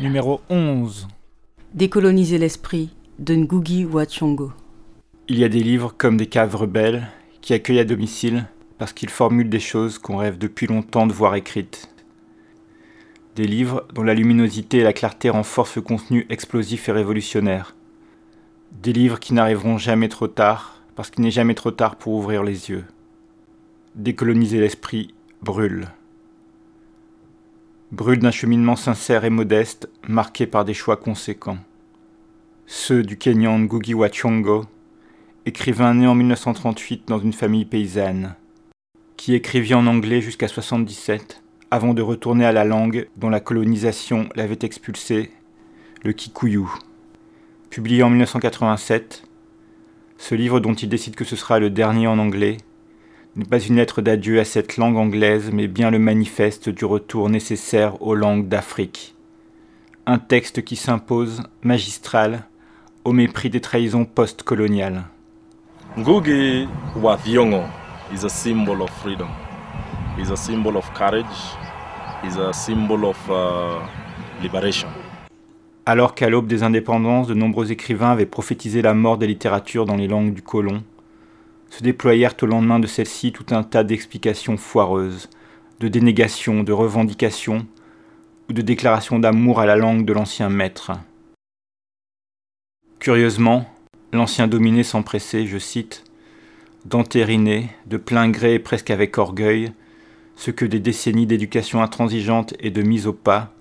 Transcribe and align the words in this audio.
Numéro 0.00 0.40
11. 0.48 1.08
Décoloniser 1.74 2.38
l'esprit 2.38 2.88
de 3.18 3.34
Ngugi 3.34 3.84
wa 3.84 4.06
Thiong'o. 4.06 4.52
Il 5.28 5.38
y 5.38 5.44
a 5.44 5.50
des 5.50 5.62
livres 5.62 5.94
comme 5.98 6.16
des 6.16 6.26
caves 6.26 6.56
rebelles 6.56 7.06
qui 7.42 7.52
accueillent 7.52 7.80
à 7.80 7.84
domicile 7.84 8.46
parce 8.78 8.94
qu'ils 8.94 9.10
formulent 9.10 9.50
des 9.50 9.60
choses 9.60 9.98
qu'on 9.98 10.16
rêve 10.16 10.38
depuis 10.38 10.66
longtemps 10.66 11.06
de 11.06 11.12
voir 11.12 11.34
écrites. 11.34 11.90
Des 13.36 13.46
livres 13.46 13.86
dont 13.92 14.02
la 14.02 14.14
luminosité 14.14 14.78
et 14.78 14.82
la 14.82 14.94
clarté 14.94 15.28
renforcent 15.28 15.76
le 15.76 15.82
contenu 15.82 16.24
explosif 16.30 16.88
et 16.88 16.92
révolutionnaire. 16.92 17.76
Des 18.82 18.94
livres 18.94 19.20
qui 19.20 19.34
n'arriveront 19.34 19.76
jamais 19.76 20.08
trop 20.08 20.26
tard 20.26 20.80
parce 20.94 21.10
qu'il 21.10 21.22
n'est 21.22 21.30
jamais 21.30 21.54
trop 21.54 21.70
tard 21.70 21.96
pour 21.96 22.14
ouvrir 22.14 22.42
les 22.42 22.70
yeux. 22.70 22.86
Décoloniser 23.94 24.58
l'esprit 24.58 25.12
brûle. 25.42 25.88
Brûle 27.92 28.20
d'un 28.20 28.30
cheminement 28.30 28.74
sincère 28.74 29.26
et 29.26 29.30
modeste, 29.30 29.90
marqué 30.08 30.46
par 30.46 30.64
des 30.64 30.72
choix 30.72 30.96
conséquents. 30.96 31.58
Ceux 32.64 33.02
du 33.02 33.18
Kenyan 33.18 33.58
Ngugi 33.58 33.92
wa 33.92 34.08
Thiong'o, 34.08 34.64
écrivain 35.44 35.92
né 35.92 36.06
en 36.06 36.14
1938 36.14 37.06
dans 37.06 37.18
une 37.18 37.34
famille 37.34 37.66
paysanne 37.66 38.34
qui 39.18 39.34
écrivit 39.34 39.74
en 39.74 39.86
anglais 39.86 40.20
jusqu'à 40.20 40.48
77, 40.48 41.42
avant 41.70 41.94
de 41.94 42.02
retourner 42.02 42.44
à 42.44 42.52
la 42.52 42.64
langue 42.64 43.08
dont 43.16 43.30
la 43.30 43.40
colonisation 43.40 44.28
l'avait 44.34 44.58
expulsé, 44.62 45.30
le 46.04 46.12
Kikuyu. 46.12 46.66
Publié 47.70 48.02
en 48.02 48.10
1987, 48.10 49.24
ce 50.18 50.34
livre 50.34 50.60
dont 50.60 50.74
il 50.74 50.88
décide 50.88 51.16
que 51.16 51.24
ce 51.24 51.36
sera 51.36 51.58
le 51.58 51.70
dernier 51.70 52.06
en 52.06 52.18
anglais 52.18 52.58
n'est 53.36 53.44
pas 53.44 53.60
une 53.60 53.76
lettre 53.76 54.00
d'adieu 54.00 54.40
à 54.40 54.44
cette 54.44 54.78
langue 54.78 54.96
anglaise, 54.96 55.50
mais 55.52 55.68
bien 55.68 55.90
le 55.90 55.98
manifeste 55.98 56.68
du 56.70 56.84
retour 56.84 57.28
nécessaire 57.28 58.00
aux 58.00 58.14
langues 58.14 58.48
d'Afrique. 58.48 59.14
Un 60.06 60.18
texte 60.18 60.64
qui 60.64 60.76
s'impose, 60.76 61.42
magistral, 61.62 62.44
au 63.04 63.12
mépris 63.12 63.50
des 63.50 63.60
trahisons 63.60 64.04
post-coloniales. 64.04 65.04
Ngugi 65.98 66.68
wa 66.96 67.16
Thiong'o 67.16 67.62
is 68.12 68.24
a 68.24 68.28
symbol 68.28 68.82
of 68.82 68.90
freedom. 69.02 69.28
Is 70.18 70.32
a 70.32 70.36
symbol 70.36 70.78
of 70.78 70.90
courage. 70.94 71.26
Is 72.24 72.38
a 72.38 72.50
symbol 72.50 73.04
of 73.04 73.18
uh, 73.28 73.84
liberation. 74.42 74.88
Alors 75.84 76.14
qu'à 76.14 76.30
l'aube 76.30 76.46
des 76.46 76.62
indépendances, 76.62 77.26
de 77.26 77.34
nombreux 77.34 77.70
écrivains 77.70 78.12
avaient 78.12 78.24
prophétisé 78.24 78.80
la 78.80 78.94
mort 78.94 79.18
des 79.18 79.26
littératures 79.26 79.84
dans 79.84 79.96
les 79.96 80.08
langues 80.08 80.32
du 80.32 80.40
colon, 80.40 80.82
se 81.68 81.82
déployèrent 81.82 82.34
au 82.40 82.46
lendemain 82.46 82.78
de 82.78 82.86
celle-ci 82.86 83.30
tout 83.30 83.44
un 83.50 83.62
tas 83.62 83.84
d'explications 83.84 84.56
foireuses, 84.56 85.28
de 85.80 85.88
dénégations, 85.88 86.62
de 86.62 86.72
revendications 86.72 87.66
ou 88.48 88.54
de 88.54 88.62
déclarations 88.62 89.18
d'amour 89.18 89.60
à 89.60 89.66
la 89.66 89.76
langue 89.76 90.06
de 90.06 90.14
l'ancien 90.14 90.48
maître. 90.48 90.92
Curieusement, 93.00 93.68
l'ancien 94.14 94.48
dominé 94.48 94.82
s'empressait, 94.82 95.46
je 95.46 95.58
cite, 95.58 96.04
d'entériner, 96.86 97.68
de 97.84 97.98
plein 97.98 98.30
gré 98.30 98.54
et 98.54 98.58
presque 98.58 98.90
avec 98.90 99.18
orgueil, 99.18 99.72
ce 100.36 100.50
que 100.50 100.64
des 100.64 100.80
décennies 100.80 101.26
d'éducation 101.26 101.82
intransigeante 101.82 102.54
et 102.60 102.70
de 102.70 102.82
mise 102.82 103.06
au 103.06 103.12
pas 103.12 103.52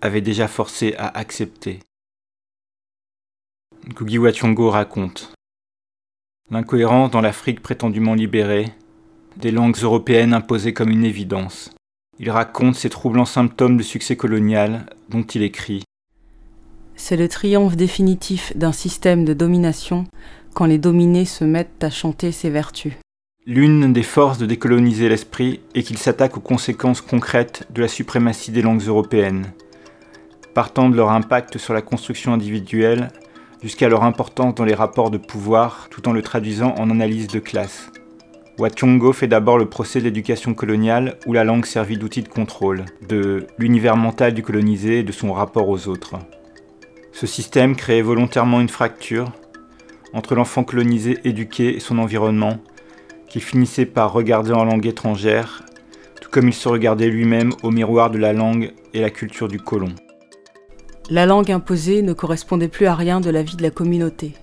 avaient 0.00 0.20
déjà 0.20 0.48
forcé 0.48 0.94
à 0.98 1.16
accepter. 1.16 1.80
Ngugi 3.86 4.18
raconte 4.18 5.32
L'incohérence 6.50 7.10
dans 7.10 7.20
l'Afrique 7.20 7.60
prétendument 7.60 8.14
libérée, 8.14 8.70
des 9.36 9.50
langues 9.50 9.78
européennes 9.82 10.34
imposées 10.34 10.72
comme 10.72 10.90
une 10.90 11.04
évidence. 11.04 11.70
Il 12.18 12.30
raconte 12.30 12.76
ces 12.76 12.90
troublants 12.90 13.24
symptômes 13.24 13.76
du 13.76 13.84
succès 13.84 14.16
colonial 14.16 14.86
dont 15.08 15.22
il 15.22 15.42
écrit 15.42 15.82
C'est 16.96 17.16
le 17.16 17.28
triomphe 17.28 17.76
définitif 17.76 18.56
d'un 18.56 18.72
système 18.72 19.24
de 19.24 19.34
domination 19.34 20.04
quand 20.54 20.66
les 20.66 20.78
dominés 20.78 21.24
se 21.24 21.44
mettent 21.44 21.82
à 21.82 21.90
chanter 21.90 22.30
ses 22.30 22.50
vertus. 22.50 22.94
L'une 23.46 23.92
des 23.92 24.02
forces 24.02 24.38
de 24.38 24.46
décoloniser 24.46 25.10
l'esprit 25.10 25.60
est 25.74 25.82
qu'il 25.82 25.98
s'attaque 25.98 26.38
aux 26.38 26.40
conséquences 26.40 27.02
concrètes 27.02 27.66
de 27.68 27.82
la 27.82 27.88
suprématie 27.88 28.52
des 28.52 28.62
langues 28.62 28.80
européennes, 28.80 29.52
partant 30.54 30.88
de 30.88 30.96
leur 30.96 31.10
impact 31.10 31.58
sur 31.58 31.74
la 31.74 31.82
construction 31.82 32.32
individuelle 32.32 33.08
jusqu'à 33.62 33.90
leur 33.90 34.02
importance 34.02 34.54
dans 34.54 34.64
les 34.64 34.72
rapports 34.72 35.10
de 35.10 35.18
pouvoir, 35.18 35.88
tout 35.90 36.08
en 36.08 36.12
le 36.14 36.22
traduisant 36.22 36.74
en 36.78 36.88
analyse 36.88 37.26
de 37.26 37.38
classe. 37.38 37.90
Watyongo 38.58 39.12
fait 39.12 39.28
d'abord 39.28 39.58
le 39.58 39.68
procès 39.68 39.98
de 39.98 40.04
l'éducation 40.04 40.54
coloniale 40.54 41.18
où 41.26 41.34
la 41.34 41.44
langue 41.44 41.66
servit 41.66 41.98
d'outil 41.98 42.22
de 42.22 42.28
contrôle, 42.28 42.86
de 43.06 43.46
l'univers 43.58 43.98
mental 43.98 44.32
du 44.32 44.42
colonisé 44.42 45.00
et 45.00 45.02
de 45.02 45.12
son 45.12 45.34
rapport 45.34 45.68
aux 45.68 45.86
autres. 45.86 46.14
Ce 47.12 47.26
système 47.26 47.76
créait 47.76 48.00
volontairement 48.00 48.62
une 48.62 48.70
fracture 48.70 49.30
entre 50.14 50.34
l'enfant 50.34 50.64
colonisé 50.64 51.18
éduqué 51.24 51.76
et 51.76 51.80
son 51.80 51.98
environnement, 51.98 52.58
qui 53.34 53.40
finissait 53.40 53.84
par 53.84 54.12
regarder 54.12 54.52
en 54.52 54.64
langue 54.64 54.86
étrangère, 54.86 55.64
tout 56.20 56.30
comme 56.30 56.46
il 56.46 56.54
se 56.54 56.68
regardait 56.68 57.08
lui-même 57.08 57.50
au 57.64 57.72
miroir 57.72 58.08
de 58.12 58.16
la 58.16 58.32
langue 58.32 58.72
et 58.92 59.00
la 59.00 59.10
culture 59.10 59.48
du 59.48 59.58
colon. 59.58 59.92
La 61.10 61.26
langue 61.26 61.50
imposée 61.50 62.02
ne 62.02 62.12
correspondait 62.12 62.68
plus 62.68 62.86
à 62.86 62.94
rien 62.94 63.20
de 63.20 63.30
la 63.30 63.42
vie 63.42 63.56
de 63.56 63.64
la 63.64 63.72
communauté. 63.72 64.34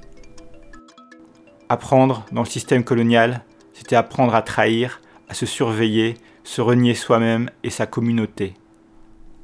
Apprendre 1.70 2.26
dans 2.34 2.42
le 2.42 2.48
système 2.48 2.84
colonial, 2.84 3.46
c'était 3.72 3.96
apprendre 3.96 4.36
à 4.36 4.42
trahir, 4.42 5.00
à 5.30 5.36
se 5.36 5.46
surveiller, 5.46 6.18
se 6.44 6.60
renier 6.60 6.94
soi-même 6.94 7.50
et 7.64 7.70
sa 7.70 7.86
communauté. 7.86 8.56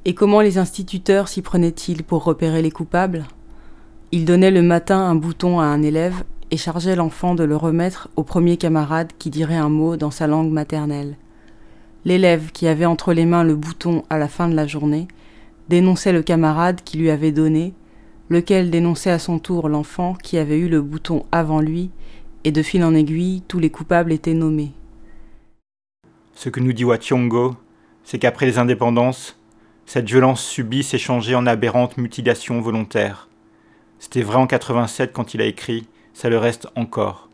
Et 0.04 0.12
comment 0.14 0.42
les 0.42 0.58
instituteurs 0.58 1.26
s'y 1.26 1.40
prenaient-ils 1.40 2.04
pour 2.04 2.22
repérer 2.22 2.60
les 2.60 2.70
coupables? 2.70 3.24
Il 4.12 4.26
donnait 4.26 4.50
le 4.50 4.60
matin 4.60 4.98
un 4.98 5.14
bouton 5.14 5.58
à 5.58 5.64
un 5.64 5.80
élève 5.80 6.22
et 6.50 6.56
chargeait 6.56 6.96
l'enfant 6.96 7.34
de 7.34 7.44
le 7.44 7.56
remettre 7.56 8.08
au 8.16 8.22
premier 8.22 8.56
camarade 8.56 9.12
qui 9.18 9.30
dirait 9.30 9.56
un 9.56 9.68
mot 9.68 9.96
dans 9.96 10.10
sa 10.10 10.26
langue 10.26 10.50
maternelle. 10.50 11.16
L'élève 12.04 12.52
qui 12.52 12.66
avait 12.66 12.84
entre 12.84 13.12
les 13.12 13.26
mains 13.26 13.44
le 13.44 13.56
bouton 13.56 14.04
à 14.08 14.18
la 14.18 14.28
fin 14.28 14.48
de 14.48 14.54
la 14.54 14.66
journée 14.66 15.08
dénonçait 15.68 16.12
le 16.12 16.22
camarade 16.22 16.80
qui 16.84 16.96
lui 16.96 17.10
avait 17.10 17.32
donné, 17.32 17.74
lequel 18.28 18.70
dénonçait 18.70 19.10
à 19.10 19.18
son 19.18 19.38
tour 19.38 19.68
l'enfant 19.68 20.14
qui 20.14 20.38
avait 20.38 20.58
eu 20.58 20.68
le 20.68 20.80
bouton 20.80 21.26
avant 21.32 21.60
lui, 21.60 21.90
et 22.44 22.52
de 22.52 22.62
fil 22.62 22.84
en 22.84 22.94
aiguille, 22.94 23.42
tous 23.48 23.58
les 23.58 23.70
coupables 23.70 24.12
étaient 24.12 24.34
nommés. 24.34 24.72
Ce 26.34 26.48
que 26.48 26.60
nous 26.60 26.72
dit 26.72 26.84
Wationgo, 26.84 27.56
c'est 28.04 28.18
qu'après 28.18 28.46
les 28.46 28.58
indépendances, 28.58 29.38
cette 29.84 30.06
violence 30.06 30.42
subie 30.42 30.82
s'est 30.82 30.98
changée 30.98 31.34
en 31.34 31.46
aberrante 31.46 31.96
mutilation 31.96 32.60
volontaire. 32.60 33.28
C'était 33.98 34.22
vrai 34.22 34.36
en 34.36 34.46
87 34.46 35.12
quand 35.12 35.34
il 35.34 35.40
a 35.42 35.46
écrit, 35.46 35.88
ça 36.18 36.28
le 36.28 36.38
reste 36.38 36.66
encore. 36.74 37.28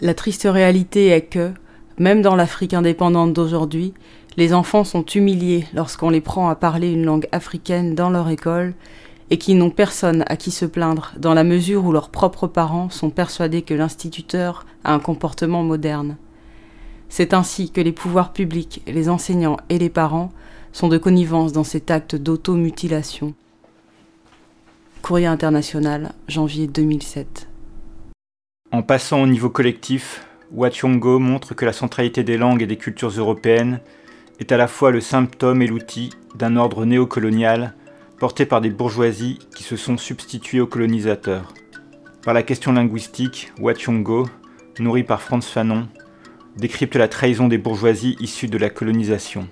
La 0.00 0.12
triste 0.12 0.48
réalité 0.50 1.06
est 1.06 1.26
que, 1.26 1.52
même 1.98 2.20
dans 2.20 2.34
l'Afrique 2.34 2.74
indépendante 2.74 3.32
d'aujourd'hui, 3.32 3.94
les 4.36 4.54
enfants 4.54 4.82
sont 4.82 5.04
humiliés 5.04 5.66
lorsqu'on 5.72 6.10
les 6.10 6.20
prend 6.20 6.48
à 6.48 6.56
parler 6.56 6.90
une 6.90 7.04
langue 7.04 7.28
africaine 7.30 7.94
dans 7.94 8.10
leur 8.10 8.28
école 8.28 8.74
et 9.30 9.38
qui 9.38 9.54
n'ont 9.54 9.70
personne 9.70 10.24
à 10.26 10.36
qui 10.36 10.50
se 10.50 10.64
plaindre 10.64 11.12
dans 11.16 11.32
la 11.32 11.44
mesure 11.44 11.84
où 11.84 11.92
leurs 11.92 12.10
propres 12.10 12.48
parents 12.48 12.90
sont 12.90 13.10
persuadés 13.10 13.62
que 13.62 13.72
l'instituteur 13.72 14.66
a 14.82 14.92
un 14.92 14.98
comportement 14.98 15.62
moderne. 15.62 16.16
C'est 17.08 17.34
ainsi 17.34 17.70
que 17.70 17.80
les 17.80 17.92
pouvoirs 17.92 18.32
publics, 18.32 18.82
les 18.88 19.08
enseignants 19.08 19.58
et 19.68 19.78
les 19.78 19.90
parents 19.90 20.32
sont 20.72 20.88
de 20.88 20.98
connivence 20.98 21.52
dans 21.52 21.62
cet 21.62 21.92
acte 21.92 22.16
d'automutilation. 22.16 23.32
Courrier 25.02 25.26
international, 25.26 26.14
janvier 26.26 26.66
2007. 26.66 27.46
En 28.72 28.82
passant 28.82 29.22
au 29.22 29.26
niveau 29.26 29.48
collectif, 29.48 30.26
Wachongo 30.52 31.18
montre 31.18 31.54
que 31.54 31.64
la 31.64 31.72
centralité 31.72 32.24
des 32.24 32.36
langues 32.36 32.62
et 32.62 32.66
des 32.66 32.76
cultures 32.76 33.10
européennes 33.10 33.80
est 34.40 34.50
à 34.52 34.56
la 34.56 34.66
fois 34.66 34.90
le 34.90 35.00
symptôme 35.00 35.62
et 35.62 35.66
l'outil 35.66 36.10
d'un 36.34 36.56
ordre 36.56 36.84
néocolonial 36.84 37.74
porté 38.18 38.44
par 38.44 38.60
des 38.60 38.70
bourgeoisies 38.70 39.38
qui 39.54 39.62
se 39.62 39.76
sont 39.76 39.96
substituées 39.96 40.60
aux 40.60 40.66
colonisateurs. 40.66 41.52
Par 42.24 42.34
la 42.34 42.42
question 42.42 42.72
linguistique, 42.72 43.52
Wachongo, 43.60 44.26
nourri 44.80 45.04
par 45.04 45.22
Franz 45.22 45.46
Fanon, 45.46 45.86
décrypte 46.56 46.96
la 46.96 47.08
trahison 47.08 47.46
des 47.46 47.58
bourgeoisies 47.58 48.16
issues 48.20 48.48
de 48.48 48.58
la 48.58 48.70
colonisation. 48.70 49.46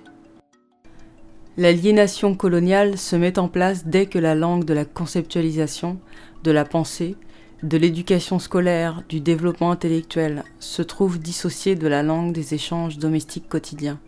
L'aliénation 1.57 2.35
coloniale 2.35 2.99
se 2.99 3.15
met 3.15 3.39
en 3.39 3.47
place 3.47 3.87
dès 3.87 4.07
que 4.07 4.19
la 4.19 4.35
langue 4.35 4.65
de 4.65 4.75
la 4.75 4.85
conceptualisation, 4.85 6.01
de 6.43 6.51
la 6.51 6.65
pensée, 6.65 7.17
de 7.65 7.79
l'éducation 7.79 8.39
scolaire, 8.39 9.03
du 9.09 9.21
développement 9.21 9.71
intellectuel 9.71 10.45
se 10.61 10.83
trouve 10.83 11.19
dissociée 11.19 11.77
de 11.77 11.89
la 11.89 12.03
langue 12.03 12.33
des 12.33 12.53
échanges 12.53 12.99
domestiques 12.99 13.49
quotidiens. 13.49 13.99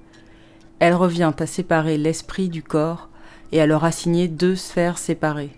Elle 0.79 0.93
revient 0.93 1.33
à 1.39 1.47
séparer 1.47 1.97
l'esprit 1.97 2.51
du 2.51 2.63
corps 2.63 3.09
et 3.53 3.61
à 3.63 3.67
leur 3.67 3.85
assigner 3.85 4.29
deux 4.29 4.57
sphères 4.57 4.99
séparées. 4.99 5.53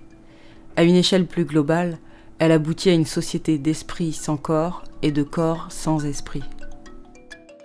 À 0.76 0.84
une 0.84 0.94
échelle 0.94 1.26
plus 1.26 1.44
globale, 1.44 1.98
elle 2.38 2.52
aboutit 2.52 2.90
à 2.90 2.94
une 2.94 3.04
société 3.04 3.58
d'esprit 3.58 4.12
sans 4.12 4.36
corps 4.36 4.84
et 5.02 5.10
de 5.10 5.24
corps 5.24 5.66
sans 5.70 6.04
esprit. 6.06 6.44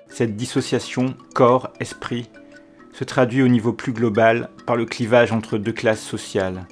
Cette 0.09 0.35
dissociation 0.35 1.13
corps-esprit 1.35 2.27
se 2.91 3.03
traduit 3.03 3.43
au 3.43 3.47
niveau 3.47 3.71
plus 3.71 3.93
global 3.93 4.49
par 4.65 4.77
le 4.77 4.85
clivage 4.85 5.31
entre 5.31 5.59
deux 5.59 5.73
classes 5.73 6.01
sociales, 6.01 6.65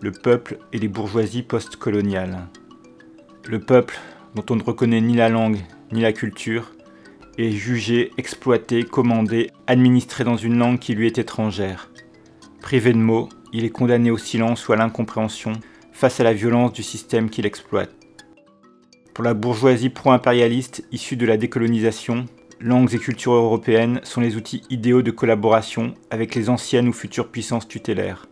le 0.00 0.10
peuple 0.10 0.58
et 0.72 0.78
les 0.78 0.88
bourgeoisies 0.88 1.44
postcoloniales. 1.44 2.48
Le 3.50 3.58
peuple, 3.58 3.98
dont 4.36 4.44
on 4.50 4.54
ne 4.54 4.62
reconnaît 4.62 5.00
ni 5.00 5.16
la 5.16 5.28
langue 5.28 5.58
ni 5.90 6.02
la 6.02 6.12
culture, 6.12 6.70
est 7.36 7.50
jugé, 7.50 8.12
exploité, 8.16 8.84
commandé, 8.84 9.50
administré 9.66 10.22
dans 10.22 10.36
une 10.36 10.56
langue 10.56 10.78
qui 10.78 10.94
lui 10.94 11.08
est 11.08 11.18
étrangère. 11.18 11.90
Privé 12.60 12.92
de 12.92 12.98
mots, 12.98 13.28
il 13.52 13.64
est 13.64 13.70
condamné 13.70 14.12
au 14.12 14.18
silence 14.18 14.68
ou 14.68 14.72
à 14.72 14.76
l'incompréhension 14.76 15.54
face 15.90 16.20
à 16.20 16.22
la 16.22 16.32
violence 16.32 16.72
du 16.72 16.84
système 16.84 17.28
qu'il 17.28 17.44
exploite. 17.44 17.90
Pour 19.14 19.24
la 19.24 19.34
bourgeoisie 19.34 19.90
pro-impérialiste 19.90 20.84
issue 20.92 21.16
de 21.16 21.26
la 21.26 21.36
décolonisation, 21.36 22.26
langues 22.60 22.94
et 22.94 22.98
cultures 22.98 23.32
européennes 23.32 24.00
sont 24.04 24.20
les 24.20 24.36
outils 24.36 24.62
idéaux 24.70 25.02
de 25.02 25.10
collaboration 25.10 25.96
avec 26.10 26.36
les 26.36 26.50
anciennes 26.50 26.86
ou 26.86 26.92
futures 26.92 27.32
puissances 27.32 27.66
tutélaires, 27.66 28.28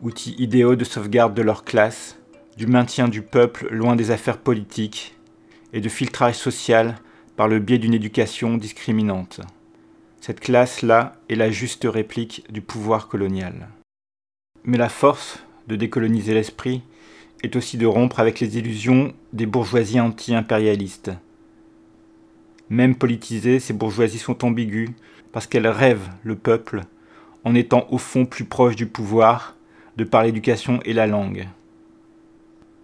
outils 0.00 0.34
idéaux 0.38 0.76
de 0.76 0.84
sauvegarde 0.84 1.34
de 1.34 1.42
leur 1.42 1.62
classe, 1.62 2.21
du 2.56 2.66
maintien 2.66 3.08
du 3.08 3.22
peuple 3.22 3.68
loin 3.70 3.96
des 3.96 4.10
affaires 4.10 4.38
politiques 4.38 5.14
et 5.72 5.80
de 5.80 5.88
filtrage 5.88 6.34
social 6.34 6.96
par 7.36 7.48
le 7.48 7.58
biais 7.58 7.78
d'une 7.78 7.94
éducation 7.94 8.56
discriminante. 8.56 9.40
Cette 10.20 10.40
classe-là 10.40 11.16
est 11.28 11.34
la 11.34 11.50
juste 11.50 11.86
réplique 11.90 12.44
du 12.50 12.60
pouvoir 12.60 13.08
colonial. 13.08 13.68
Mais 14.64 14.78
la 14.78 14.88
force 14.88 15.40
de 15.66 15.76
décoloniser 15.76 16.34
l'esprit 16.34 16.82
est 17.42 17.56
aussi 17.56 17.76
de 17.76 17.86
rompre 17.86 18.20
avec 18.20 18.38
les 18.38 18.58
illusions 18.58 19.14
des 19.32 19.46
bourgeoisies 19.46 20.00
anti-impérialistes. 20.00 21.10
Même 22.68 22.94
politisées, 22.94 23.58
ces 23.58 23.72
bourgeoisies 23.72 24.18
sont 24.18 24.44
ambiguës 24.44 24.90
parce 25.32 25.46
qu'elles 25.46 25.66
rêvent 25.66 26.10
le 26.22 26.36
peuple 26.36 26.82
en 27.44 27.54
étant 27.54 27.86
au 27.90 27.98
fond 27.98 28.26
plus 28.26 28.44
proches 28.44 28.76
du 28.76 28.86
pouvoir 28.86 29.56
de 29.96 30.04
par 30.04 30.22
l'éducation 30.22 30.80
et 30.84 30.92
la 30.92 31.06
langue. 31.06 31.48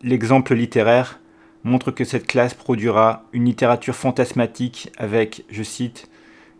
L'exemple 0.02 0.54
littéraire 0.54 1.18
montre 1.64 1.90
que 1.90 2.04
cette 2.04 2.26
classe 2.26 2.54
produira 2.54 3.24
une 3.32 3.46
littérature 3.46 3.96
fantasmatique 3.96 4.92
avec, 4.96 5.44
je 5.50 5.64
cite, 5.64 6.08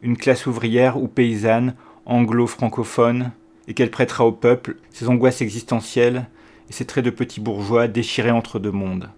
une 0.02 0.16
classe 0.16 0.46
ouvrière 0.46 1.00
ou 1.00 1.06
paysanne 1.06 1.74
anglo-francophone 2.04 3.30
et 3.68 3.74
qu'elle 3.74 3.92
prêtera 3.92 4.26
au 4.26 4.32
peuple 4.32 4.76
ses 4.90 5.08
angoisses 5.08 5.40
existentielles 5.40 6.26
et 6.68 6.72
ses 6.72 6.84
traits 6.84 7.04
de 7.04 7.10
petits 7.10 7.40
bourgeois 7.40 7.86
déchirés 7.86 8.32
entre 8.32 8.58
deux 8.58 8.72
mondes. 8.72 9.08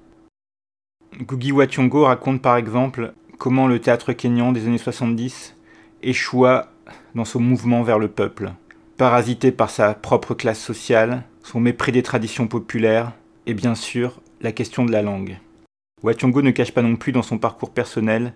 Gugi 1.19 1.53
Wationgo 1.53 2.05
raconte 2.05 2.43
par 2.43 2.57
exemple 2.57 3.15
comment 3.39 3.67
le 3.67 3.79
théâtre 3.79 4.13
kényan 4.13 4.53
des 4.53 4.67
années 4.67 4.79
70 4.79 5.57
échoua 6.03 6.71
dans 7.15 7.25
son 7.25 7.41
mouvement 7.41 7.83
vers 7.83 7.99
le 7.99 8.09
peuple, 8.09 8.53
parasité 8.97 9.51
par 9.51 9.71
sa 9.71 9.95
propre 9.95 10.35
classe 10.35 10.61
sociale, 10.61 11.25
son 11.43 11.61
mépris 11.61 11.93
des 11.93 12.03
traditions 12.03 12.47
populaires 12.47 13.13
et 13.47 13.55
bien 13.55 13.75
sûr 13.75 14.21
la 14.41 14.53
question 14.53 14.85
de 14.85 14.93
la 14.93 15.03
langue. 15.03 15.39
Wationgo 16.03 16.43
ne 16.43 16.51
cache 16.51 16.73
pas 16.73 16.83
non 16.83 16.97
plus 16.97 17.13
dans 17.13 17.23
son 17.23 17.39
parcours 17.39 17.71
personnel 17.71 18.33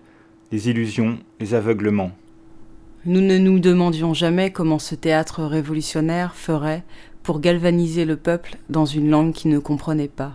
les 0.51 0.69
illusions, 0.69 1.17
les 1.39 1.53
aveuglements. 1.53 2.11
Nous 3.05 3.21
ne 3.21 3.37
nous 3.37 3.59
demandions 3.59 4.13
jamais 4.13 4.51
comment 4.51 4.79
ce 4.79 4.95
théâtre 4.95 5.43
révolutionnaire 5.43 6.35
ferait 6.35 6.83
pour 7.23 7.39
galvaniser 7.39 8.05
le 8.05 8.17
peuple 8.17 8.57
dans 8.69 8.85
une 8.85 9.09
langue 9.09 9.33
qu'il 9.33 9.51
ne 9.51 9.59
comprenait 9.59 10.07
pas. 10.07 10.33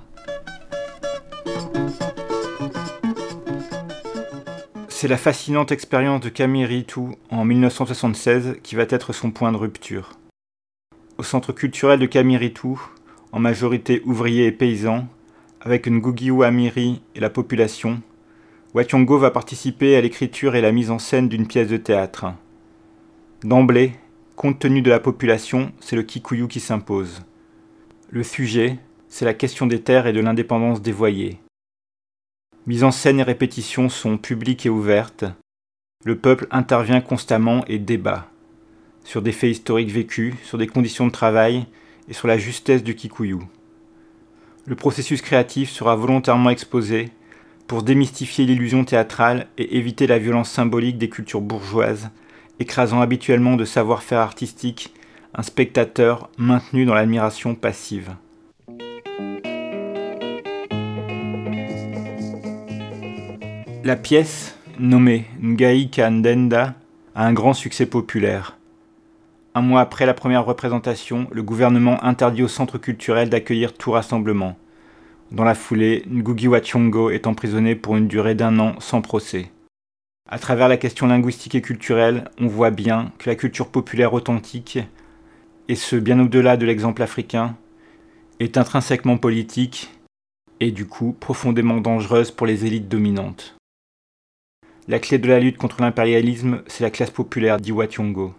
C'est 4.89 5.09
la 5.09 5.17
fascinante 5.17 5.73
expérience 5.73 6.21
de 6.21 6.29
Camille 6.29 6.67
Ritou 6.67 7.15
en 7.31 7.45
1976 7.45 8.57
qui 8.63 8.75
va 8.75 8.83
être 8.91 9.13
son 9.15 9.31
point 9.31 9.51
de 9.51 9.57
rupture. 9.57 10.11
Au 11.17 11.23
centre 11.23 11.53
culturel 11.53 11.99
de 11.99 12.07
Camille 12.07 12.37
Ritou, 12.37 12.81
en 13.33 13.39
majorité 13.39 14.03
ouvriers 14.05 14.47
et 14.47 14.53
paysans, 14.53 15.07
avec 15.61 15.87
Ngugiu 15.89 16.45
Amiri 16.45 17.03
et 17.15 17.21
la 17.21 17.31
population, 17.31 18.01
Wationgo 18.75 19.19
va 19.19 19.31
participer 19.31 19.97
à 19.97 20.01
l'écriture 20.01 20.55
et 20.55 20.61
la 20.61 20.73
mise 20.73 20.91
en 20.91 20.99
scène 20.99 21.29
d'une 21.29 21.47
pièce 21.47 21.69
de 21.69 21.77
théâtre. 21.77 22.27
D'emblée, 23.43 23.93
compte 24.37 24.59
tenu 24.59 24.81
de 24.81 24.91
la 24.91 25.01
population, 25.01 25.73
c'est 25.81 25.97
le 25.97 26.03
Kikuyu 26.03 26.49
qui 26.49 26.61
s'impose. 26.61 27.23
Le 28.11 28.23
sujet, 28.23 28.79
c'est 29.09 29.25
la 29.25 29.35
question 29.35 29.67
des 29.67 29.81
terres 29.81 30.07
et 30.07 30.13
de 30.13 30.21
l'indépendance 30.21 30.83
dévoyée. 30.83 31.39
Mise 32.67 32.85
en 32.85 32.91
scène 32.91 33.21
et 33.21 33.25
répétition 33.25 33.89
sont 33.89 34.19
publiques 34.19 34.67
et 34.67 34.71
ouvertes. 34.71 35.25
Le 36.05 36.17
peuple 36.17 36.47
intervient 36.51 37.01
constamment 37.01 37.65
et 37.67 37.79
débat 37.79 38.29
sur 39.05 39.23
des 39.23 39.33
faits 39.33 39.51
historiques 39.51 39.91
vécus, 39.91 40.35
sur 40.45 40.59
des 40.59 40.67
conditions 40.67 41.07
de 41.07 41.13
travail 41.13 41.67
et 42.11 42.13
sur 42.13 42.29
la 42.29 42.37
justesse 42.37 42.83
du 42.83 42.95
Kikuyu. 42.95 43.39
Le 44.67 44.75
processus 44.75 45.23
créatif 45.23 45.71
sera 45.71 45.97
volontairement 45.97 46.51
exposé 46.51 47.09
pour 47.67 47.83
démystifier 47.83 48.45
l'illusion 48.45 48.85
théâtrale 48.85 49.47
et 49.57 49.79
éviter 49.79 50.07
la 50.07 50.19
violence 50.19 50.51
symbolique 50.51 50.99
des 50.99 51.09
cultures 51.09 51.41
bourgeoises, 51.41 52.11
écrasant 52.59 53.01
habituellement 53.01 53.57
de 53.57 53.65
savoir-faire 53.65 54.19
artistique 54.19 54.93
un 55.35 55.43
spectateur 55.43 56.29
maintenu 56.37 56.85
dans 56.85 56.95
l'admiration 56.95 57.55
passive. 57.55 58.11
La 63.85 63.97
pièce, 63.97 64.59
nommée 64.79 65.27
Ngai 65.43 65.89
Kandenda, 65.91 66.75
a 67.15 67.27
un 67.27 67.33
grand 67.33 67.55
succès 67.55 67.87
populaire. 67.87 68.57
Un 69.53 69.63
mois 69.63 69.81
après 69.81 70.07
la 70.07 70.15
première 70.15 70.45
représentation, 70.45 71.27
le 71.33 71.43
gouvernement 71.43 72.03
interdit 72.05 72.45
au 72.45 72.49
centre 72.49 72.79
culturel 72.79 73.29
d'accueillir 73.29 73.75
tout 73.75 73.91
rassemblement. 73.91 74.57
Dans 75.33 75.43
la 75.43 75.57
foulée, 75.57 76.05
Ngugi 76.09 76.47
wa 76.47 76.61
est 76.61 77.27
emprisonné 77.27 77.75
pour 77.75 77.97
une 77.97 78.07
durée 78.07 78.37
d'un 78.37 78.61
an 78.61 78.75
sans 78.79 79.01
procès. 79.01 79.51
À 80.29 80.39
travers 80.39 80.69
la 80.69 80.77
question 80.77 81.09
linguistique 81.09 81.57
et 81.57 81.63
culturelle, 81.63 82.31
on 82.39 82.47
voit 82.47 82.71
bien 82.71 83.11
que 83.19 83.29
la 83.29 83.35
culture 83.35 83.67
populaire 83.67 84.15
authentique, 84.15 84.79
et 85.69 85.75
ce 85.75 85.97
bien 85.97 86.21
au-delà 86.21 86.57
de 86.57 86.67
l'exemple 86.67 87.03
africain, 87.03 87.57
est 88.39 88.57
intrinsèquement 88.57 89.19
politique 89.19 89.91
et 90.61 90.71
du 90.71 90.87
coup 90.87 91.17
profondément 91.19 91.81
dangereuse 91.81 92.31
pour 92.31 92.47
les 92.47 92.67
élites 92.67 92.89
dominantes. 92.89 93.57
La 94.87 95.01
clé 95.01 95.19
de 95.19 95.29
la 95.29 95.41
lutte 95.41 95.59
contre 95.59 95.81
l'impérialisme, 95.83 96.63
c'est 96.69 96.85
la 96.85 96.91
classe 96.91 97.11
populaire 97.11 97.59
d'Iwationgo. 97.59 98.35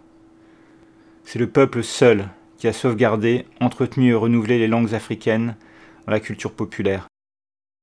C'est 1.24 1.38
le 1.38 1.48
peuple 1.48 1.82
seul 1.82 2.28
qui 2.58 2.68
a 2.68 2.72
sauvegardé, 2.72 3.46
entretenu 3.60 4.10
et 4.10 4.14
renouvelé 4.14 4.58
les 4.58 4.68
langues 4.68 4.94
africaines 4.94 5.56
dans 6.06 6.12
la 6.12 6.20
culture 6.20 6.52
populaire. 6.52 7.08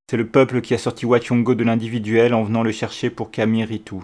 C'est 0.10 0.18
le 0.18 0.28
peuple 0.28 0.62
qui 0.62 0.74
a 0.74 0.78
sorti 0.78 1.06
Wationgo 1.06 1.54
de 1.54 1.64
l'individuel 1.64 2.34
en 2.34 2.44
venant 2.44 2.64
le 2.64 2.72
chercher 2.72 3.10
pour 3.10 3.32
Kamiritu. 3.32 3.98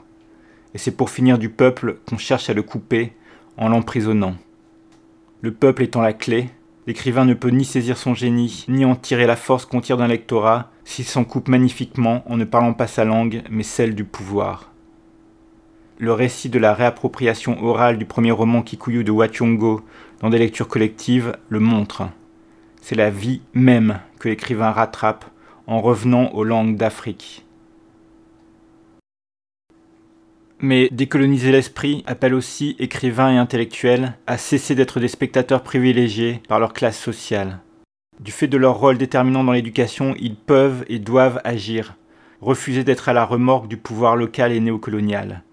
Et 0.74 0.78
c'est 0.78 0.96
pour 0.96 1.10
finir 1.10 1.38
du 1.38 1.50
peuple 1.50 1.98
qu'on 2.08 2.18
cherche 2.18 2.50
à 2.50 2.54
le 2.54 2.64
couper 2.64 3.14
en 3.58 3.70
l'emprisonnant. 3.70 4.36
Le 5.42 5.54
peuple 5.54 5.84
étant 5.84 6.02
la 6.02 6.14
clé, 6.14 6.50
l'écrivain 6.88 7.26
ne 7.26 7.34
peut 7.34 7.50
ni 7.50 7.66
saisir 7.66 7.98
son 7.98 8.14
génie, 8.14 8.66
ni 8.68 8.86
en 8.86 8.96
tirer 8.96 9.26
la 9.26 9.36
force 9.36 9.66
qu'on 9.66 9.82
tire 9.82 9.98
d'un 9.98 10.08
lectorat 10.08 10.72
s'il 10.84 11.06
s'en 11.06 11.24
coupe 11.24 11.48
magnifiquement 11.48 12.24
en 12.30 12.38
ne 12.38 12.46
parlant 12.46 12.74
pas 12.74 12.88
sa 12.88 13.06
langue, 13.06 13.42
mais 13.50 13.64
celle 13.64 13.96
du 13.96 14.04
pouvoir 14.04 14.75
le 15.98 16.12
récit 16.12 16.50
de 16.50 16.60
la 16.60 16.74
réappropriation 16.74 17.64
orale 17.64 17.98
du 17.98 18.06
premier 18.06 18.32
roman 18.32 18.62
Kikuyu 18.62 19.04
de 19.04 19.12
Wachongo 19.12 19.82
dans 20.22 20.30
des 20.30 20.40
lectures 20.40 20.68
collectives 20.68 21.38
le 21.50 21.60
montre. 21.60 22.04
C'est 22.82 22.96
la 22.96 23.10
vie 23.10 23.42
même 23.54 24.00
que 24.20 24.30
l'écrivain 24.30 24.72
rattrape 24.72 25.26
en 25.68 25.82
revenant 25.82 26.30
aux 26.34 26.44
langues 26.44 26.76
d'Afrique. 26.76 27.46
Mais 30.60 30.90
décoloniser 30.92 31.52
l'esprit 31.52 32.04
appelle 32.08 32.34
aussi 32.34 32.76
écrivains 32.80 33.34
et 33.34 33.38
intellectuels 33.38 34.14
à 34.26 34.38
cesser 34.38 34.76
d'être 34.76 35.00
des 35.00 35.08
spectateurs 35.08 35.64
privilégiés 35.64 36.42
par 36.48 36.60
leur 36.60 36.74
classe 36.74 37.00
sociale. 37.00 37.60
Du 38.20 38.32
fait 38.32 38.48
de 38.48 38.58
leur 38.58 38.80
rôle 38.80 38.98
déterminant 38.98 39.44
dans 39.44 39.52
l'éducation, 39.52 40.16
ils 40.18 40.36
peuvent 40.36 40.86
et 40.88 41.00
doivent 41.00 41.42
agir, 41.44 41.96
refuser 42.40 42.84
d'être 42.84 43.10
à 43.10 43.14
la 43.14 43.26
remorque 43.26 43.68
du 43.68 43.76
pouvoir 43.78 44.16
local 44.16 44.54
et 44.54 44.62
néocolonial. 44.62 45.44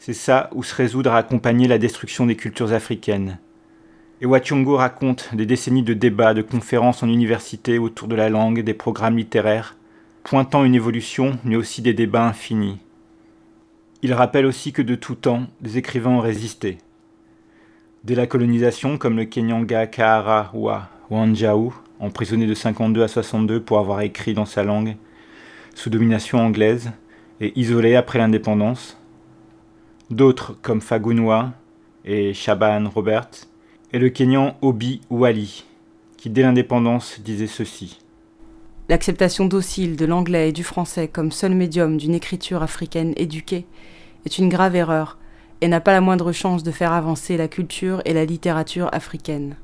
C'est 0.00 0.12
ça 0.14 0.48
ou 0.54 0.62
se 0.62 0.74
résoudre 0.74 1.12
à 1.12 1.18
accompagner 1.18 1.68
la 1.68 1.78
destruction 1.78 2.26
des 2.26 2.36
cultures 2.36 2.72
africaines. 2.72 3.38
Et 4.20 4.26
Wachongo 4.26 4.76
raconte 4.76 5.34
des 5.34 5.46
décennies 5.46 5.82
de 5.82 5.94
débats, 5.94 6.34
de 6.34 6.42
conférences 6.42 7.02
en 7.02 7.08
université 7.08 7.78
autour 7.78 8.08
de 8.08 8.16
la 8.16 8.28
langue, 8.28 8.62
des 8.62 8.74
programmes 8.74 9.16
littéraires, 9.16 9.76
pointant 10.24 10.64
une 10.64 10.74
évolution, 10.74 11.38
mais 11.44 11.56
aussi 11.56 11.82
des 11.82 11.94
débats 11.94 12.26
infinis. 12.26 12.78
Il 14.02 14.12
rappelle 14.12 14.46
aussi 14.46 14.72
que 14.72 14.82
de 14.82 14.94
tout 14.94 15.14
temps, 15.14 15.46
des 15.60 15.78
écrivains 15.78 16.10
ont 16.10 16.20
résisté. 16.20 16.78
Dès 18.04 18.14
la 18.14 18.26
colonisation, 18.26 18.96
comme 18.96 19.16
le 19.16 19.24
Kenyanga 19.24 19.86
Kahara 19.86 20.50
wa 20.54 20.88
Wanjau, 21.10 21.72
emprisonné 21.98 22.46
de 22.46 22.54
52 22.54 23.02
à 23.02 23.08
62 23.08 23.60
pour 23.60 23.78
avoir 23.78 24.00
écrit 24.02 24.34
dans 24.34 24.46
sa 24.46 24.62
langue, 24.62 24.96
sous 25.74 25.90
domination 25.90 26.38
anglaise, 26.38 26.92
et 27.40 27.58
isolé 27.58 27.96
après 27.96 28.18
l'indépendance. 28.18 28.98
D'autres, 30.10 30.56
comme 30.62 30.80
Fagunwa 30.80 31.52
et 32.04 32.32
Shaban 32.32 32.88
Robert, 32.88 33.28
et 33.92 33.98
le 33.98 34.08
Kenyan 34.08 34.56
Obi 34.62 35.02
Wali, 35.10 35.64
qui 36.16 36.30
dès 36.30 36.42
l'indépendance 36.42 37.20
disait 37.20 37.46
ceci. 37.46 38.00
L'acceptation 38.88 39.44
docile 39.44 39.96
de 39.96 40.06
l'anglais 40.06 40.48
et 40.48 40.52
du 40.52 40.64
français 40.64 41.08
comme 41.08 41.30
seul 41.30 41.54
médium 41.54 41.98
d'une 41.98 42.14
écriture 42.14 42.62
africaine 42.62 43.12
éduquée 43.16 43.66
est 44.24 44.38
une 44.38 44.48
grave 44.48 44.76
erreur 44.76 45.18
et 45.60 45.68
n'a 45.68 45.80
pas 45.80 45.92
la 45.92 46.00
moindre 46.00 46.32
chance 46.32 46.62
de 46.62 46.70
faire 46.70 46.92
avancer 46.92 47.36
la 47.36 47.48
culture 47.48 48.00
et 48.06 48.14
la 48.14 48.24
littérature 48.24 48.88
africaine. 48.92 49.56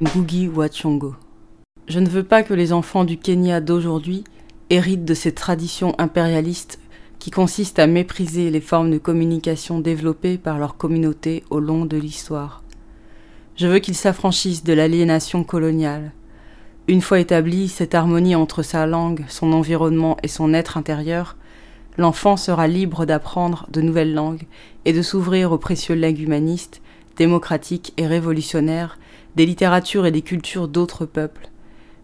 Ngugi 0.00 0.48
Wachongo. 0.48 1.14
Je 1.86 2.00
ne 2.00 2.08
veux 2.08 2.24
pas 2.24 2.42
que 2.42 2.54
les 2.54 2.72
enfants 2.72 3.04
du 3.04 3.18
Kenya 3.18 3.60
d'aujourd'hui 3.60 4.24
héritent 4.70 5.04
de 5.04 5.14
cette 5.14 5.34
tradition 5.34 5.94
impérialiste 5.98 6.78
qui 7.18 7.30
consiste 7.30 7.78
à 7.78 7.86
mépriser 7.86 8.50
les 8.50 8.60
formes 8.60 8.90
de 8.90 8.98
communication 8.98 9.80
développées 9.80 10.38
par 10.38 10.58
leur 10.58 10.76
communauté 10.76 11.44
au 11.50 11.60
long 11.60 11.84
de 11.84 11.96
l'histoire. 11.96 12.62
Je 13.56 13.66
veux 13.66 13.80
qu'ils 13.80 13.96
s'affranchissent 13.96 14.64
de 14.64 14.72
l'aliénation 14.72 15.44
coloniale. 15.44 16.12
Une 16.88 17.02
fois 17.02 17.20
établie 17.20 17.68
cette 17.68 17.94
harmonie 17.94 18.34
entre 18.34 18.62
sa 18.62 18.86
langue, 18.86 19.24
son 19.28 19.52
environnement 19.52 20.16
et 20.22 20.28
son 20.28 20.54
être 20.54 20.78
intérieur, 20.78 21.36
l'enfant 21.98 22.38
sera 22.38 22.66
libre 22.66 23.04
d'apprendre 23.04 23.66
de 23.70 23.82
nouvelles 23.82 24.14
langues 24.14 24.46
et 24.86 24.94
de 24.94 25.02
s'ouvrir 25.02 25.52
aux 25.52 25.58
précieux 25.58 25.94
legs 25.94 26.20
humanistes, 26.20 26.80
démocratiques 27.16 27.92
et 27.98 28.06
révolutionnaires 28.06 28.98
des 29.36 29.44
littératures 29.44 30.06
et 30.06 30.10
des 30.10 30.22
cultures 30.22 30.68
d'autres 30.68 31.04
peuples, 31.04 31.49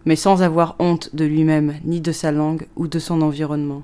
mais 0.06 0.16
sans 0.16 0.42
avoir 0.42 0.76
honte 0.78 1.14
de 1.14 1.24
lui-même, 1.24 1.74
ni 1.84 2.00
de 2.00 2.12
sa 2.12 2.30
langue 2.30 2.66
ou 2.76 2.86
de 2.86 2.98
son 2.98 3.20
environnement. 3.20 3.82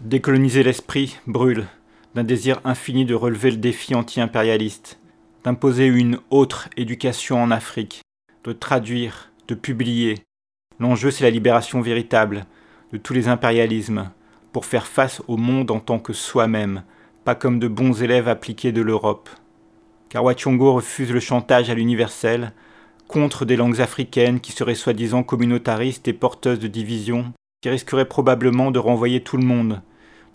Décoloniser 0.00 0.62
l'esprit 0.62 1.18
brûle 1.26 1.66
d'un 2.14 2.24
désir 2.24 2.60
infini 2.64 3.04
de 3.04 3.14
relever 3.14 3.50
le 3.50 3.56
défi 3.58 3.94
anti-impérialiste, 3.94 4.98
d'imposer 5.44 5.86
une 5.86 6.18
autre 6.30 6.68
éducation 6.76 7.42
en 7.42 7.50
Afrique, 7.50 8.02
de 8.44 8.52
traduire, 8.52 9.30
de 9.48 9.54
publier. 9.54 10.14
L'enjeu, 10.78 11.10
c'est 11.10 11.24
la 11.24 11.30
libération 11.30 11.80
véritable 11.80 12.46
de 12.92 12.96
tous 12.98 13.12
les 13.12 13.28
impérialismes, 13.28 14.10
pour 14.52 14.64
faire 14.64 14.86
face 14.86 15.20
au 15.28 15.36
monde 15.36 15.70
en 15.70 15.80
tant 15.80 15.98
que 15.98 16.12
soi-même, 16.12 16.82
pas 17.24 17.34
comme 17.34 17.58
de 17.58 17.68
bons 17.68 18.02
élèves 18.02 18.28
appliqués 18.28 18.72
de 18.72 18.80
l'Europe. 18.80 19.28
Car 20.08 20.24
Wachongo 20.24 20.72
refuse 20.72 21.10
le 21.10 21.20
chantage 21.20 21.68
à 21.68 21.74
l'universel, 21.74 22.52
contre 23.08 23.44
des 23.44 23.56
langues 23.56 23.80
africaines 23.80 24.40
qui 24.40 24.52
seraient 24.52 24.74
soi-disant 24.74 25.22
communautaristes 25.22 26.08
et 26.08 26.12
porteuses 26.12 26.58
de 26.58 26.68
divisions, 26.68 27.32
qui 27.60 27.68
risqueraient 27.68 28.08
probablement 28.08 28.70
de 28.70 28.78
renvoyer 28.78 29.22
tout 29.22 29.36
le 29.36 29.46
monde 29.46 29.80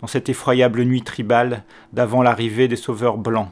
dans 0.02 0.08
cette 0.08 0.30
effroyable 0.30 0.84
nuit 0.84 1.04
tribale 1.04 1.64
d'avant 1.94 2.24
l'arrivée 2.24 2.68
des 2.68 2.76
sauveurs 2.76 3.18
blancs. 3.18 3.50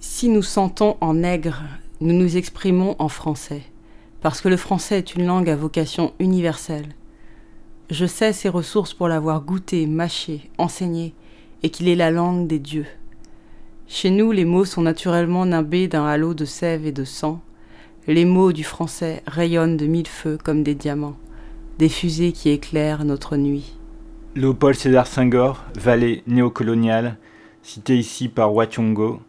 Si 0.00 0.28
nous 0.28 0.42
sentons 0.42 0.96
en 1.00 1.14
nègre, 1.14 1.62
nous 2.00 2.14
nous 2.14 2.36
exprimons 2.36 2.94
en 3.00 3.08
français, 3.08 3.62
parce 4.20 4.40
que 4.40 4.48
le 4.48 4.56
français 4.56 4.98
est 4.98 5.14
une 5.16 5.26
langue 5.26 5.50
à 5.50 5.56
vocation 5.56 6.12
universelle. 6.20 6.94
Je 7.90 8.06
sais 8.06 8.32
ses 8.32 8.48
ressources 8.48 8.94
pour 8.94 9.08
l'avoir 9.08 9.40
goûté, 9.40 9.86
mâché, 9.86 10.50
enseigné, 10.58 11.14
et 11.62 11.70
qu'il 11.70 11.88
est 11.88 11.96
la 11.96 12.12
langue 12.12 12.46
des 12.46 12.60
dieux. 12.60 12.86
Chez 13.88 14.10
nous, 14.10 14.30
les 14.30 14.44
mots 14.44 14.66
sont 14.66 14.82
naturellement 14.82 15.46
nimbés 15.46 15.88
d'un 15.88 16.06
halo 16.06 16.34
de 16.34 16.44
sève 16.44 16.86
et 16.86 16.92
de 16.92 17.04
sang. 17.04 17.40
Les 18.08 18.24
mots 18.24 18.52
du 18.52 18.64
français 18.64 19.22
rayonnent 19.26 19.76
de 19.76 19.86
mille 19.86 20.08
feux 20.08 20.36
comme 20.42 20.64
des 20.64 20.74
diamants, 20.74 21.16
des 21.78 21.88
fusées 21.88 22.32
qui 22.32 22.50
éclairent 22.50 23.04
notre 23.04 23.36
nuit. 23.36 23.78
Léopold 24.34 24.76
César 24.76 25.06
Senghor, 25.06 25.62
valet 25.78 26.24
néocolonial, 26.26 27.18
cité 27.62 27.96
ici 27.96 28.28
par 28.28 28.52
Wachongo, 28.52 29.20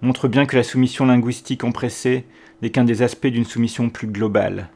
montre 0.00 0.28
bien 0.28 0.46
que 0.46 0.56
la 0.56 0.62
soumission 0.62 1.04
linguistique 1.04 1.64
empressée 1.64 2.24
n'est 2.62 2.70
qu'un 2.70 2.84
des 2.84 3.02
aspects 3.02 3.26
d'une 3.26 3.44
soumission 3.44 3.90
plus 3.90 4.06
globale 4.06 4.70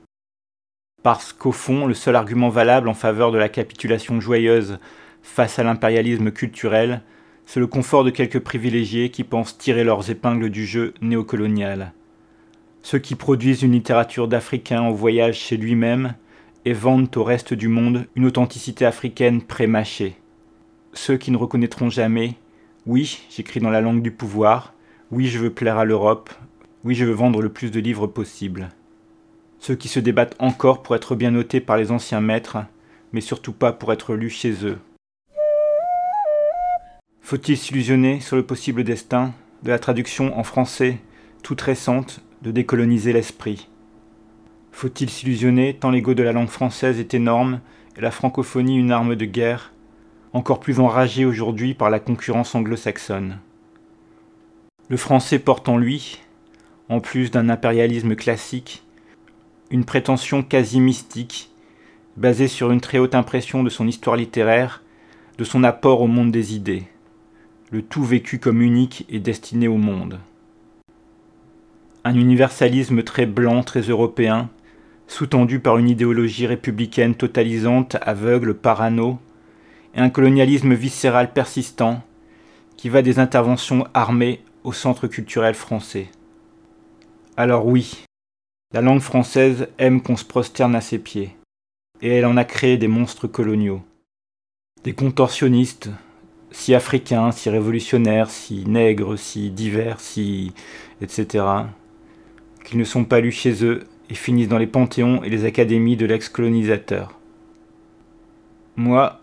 parce 1.04 1.34
qu'au 1.34 1.52
fond, 1.52 1.86
le 1.86 1.92
seul 1.92 2.16
argument 2.16 2.48
valable 2.48 2.88
en 2.88 2.94
faveur 2.94 3.30
de 3.30 3.36
la 3.36 3.50
capitulation 3.50 4.20
joyeuse 4.20 4.78
face 5.22 5.58
à 5.58 5.62
l'impérialisme 5.62 6.30
culturel, 6.30 7.02
c'est 7.44 7.60
le 7.60 7.66
confort 7.66 8.04
de 8.04 8.10
quelques 8.10 8.40
privilégiés 8.40 9.10
qui 9.10 9.22
pensent 9.22 9.58
tirer 9.58 9.84
leurs 9.84 10.10
épingles 10.10 10.48
du 10.48 10.64
jeu 10.64 10.94
néocolonial. 11.02 11.92
Ceux 12.84 13.00
qui 13.00 13.16
produisent 13.16 13.62
une 13.62 13.72
littérature 13.72 14.28
d'Africains 14.28 14.82
en 14.82 14.92
voyage 14.92 15.36
chez 15.36 15.56
lui-même 15.56 16.14
et 16.64 16.72
vendent 16.72 17.08
au 17.16 17.24
reste 17.24 17.52
du 17.52 17.66
monde 17.66 18.06
une 18.14 18.26
authenticité 18.26 18.86
africaine 18.86 19.42
pré-mâchée. 19.42 20.14
Ceux 20.92 21.16
qui 21.16 21.32
ne 21.32 21.36
reconnaîtront 21.36 21.90
jamais 21.90 22.34
Oui, 22.86 23.26
j'écris 23.28 23.58
dans 23.58 23.70
la 23.70 23.80
langue 23.80 24.02
du 24.02 24.12
pouvoir, 24.12 24.72
oui, 25.10 25.26
je 25.26 25.40
veux 25.40 25.50
plaire 25.50 25.78
à 25.78 25.84
l'Europe, 25.84 26.30
oui, 26.84 26.94
je 26.94 27.04
veux 27.04 27.12
vendre 27.12 27.42
le 27.42 27.48
plus 27.48 27.72
de 27.72 27.80
livres 27.80 28.06
possible 28.06 28.70
ceux 29.64 29.74
qui 29.74 29.88
se 29.88 29.98
débattent 29.98 30.36
encore 30.40 30.82
pour 30.82 30.94
être 30.94 31.16
bien 31.16 31.30
notés 31.30 31.58
par 31.58 31.78
les 31.78 31.90
anciens 31.90 32.20
maîtres, 32.20 32.58
mais 33.14 33.22
surtout 33.22 33.54
pas 33.54 33.72
pour 33.72 33.94
être 33.94 34.14
lus 34.14 34.28
chez 34.28 34.66
eux. 34.66 34.78
Faut-il 37.22 37.56
s'illusionner 37.56 38.20
sur 38.20 38.36
le 38.36 38.42
possible 38.42 38.84
destin 38.84 39.32
de 39.62 39.70
la 39.70 39.78
traduction 39.78 40.38
en 40.38 40.44
français, 40.44 40.98
toute 41.42 41.62
récente, 41.62 42.20
de 42.44 42.50
décoloniser 42.50 43.14
l'esprit 43.14 43.68
Faut-il 44.70 45.08
s'illusionner 45.08 45.74
tant 45.74 45.90
l'ego 45.90 46.12
de 46.12 46.22
la 46.22 46.32
langue 46.32 46.48
française 46.48 47.00
est 47.00 47.14
énorme 47.14 47.60
et 47.96 48.02
la 48.02 48.10
francophonie 48.10 48.76
une 48.76 48.92
arme 48.92 49.16
de 49.16 49.24
guerre, 49.24 49.72
encore 50.34 50.60
plus 50.60 50.78
enragée 50.78 51.24
aujourd'hui 51.24 51.72
par 51.72 51.88
la 51.88 52.00
concurrence 52.00 52.54
anglo-saxonne? 52.54 53.38
Le 54.90 54.98
français 54.98 55.38
porte 55.38 55.70
en 55.70 55.78
lui, 55.78 56.20
en 56.90 57.00
plus 57.00 57.30
d'un 57.30 57.48
impérialisme 57.48 58.14
classique, 58.14 58.82
une 59.70 59.86
prétention 59.86 60.42
quasi 60.42 60.80
mystique, 60.80 61.50
basée 62.18 62.48
sur 62.48 62.70
une 62.70 62.82
très 62.82 62.98
haute 62.98 63.14
impression 63.14 63.62
de 63.62 63.70
son 63.70 63.88
histoire 63.88 64.16
littéraire, 64.16 64.82
de 65.38 65.44
son 65.44 65.64
apport 65.64 66.02
au 66.02 66.08
monde 66.08 66.30
des 66.30 66.54
idées, 66.54 66.82
le 67.70 67.80
tout 67.80 68.04
vécu 68.04 68.38
comme 68.38 68.60
unique 68.60 69.06
et 69.08 69.18
destiné 69.18 69.66
au 69.66 69.78
monde. 69.78 70.20
Un 72.06 72.14
universalisme 72.14 73.02
très 73.02 73.24
blanc, 73.24 73.62
très 73.62 73.80
européen, 73.80 74.50
sous-tendu 75.06 75.58
par 75.58 75.78
une 75.78 75.88
idéologie 75.88 76.46
républicaine 76.46 77.14
totalisante, 77.14 77.96
aveugle, 78.02 78.54
parano, 78.54 79.18
et 79.94 80.00
un 80.00 80.10
colonialisme 80.10 80.74
viscéral 80.74 81.32
persistant, 81.32 82.02
qui 82.76 82.90
va 82.90 83.00
des 83.00 83.18
interventions 83.18 83.86
armées 83.94 84.42
au 84.64 84.74
centre 84.74 85.06
culturel 85.06 85.54
français. 85.54 86.08
Alors 87.38 87.66
oui, 87.66 88.04
la 88.74 88.82
langue 88.82 89.00
française 89.00 89.68
aime 89.78 90.02
qu'on 90.02 90.16
se 90.16 90.24
prosterne 90.24 90.74
à 90.74 90.82
ses 90.82 90.98
pieds, 90.98 91.34
et 92.02 92.08
elle 92.08 92.26
en 92.26 92.36
a 92.36 92.44
créé 92.44 92.76
des 92.76 92.88
monstres 92.88 93.28
coloniaux. 93.28 93.82
Des 94.82 94.92
contorsionnistes, 94.92 95.88
si 96.50 96.74
africains, 96.74 97.32
si 97.32 97.48
révolutionnaires, 97.48 98.28
si 98.28 98.64
nègres, 98.66 99.18
si 99.18 99.50
divers, 99.50 100.00
si. 100.00 100.52
etc., 101.00 101.44
qu'ils 102.64 102.78
ne 102.78 102.84
sont 102.84 103.04
pas 103.04 103.20
lus 103.20 103.32
chez 103.32 103.64
eux 103.64 103.84
et 104.10 104.14
finissent 104.14 104.48
dans 104.48 104.58
les 104.58 104.66
panthéons 104.66 105.22
et 105.22 105.30
les 105.30 105.44
académies 105.44 105.96
de 105.96 106.06
l'ex-colonisateur. 106.06 107.20
Moi, 108.76 109.20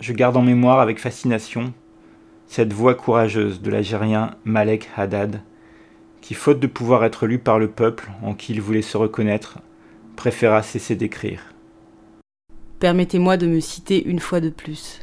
je 0.00 0.12
garde 0.12 0.36
en 0.36 0.42
mémoire 0.42 0.80
avec 0.80 1.00
fascination 1.00 1.72
cette 2.46 2.72
voix 2.72 2.94
courageuse 2.94 3.60
de 3.60 3.70
l'Algérien 3.70 4.36
Malek 4.44 4.88
Haddad, 4.96 5.42
qui, 6.20 6.34
faute 6.34 6.60
de 6.60 6.66
pouvoir 6.66 7.04
être 7.04 7.26
lu 7.26 7.38
par 7.38 7.58
le 7.58 7.68
peuple 7.68 8.10
en 8.22 8.34
qui 8.34 8.52
il 8.52 8.60
voulait 8.60 8.82
se 8.82 8.96
reconnaître, 8.96 9.58
préféra 10.16 10.62
cesser 10.62 10.94
d'écrire. 10.94 11.40
Permettez-moi 12.80 13.36
de 13.36 13.46
me 13.46 13.60
citer 13.60 14.04
une 14.04 14.20
fois 14.20 14.40
de 14.40 14.50
plus. 14.50 15.00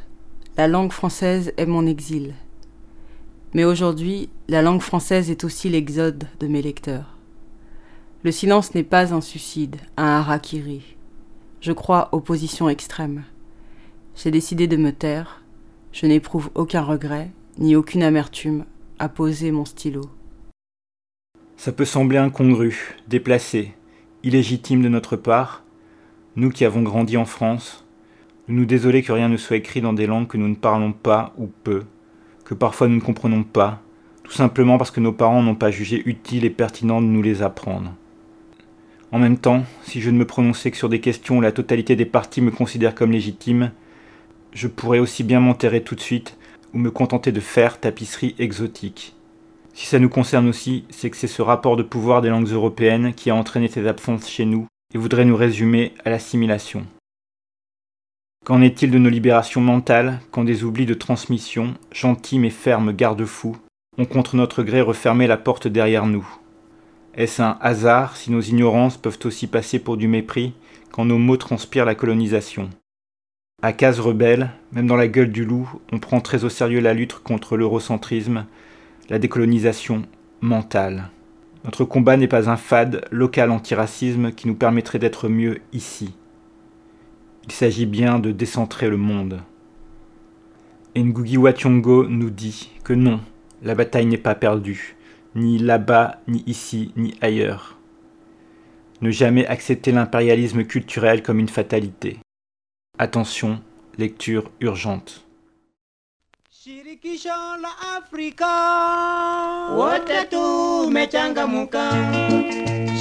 La 0.58 0.68
langue 0.68 0.92
française 0.92 1.54
est 1.58 1.66
mon 1.66 1.86
exil. 1.86 2.34
Mais 3.54 3.66
aujourd'hui, 3.66 4.30
la 4.48 4.62
langue 4.62 4.82
française 4.82 5.30
est 5.30 5.44
aussi 5.44 5.70
l'exode 5.70 6.28
de 6.40 6.48
mes 6.48 6.62
lecteurs. 6.62 7.11
Le 8.24 8.32
silence 8.32 8.76
n'est 8.76 8.84
pas 8.84 9.16
un 9.16 9.22
suicide, 9.22 9.78
un 9.98 10.06
harakiri. 10.06 10.96
Je 11.60 11.72
crois 11.72 12.10
aux 12.12 12.20
positions 12.20 12.70
extrêmes. 12.70 13.24
J'ai 14.16 14.30
décidé 14.30 14.68
de 14.68 14.78
me 14.78 14.92
taire. 14.92 15.42
Je 15.92 16.06
n'éprouve 16.06 16.52
aucun 16.54 16.84
regret, 16.84 17.32
ni 17.58 17.76
aucune 17.76 18.04
amertume 18.04 18.66
à 19.00 19.10
poser 19.10 19.50
mon 19.50 19.66
stylo. 19.66 20.04
Ça 21.58 21.72
peut 21.72 21.86
sembler 21.86 22.20
incongru, 22.20 22.96
déplacé, 23.08 23.74
illégitime 24.22 24.84
de 24.84 24.90
notre 24.90 25.16
part, 25.16 25.64
nous 26.36 26.52
qui 26.52 26.64
avons 26.64 26.84
grandi 26.84 27.18
en 27.18 27.26
France, 27.26 27.86
nous 28.48 28.56
nous 28.56 28.66
désoler 28.66 29.02
que 29.02 29.12
rien 29.12 29.30
ne 29.30 29.38
soit 29.38 29.58
écrit 29.58 29.82
dans 29.82 29.94
des 29.94 30.06
langues 30.06 30.28
que 30.28 30.38
nous 30.38 30.48
ne 30.48 30.56
parlons 30.56 30.94
pas 30.94 31.34
ou 31.40 31.48
peu, 31.48 31.86
que 32.46 32.54
parfois 32.54 32.88
nous 32.88 32.98
ne 32.98 33.02
comprenons 33.02 33.44
pas, 33.44 33.82
tout 34.24 34.32
simplement 34.32 34.78
parce 34.78 34.92
que 34.92 35.00
nos 35.00 35.12
parents 35.12 35.42
n'ont 35.42 35.56
pas 35.56 35.72
jugé 35.72 36.04
utile 36.06 36.46
et 36.46 36.52
pertinent 36.52 37.02
de 37.02 37.08
nous 37.08 37.24
les 37.24 37.42
apprendre. 37.42 37.96
En 39.12 39.20
même 39.20 39.38
temps, 39.38 39.66
si 39.84 40.00
je 40.00 40.10
ne 40.10 40.18
me 40.18 40.26
prononçais 40.26 40.72
que 40.72 40.78
sur 40.78 40.88
des 40.88 41.02
questions 41.02 41.38
où 41.38 41.42
la 41.42 41.52
totalité 41.52 41.96
des 41.96 42.06
partis 42.06 42.42
me 42.42 42.52
considère 42.52 42.96
comme 42.96 43.12
légitime, 43.12 43.72
je 44.54 44.68
pourrais 44.68 45.00
aussi 45.00 45.24
bien 45.24 45.42
m'enterrer 45.42 45.84
tout 45.84 45.96
de 45.96 46.02
suite 46.02 46.38
ou 46.74 46.78
me 46.78 46.92
contenter 46.92 47.32
de 47.32 47.42
faire 47.42 47.80
tapisserie 47.80 48.36
exotique. 48.40 49.14
Si 49.74 49.86
ça 49.86 50.00
nous 50.00 50.10
concerne 50.10 50.48
aussi, 50.48 50.86
c'est 50.90 51.10
que 51.10 51.18
c'est 51.18 51.28
ce 51.28 51.42
rapport 51.42 51.76
de 51.76 51.84
pouvoir 51.84 52.22
des 52.22 52.30
langues 52.30 52.50
européennes 52.50 53.14
qui 53.14 53.30
a 53.30 53.36
entraîné 53.36 53.68
ces 53.68 53.88
absences 53.88 54.30
chez 54.30 54.46
nous 54.46 54.68
et 54.94 54.98
voudrait 54.98 55.26
nous 55.26 55.36
résumer 55.36 55.94
à 56.06 56.10
l'assimilation. 56.10 56.86
Qu'en 58.46 58.62
est-il 58.62 58.92
de 58.92 58.98
nos 58.98 59.10
libérations 59.10 59.62
mentales 59.62 60.20
quand 60.32 60.44
des 60.44 60.64
oublis 60.64 60.86
de 60.86 60.94
transmission, 60.94 61.76
gentils 61.92 62.40
mais 62.40 62.50
fermes 62.50 62.92
garde-fous, 62.92 63.58
ont 63.98 64.06
contre 64.06 64.36
notre 64.36 64.64
gré 64.64 64.82
refermé 64.82 65.28
la 65.28 65.38
porte 65.38 65.68
derrière 65.68 66.06
nous? 66.06 66.28
Est-ce 67.14 67.42
un 67.42 67.58
hasard 67.60 68.16
si 68.16 68.32
nos 68.32 68.40
ignorances 68.40 68.96
peuvent 68.96 69.20
aussi 69.26 69.48
passer 69.48 69.80
pour 69.80 69.98
du 69.98 70.08
mépris 70.08 70.54
quand 70.92 71.04
nos 71.04 71.18
mots 71.18 71.36
transpirent 71.36 71.86
la 71.86 71.96
colonisation? 71.96 72.70
À 73.62 73.74
case 73.74 74.00
rebelle, 74.00 74.52
même 74.72 74.88
dans 74.88 74.96
la 74.96 75.10
gueule 75.10 75.32
du 75.32 75.44
loup, 75.44 75.70
on 75.92 76.00
prend 76.00 76.22
très 76.22 76.46
au 76.46 76.50
sérieux 76.50 76.80
la 76.80 76.94
lutte 76.94 77.20
contre 77.20 77.58
l'eurocentrisme, 77.58 78.46
la 79.10 79.20
décolonisation 79.20 80.04
mentale. 80.40 81.10
Notre 81.66 81.84
combat 81.84 82.16
n'est 82.16 82.30
pas 82.30 82.50
un 82.50 82.58
fade 82.58 83.06
local 83.12 83.52
antiracisme 83.52 84.32
qui 84.32 84.48
nous 84.48 84.56
permettrait 84.56 84.98
d'être 84.98 85.28
mieux 85.28 85.60
ici. 85.74 86.16
Il 87.46 87.52
s'agit 87.52 87.86
bien 87.86 88.20
de 88.20 88.32
décentrer 88.32 88.90
le 88.90 88.98
monde. 88.98 89.42
Ngugi 90.98 91.38
Wachongo 91.38 92.08
nous 92.08 92.30
dit 92.30 92.72
que 92.84 92.94
non, 92.94 93.20
la 93.62 93.76
bataille 93.76 94.06
n'est 94.06 94.18
pas 94.18 94.36
perdue, 94.36 94.96
ni 95.36 95.58
là-bas, 95.58 96.20
ni 96.28 96.44
ici, 96.48 96.92
ni 96.96 97.14
ailleurs. 97.22 97.78
Ne 99.02 99.12
jamais 99.12 99.46
accepter 99.48 99.92
l'impérialisme 99.92 100.64
culturel 100.64 101.24
comme 101.24 101.40
une 101.40 101.50
fatalité. 101.50 102.18
Attention, 103.00 103.62
lecture 103.98 104.52
urgente. 104.60 105.26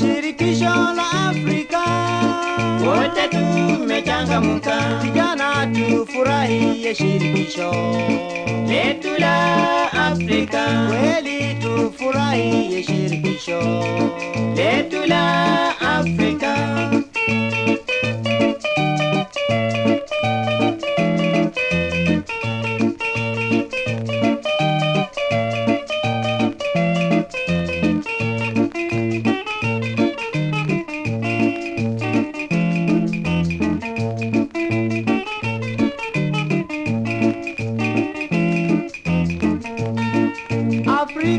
Shirikisho 0.00 0.74
la 0.96 1.28
Afrika. 1.28 1.82
Wote 2.84 3.28
tumechangamka, 3.28 5.00
Vijana 5.02 5.66
tufurahie 5.74 6.94
shirikisho. 6.94 7.70
Letu 8.68 9.08
la 9.18 9.92
Afrika, 9.92 10.64
kweli 10.88 11.54
tufurahie 11.54 12.82
shirikisho. 12.82 13.60
Letu 14.56 15.06
la 15.06 15.78
Afrika. 15.80 16.54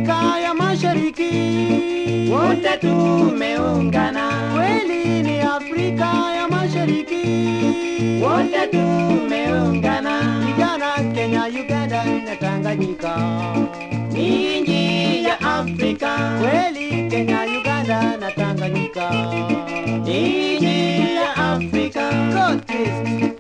Afrika 0.01 0.39
ya 0.39 0.53
Mashariki. 0.53 1.31
Wote 2.31 2.77
tumeungana, 2.81 4.30
kweli 4.54 5.23
ni 5.23 5.39
Afrika 5.41 6.06
ya 6.36 6.47
Mashariki. 6.47 7.23
Wote 8.23 8.67
tumeungana, 8.71 10.43
vijana 10.45 11.13
Kenya, 11.13 11.43
Uganda 11.63 12.04
na 12.06 12.36
Tanganyika. 12.36 13.15
Ni 14.12 14.62
nchi 14.62 15.23
ya 15.23 15.39
Afrika, 15.41 16.39
kweli 16.41 17.10
Kenya, 17.10 17.39
Uganda 17.60 18.17
na 18.17 18.32
Tanganyika. 18.32 19.12
Ni 20.06 20.56
nchi 20.58 21.15
ya 21.15 21.36
Afrika. 21.36 22.12
God 22.34 22.65
bless. 22.67 23.31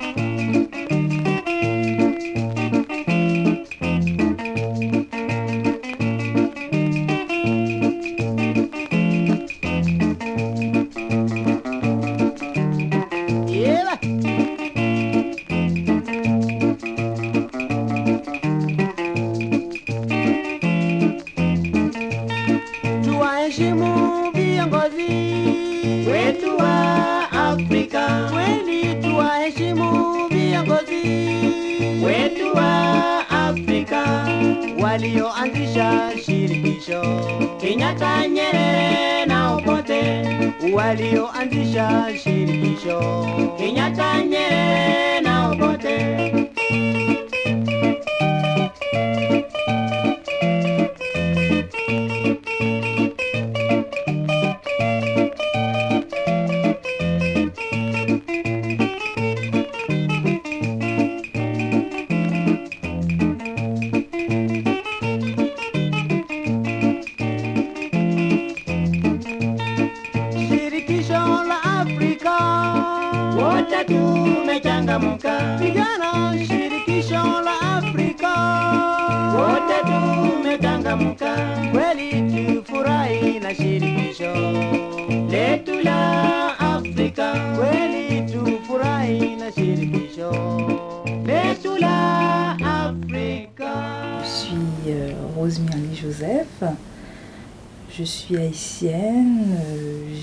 Je 97.97 98.03
suis 98.03 98.37
haïtienne. 98.37 99.55
euh, 99.65 100.15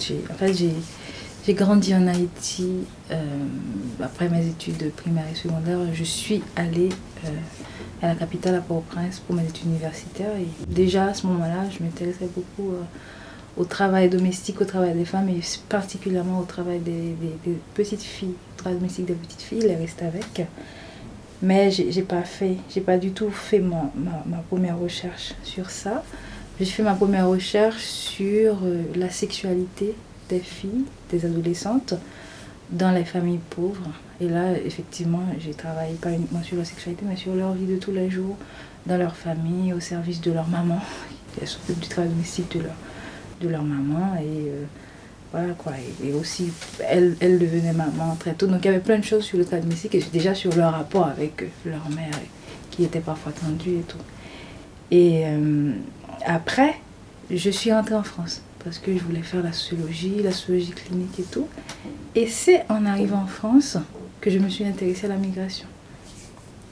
j'ai, 0.00 0.20
en 0.30 0.34
fait, 0.34 0.52
grandi 1.54 1.94
en 1.94 2.06
Haïti. 2.06 2.68
euh, 3.10 3.16
après 4.02 4.28
mes 4.28 4.46
études 4.46 4.90
primaires 4.92 5.26
et 5.30 5.34
secondaires, 5.34 5.78
je 5.92 6.04
suis 6.04 6.42
allée 6.56 6.90
euh, 7.24 7.28
à 8.02 8.08
la 8.08 8.14
capitale, 8.14 8.56
à 8.56 8.60
Port-au-Prince, 8.60 9.20
pour 9.20 9.34
mes 9.36 9.44
études 9.44 9.66
universitaires. 9.66 10.36
Et 10.36 10.48
déjà 10.72 11.06
à 11.06 11.14
ce 11.14 11.26
moment-là, 11.28 11.70
je 11.70 11.82
m'intéressais 11.82 12.28
beaucoup 12.34 12.72
au 13.56 13.64
travail 13.64 14.08
domestique, 14.08 14.60
au 14.60 14.64
travail 14.64 14.94
des 14.94 15.04
femmes 15.04 15.28
et 15.28 15.40
particulièrement 15.68 16.40
au 16.40 16.44
travail 16.44 16.80
des, 16.80 17.14
petites 17.74 18.02
filles, 18.02 18.34
au 18.54 18.58
travail 18.58 18.78
domestique 18.78 19.06
des 19.06 19.14
petites 19.14 19.42
filles, 19.42 19.62
les 19.62 19.76
rester 19.76 20.04
avec. 20.06 20.46
Mais 21.44 21.70
j'ai 21.70 22.02
pas 22.02 22.22
fait, 22.22 22.56
j'ai 22.70 22.80
pas 22.80 22.96
du 22.96 23.10
tout 23.10 23.28
fait 23.30 23.58
ma, 23.58 23.92
ma, 23.94 24.38
première 24.48 24.78
recherche 24.78 25.34
sur 25.42 25.68
ça. 25.68 26.02
J'ai 26.58 26.64
fait 26.64 26.82
ma 26.82 26.94
première 26.94 27.28
recherche 27.28 27.82
sur 27.82 28.60
euh, 28.64 28.84
la 28.94 29.10
sexualité 29.10 29.94
des 30.30 30.38
filles, 30.38 30.86
des 31.10 31.26
adolescentes 31.26 31.92
dans 32.70 32.92
les 32.92 33.04
familles 33.04 33.40
pauvres. 33.50 33.90
Et 34.22 34.28
là, 34.28 34.56
effectivement, 34.56 35.20
j'ai 35.38 35.52
travaillé 35.52 35.96
pas 35.96 36.12
uniquement 36.12 36.42
sur 36.42 36.56
la 36.56 36.64
sexualité, 36.64 37.04
mais 37.06 37.16
sur 37.16 37.34
leur 37.34 37.52
vie 37.52 37.66
de 37.66 37.76
tous 37.76 37.92
les 37.92 38.08
jours, 38.08 38.38
dans 38.86 38.96
leur 38.96 39.14
famille, 39.14 39.74
au 39.74 39.80
service 39.80 40.22
de 40.22 40.32
leur 40.32 40.48
maman. 40.48 40.80
Elles 41.42 41.46
s'occupent 41.46 41.80
du 41.80 41.88
travail 41.88 42.08
domestique 42.08 42.56
de 42.56 42.62
leur, 42.62 42.76
de 43.42 43.48
leur 43.48 43.64
maman. 43.64 44.16
Euh, 44.18 44.64
voilà 45.34 45.52
quoi. 45.54 45.72
Et, 46.04 46.12
aussi, 46.12 46.52
elle, 46.88 47.16
elle 47.18 47.40
devenait 47.40 47.72
maman 47.72 48.14
très 48.14 48.34
tôt. 48.34 48.46
Donc 48.46 48.60
il 48.62 48.66
y 48.66 48.68
avait 48.68 48.78
plein 48.78 48.98
de 48.98 49.04
choses 49.04 49.24
sur 49.24 49.36
le 49.36 49.44
domestique 49.44 49.96
et 49.96 50.04
déjà 50.12 50.32
sur 50.32 50.54
leur 50.54 50.72
rapport 50.72 51.08
avec 51.08 51.42
euh, 51.42 51.46
leur 51.66 51.90
mère 51.90 52.20
qui 52.70 52.84
était 52.84 53.00
parfois 53.00 53.32
tendu 53.32 53.78
et 53.78 53.82
tout. 53.82 53.98
Et 54.92 55.24
euh, 55.26 55.72
après, 56.24 56.76
je 57.32 57.50
suis 57.50 57.72
rentrée 57.72 57.96
en 57.96 58.04
France 58.04 58.42
parce 58.62 58.78
que 58.78 58.96
je 58.96 59.02
voulais 59.02 59.22
faire 59.22 59.42
la 59.42 59.52
sociologie, 59.52 60.22
la 60.22 60.30
sociologie 60.30 60.70
clinique 60.70 61.18
et 61.18 61.24
tout. 61.24 61.48
Et 62.14 62.28
c'est 62.28 62.64
en 62.68 62.86
arrivant 62.86 63.22
en 63.22 63.26
France 63.26 63.76
que 64.20 64.30
je 64.30 64.38
me 64.38 64.48
suis 64.48 64.64
intéressée 64.64 65.06
à 65.06 65.08
la 65.08 65.16
migration. 65.16 65.66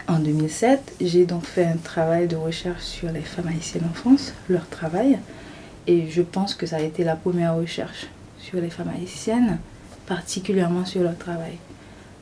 En 0.07 0.21
2007, 0.21 0.95
j'ai 1.01 1.27
donc 1.27 1.45
fait 1.47 1.65
un 1.65 1.77
travail 1.79 2.29
de 2.29 2.37
recherche 2.37 2.83
sur 2.83 3.11
les 3.11 3.23
femmes 3.23 3.49
haïtiennes 3.49 3.89
en 3.91 3.95
France, 3.95 4.35
leur 4.49 4.69
travail. 4.69 5.19
Et 5.89 6.09
je 6.09 6.23
pense 6.23 6.55
que 6.55 6.67
ça 6.67 6.77
a 6.77 6.81
été 6.81 7.03
la 7.03 7.17
première 7.17 7.57
recherche 7.57 8.07
sur 8.43 8.61
les 8.61 8.69
femmes 8.71 8.91
haïtiennes, 8.95 9.59
particulièrement 10.07 10.85
sur 10.85 11.03
leur 11.03 11.17
travail. 11.17 11.57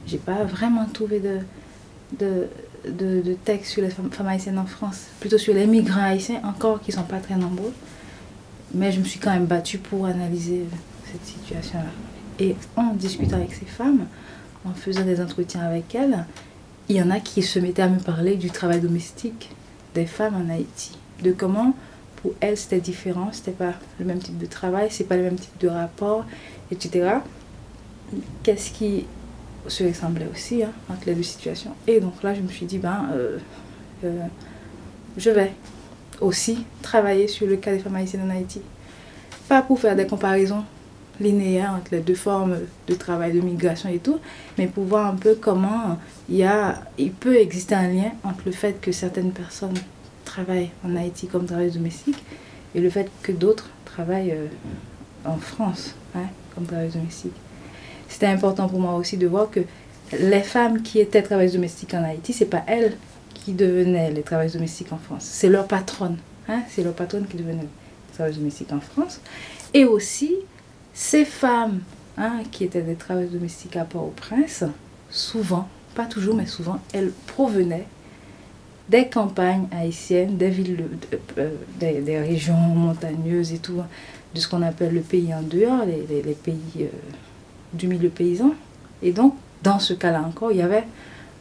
J'ai 0.06 0.18
pas 0.18 0.44
vraiment 0.44 0.86
trouvé 0.86 1.18
de, 1.18 1.38
de, 2.18 2.46
de, 2.88 3.20
de 3.22 3.34
texte 3.34 3.72
sur 3.72 3.82
les 3.82 3.90
femmes, 3.90 4.10
haïtiennes 4.28 4.58
en 4.58 4.66
France, 4.66 5.06
plutôt 5.18 5.38
sur 5.38 5.54
les 5.54 5.66
migrants 5.66 6.02
haïtiens, 6.02 6.40
encore 6.44 6.80
qui 6.80 6.92
sont 6.92 7.02
pas 7.02 7.18
très 7.18 7.36
nombreux. 7.36 7.72
Mais 8.72 8.92
je 8.92 9.00
me 9.00 9.04
suis 9.04 9.18
quand 9.18 9.32
même 9.32 9.46
battue 9.46 9.78
pour 9.78 10.06
analyser 10.06 10.64
cette 11.10 11.24
situation-là. 11.24 11.90
Et 12.38 12.54
en 12.76 12.94
discutant 12.94 13.36
avec 13.36 13.52
ces 13.52 13.66
femmes, 13.66 14.06
en 14.64 14.72
faisant 14.72 15.02
des 15.02 15.20
entretiens 15.20 15.62
avec 15.62 15.94
elles, 15.94 16.24
il 16.88 16.96
y 16.96 17.02
en 17.02 17.10
a 17.10 17.20
qui 17.20 17.42
se 17.42 17.58
mettaient 17.58 17.82
à 17.82 17.88
me 17.88 17.98
parler 17.98 18.36
du 18.36 18.50
travail 18.50 18.80
domestique 18.80 19.50
des 19.94 20.06
femmes 20.06 20.34
en 20.36 20.52
Haïti, 20.52 20.98
de 21.22 21.32
comment 21.32 21.74
pour 22.22 22.32
elles 22.40 22.56
c'était 22.56 22.80
différent, 22.80 23.30
c'était 23.32 23.52
pas 23.52 23.74
le 23.98 24.04
même 24.04 24.18
type 24.18 24.38
de 24.38 24.46
travail, 24.46 24.88
c'est 24.90 25.04
pas 25.04 25.16
le 25.16 25.22
même 25.22 25.36
type 25.36 25.58
de 25.60 25.68
rapport, 25.68 26.24
etc. 26.70 27.14
Qu'est-ce 28.42 28.70
qui 28.70 29.06
se 29.66 29.84
ressemblait 29.84 30.28
aussi 30.32 30.62
hein, 30.62 30.72
entre 30.90 31.06
les 31.06 31.14
deux 31.14 31.22
situations? 31.22 31.72
Et 31.86 32.00
donc 32.00 32.22
là, 32.22 32.34
je 32.34 32.40
me 32.40 32.48
suis 32.48 32.66
dit, 32.66 32.78
ben, 32.78 33.08
euh, 33.12 33.38
euh, 34.04 34.26
je 35.16 35.30
vais 35.30 35.52
aussi 36.20 36.64
travailler 36.82 37.28
sur 37.28 37.46
le 37.46 37.56
cas 37.56 37.72
des 37.72 37.78
femmes 37.78 37.96
haïtiennes 37.96 38.30
en 38.30 38.30
Haïti. 38.30 38.60
Pas 39.48 39.62
pour 39.62 39.78
faire 39.78 39.96
des 39.96 40.06
comparaisons 40.06 40.64
linéaires 41.20 41.74
entre 41.78 41.94
les 41.94 42.00
deux 42.00 42.14
formes 42.14 42.58
de 42.86 42.94
travail, 42.94 43.32
de 43.32 43.40
migration 43.40 43.88
et 43.90 43.98
tout, 43.98 44.18
mais 44.58 44.66
pour 44.66 44.84
voir 44.84 45.06
un 45.06 45.16
peu 45.16 45.34
comment 45.34 45.98
il 46.28 47.12
peut 47.12 47.36
exister 47.36 47.74
un 47.74 47.88
lien 47.88 48.12
entre 48.24 48.40
le 48.46 48.52
fait 48.52 48.80
que 48.80 48.92
certaines 48.92 49.32
personnes 49.32 49.74
travaillent 50.30 50.70
en 50.84 50.94
Haïti 50.96 51.26
comme 51.26 51.46
travailleuses 51.46 51.74
domestiques 51.74 52.22
et 52.74 52.80
le 52.80 52.88
fait 52.88 53.10
que 53.22 53.32
d'autres 53.32 53.68
travaillent 53.84 54.32
euh, 54.32 54.46
en 55.24 55.36
France 55.36 55.94
hein, 56.14 56.26
comme 56.54 56.66
travailleuses 56.66 56.94
domestiques. 56.94 57.34
C'était 58.08 58.26
important 58.26 58.68
pour 58.68 58.80
moi 58.80 58.94
aussi 58.94 59.16
de 59.16 59.26
voir 59.26 59.50
que 59.50 59.60
les 60.12 60.42
femmes 60.42 60.82
qui 60.82 61.00
étaient 61.00 61.22
travailleuses 61.22 61.54
domestiques 61.54 61.94
en 61.94 62.04
Haïti, 62.04 62.32
c'est 62.32 62.46
pas 62.46 62.62
elles 62.66 62.96
qui 63.34 63.52
devenaient 63.52 64.10
les 64.10 64.22
travailleuses 64.22 64.54
domestiques 64.54 64.92
en 64.92 64.98
France, 64.98 65.24
c'est 65.24 65.48
leur 65.48 65.66
patronne. 65.66 66.18
Hein, 66.48 66.62
c'est 66.68 66.82
leur 66.82 66.94
patronne 66.94 67.26
qui 67.26 67.36
devenait 67.36 67.66
travailleuses 68.12 68.38
domestiques 68.38 68.72
en 68.72 68.80
France. 68.80 69.20
Et 69.74 69.84
aussi, 69.84 70.34
ces 70.94 71.24
femmes 71.24 71.80
hein, 72.16 72.42
qui 72.50 72.64
étaient 72.64 72.82
des 72.82 72.94
travailleuses 72.94 73.32
domestiques 73.32 73.76
à 73.76 73.84
Port-au-Prince, 73.84 74.64
souvent, 75.10 75.68
pas 75.94 76.06
toujours, 76.06 76.34
mais 76.34 76.46
souvent, 76.46 76.80
elles 76.92 77.12
provenaient 77.26 77.86
des 78.90 79.06
campagnes 79.06 79.68
haïtiennes, 79.70 80.36
des 80.36 80.50
villes, 80.50 80.84
euh, 81.38 81.54
des, 81.78 82.18
régions 82.18 82.54
montagneuses 82.54 83.52
et 83.52 83.58
tout, 83.58 83.80
de 84.34 84.40
ce 84.40 84.48
qu'on 84.48 84.62
appelle 84.62 84.92
le 84.92 85.00
pays 85.00 85.32
en 85.32 85.42
dehors, 85.42 85.84
les, 85.86 86.34
pays 86.34 86.58
euh, 86.80 86.88
du 87.72 87.86
milieu 87.86 88.08
paysan. 88.08 88.52
Et 89.00 89.12
donc, 89.12 89.36
dans 89.62 89.78
ce 89.78 89.94
cas-là 89.94 90.22
encore, 90.22 90.50
il 90.50 90.58
y 90.58 90.62
avait 90.62 90.84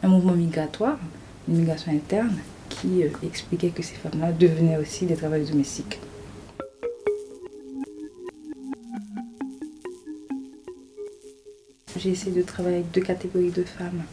un 0.04 0.08
mouvement 0.08 0.32
migratoire, 0.32 0.96
une 1.48 1.56
migration 1.56 1.92
interne, 1.92 2.36
qui 2.68 3.02
euh, 3.02 3.08
expliquait 3.24 3.70
que 3.70 3.82
ces 3.82 3.96
femmes-là 3.96 4.30
devenaient 4.30 4.78
aussi 4.78 5.06
des 5.06 5.16
travailleuses 5.16 5.50
domestiques. 5.50 5.98
J'ai 11.96 12.10
essayé 12.10 12.30
de 12.30 12.42
travailler 12.42 12.76
avec 12.76 12.92
deux 12.92 13.00
catégories 13.00 13.50
de 13.50 13.64
femmes. 13.64 14.04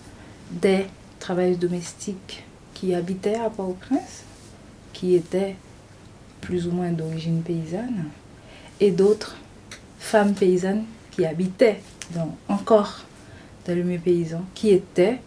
Des 0.51 0.87
travailleuses 1.19 1.59
domestiques 1.59 2.43
qui 2.79 2.93
habitaient 2.93 3.35
à 3.35 3.49
Port-au-Prince, 3.49 4.23
qui 4.93 5.15
étaient 5.15 5.55
plus 6.41 6.67
ou 6.67 6.71
moins 6.71 6.91
d'origine 6.91 7.41
paysanne, 7.41 8.05
et 8.79 8.91
d'autres 8.91 9.35
femmes 9.99 10.35
paysannes 10.35 10.83
qui 11.11 11.25
habitaient 11.25 11.81
encore 12.47 13.01
dans 13.65 13.75
le 13.75 13.83
milieu 13.83 13.99
paysan, 13.99 14.43
qui 14.53 14.69
étaient 14.69 15.19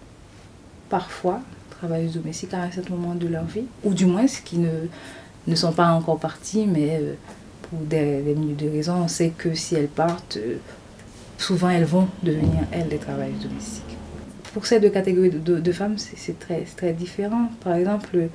parfois 0.88 1.40
travailleuses 1.70 2.14
domestiques 2.14 2.54
à 2.54 2.62
un 2.62 2.70
certain 2.70 2.94
moment 2.94 3.16
de 3.16 3.26
leur 3.26 3.44
vie, 3.44 3.64
ou 3.82 3.94
du 3.94 4.06
moins 4.06 4.26
qui 4.26 4.58
ne, 4.58 4.86
ne 5.48 5.54
sont 5.56 5.72
pas 5.72 5.88
encore 5.88 6.20
parties, 6.20 6.66
mais 6.66 6.98
euh, 7.00 7.14
pour 7.62 7.80
des, 7.80 8.22
des 8.22 8.34
milliers 8.34 8.54
de 8.54 8.70
raisons, 8.70 9.02
on 9.02 9.08
sait 9.08 9.30
que 9.36 9.54
si 9.54 9.74
elles 9.74 9.88
partent, 9.88 10.36
euh, 10.36 10.58
souvent 11.36 11.70
elles 11.70 11.84
vont 11.84 12.08
devenir, 12.22 12.62
elles, 12.70 12.88
des 12.88 12.98
travailleuses 12.98 13.42
domestiques. 13.42 13.89
Pour 14.52 14.66
ces 14.66 14.80
deux 14.80 14.90
catégories 14.90 15.30
de, 15.30 15.72
femmes, 15.72 15.96
c'est 15.96 16.38
très, 16.38 16.92
différent. 16.92 17.50
Par 17.62 17.74
exemple, 17.74 18.28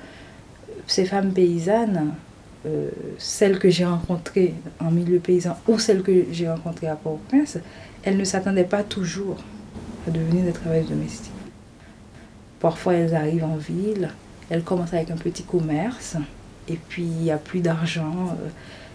ces 0.88 1.06
femmes 1.06 1.34
paysannes, 1.34 2.14
euh, 2.66 2.90
celles 3.18 3.60
que 3.60 3.70
j'ai 3.70 3.86
rencontrées 3.86 4.54
en 4.80 4.92
milieu 4.92 5.20
paysan 5.20 5.58
ou 5.68 5.78
celles 5.78 6.02
que 6.02 6.26
j'ai 6.32 6.50
rencontrées 6.50 6.88
à 6.88 6.96
Port-au-Prince, 6.96 7.60
elles 8.04 8.18
ne 8.18 8.24
s'attendaient 8.24 8.64
pas 8.64 8.84
toujours 8.84 9.38
à 10.08 10.12
devenir 10.12 10.46
des 10.46 10.54
travailleuses 10.54 10.90
domestiques. 10.90 11.32
Parfois, 12.60 12.94
elles 12.94 13.14
arrivent 13.14 13.44
en 13.44 13.58
ville, 13.58 14.10
elles 14.50 14.64
commencent 14.64 14.94
avec 14.94 15.12
un 15.12 15.18
petit 15.18 15.44
commerce, 15.44 16.16
et 16.68 16.80
puis 16.88 17.04
il 17.04 17.24
n'y 17.24 17.32
a 17.32 17.38
plus 17.38 17.60
d'argent, 17.60 18.30
euh, 18.32 18.48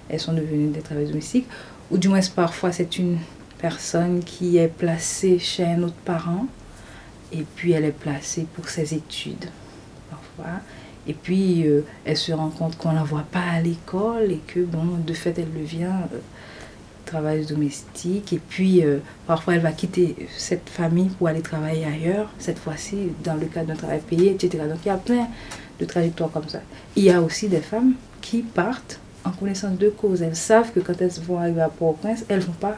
elles 0.08 0.20
sont 0.20 0.32
devenues 0.32 0.70
des 0.70 0.80
travailleuses 0.80 1.10
domestiques. 1.10 1.46
Ou 1.90 1.98
du 1.98 2.08
moins, 2.08 2.20
parfois, 2.34 2.72
c'est 2.72 2.98
une 2.98 3.18
personne 3.58 4.20
qui 4.24 4.56
est 4.56 4.68
placée 4.68 5.38
chez 5.38 5.64
un 5.64 5.82
autre 5.82 5.94
parent, 6.04 6.46
et 7.32 7.44
puis 7.56 7.72
elle 7.72 7.84
est 7.84 7.92
placée 7.92 8.46
pour 8.54 8.68
ses 8.68 8.94
études, 8.94 9.50
parfois. 10.10 10.60
Et 11.06 11.14
puis, 11.14 11.66
euh, 11.66 11.84
elle 12.04 12.16
se 12.16 12.32
rend 12.32 12.50
compte 12.50 12.76
qu'on 12.76 12.92
la 12.92 13.02
voit 13.02 13.24
pas 13.30 13.42
à 13.52 13.60
l'école, 13.60 14.30
et 14.30 14.40
que, 14.46 14.60
bon, 14.60 14.98
de 15.04 15.14
fait, 15.14 15.38
elle 15.38 15.52
devient 15.52 15.92
euh, 16.12 16.18
travailleuse 17.06 17.48
domestique. 17.48 18.32
Et 18.32 18.38
puis, 18.38 18.84
euh, 18.84 18.98
parfois, 19.26 19.54
elle 19.54 19.60
va 19.60 19.72
quitter 19.72 20.14
cette 20.36 20.68
famille 20.68 21.08
pour 21.08 21.28
aller 21.28 21.40
travailler 21.40 21.84
ailleurs, 21.84 22.28
cette 22.38 22.58
fois-ci 22.58 23.08
dans 23.24 23.34
le 23.34 23.46
cadre 23.46 23.68
d'un 23.68 23.76
travail 23.76 24.00
payé, 24.00 24.32
etc. 24.32 24.64
Donc, 24.68 24.78
il 24.84 24.88
y 24.88 24.90
a 24.90 24.96
plein 24.96 25.28
de 25.78 25.84
trajectoires 25.84 26.30
comme 26.30 26.48
ça. 26.48 26.60
Il 26.96 27.04
y 27.04 27.10
a 27.10 27.22
aussi 27.22 27.48
des 27.48 27.60
femmes 27.60 27.94
qui 28.20 28.42
partent 28.42 29.00
en 29.24 29.30
connaissance 29.30 29.78
de 29.78 29.88
cause. 29.88 30.22
Elles 30.22 30.36
savent 30.36 30.72
que 30.72 30.80
quand 30.80 31.00
elles 31.00 31.10
vont 31.26 31.38
arriver 31.38 31.62
à 31.62 31.68
Port-au-Prince, 31.68 32.24
elles 32.28 32.40
vont 32.40 32.52
pas 32.52 32.76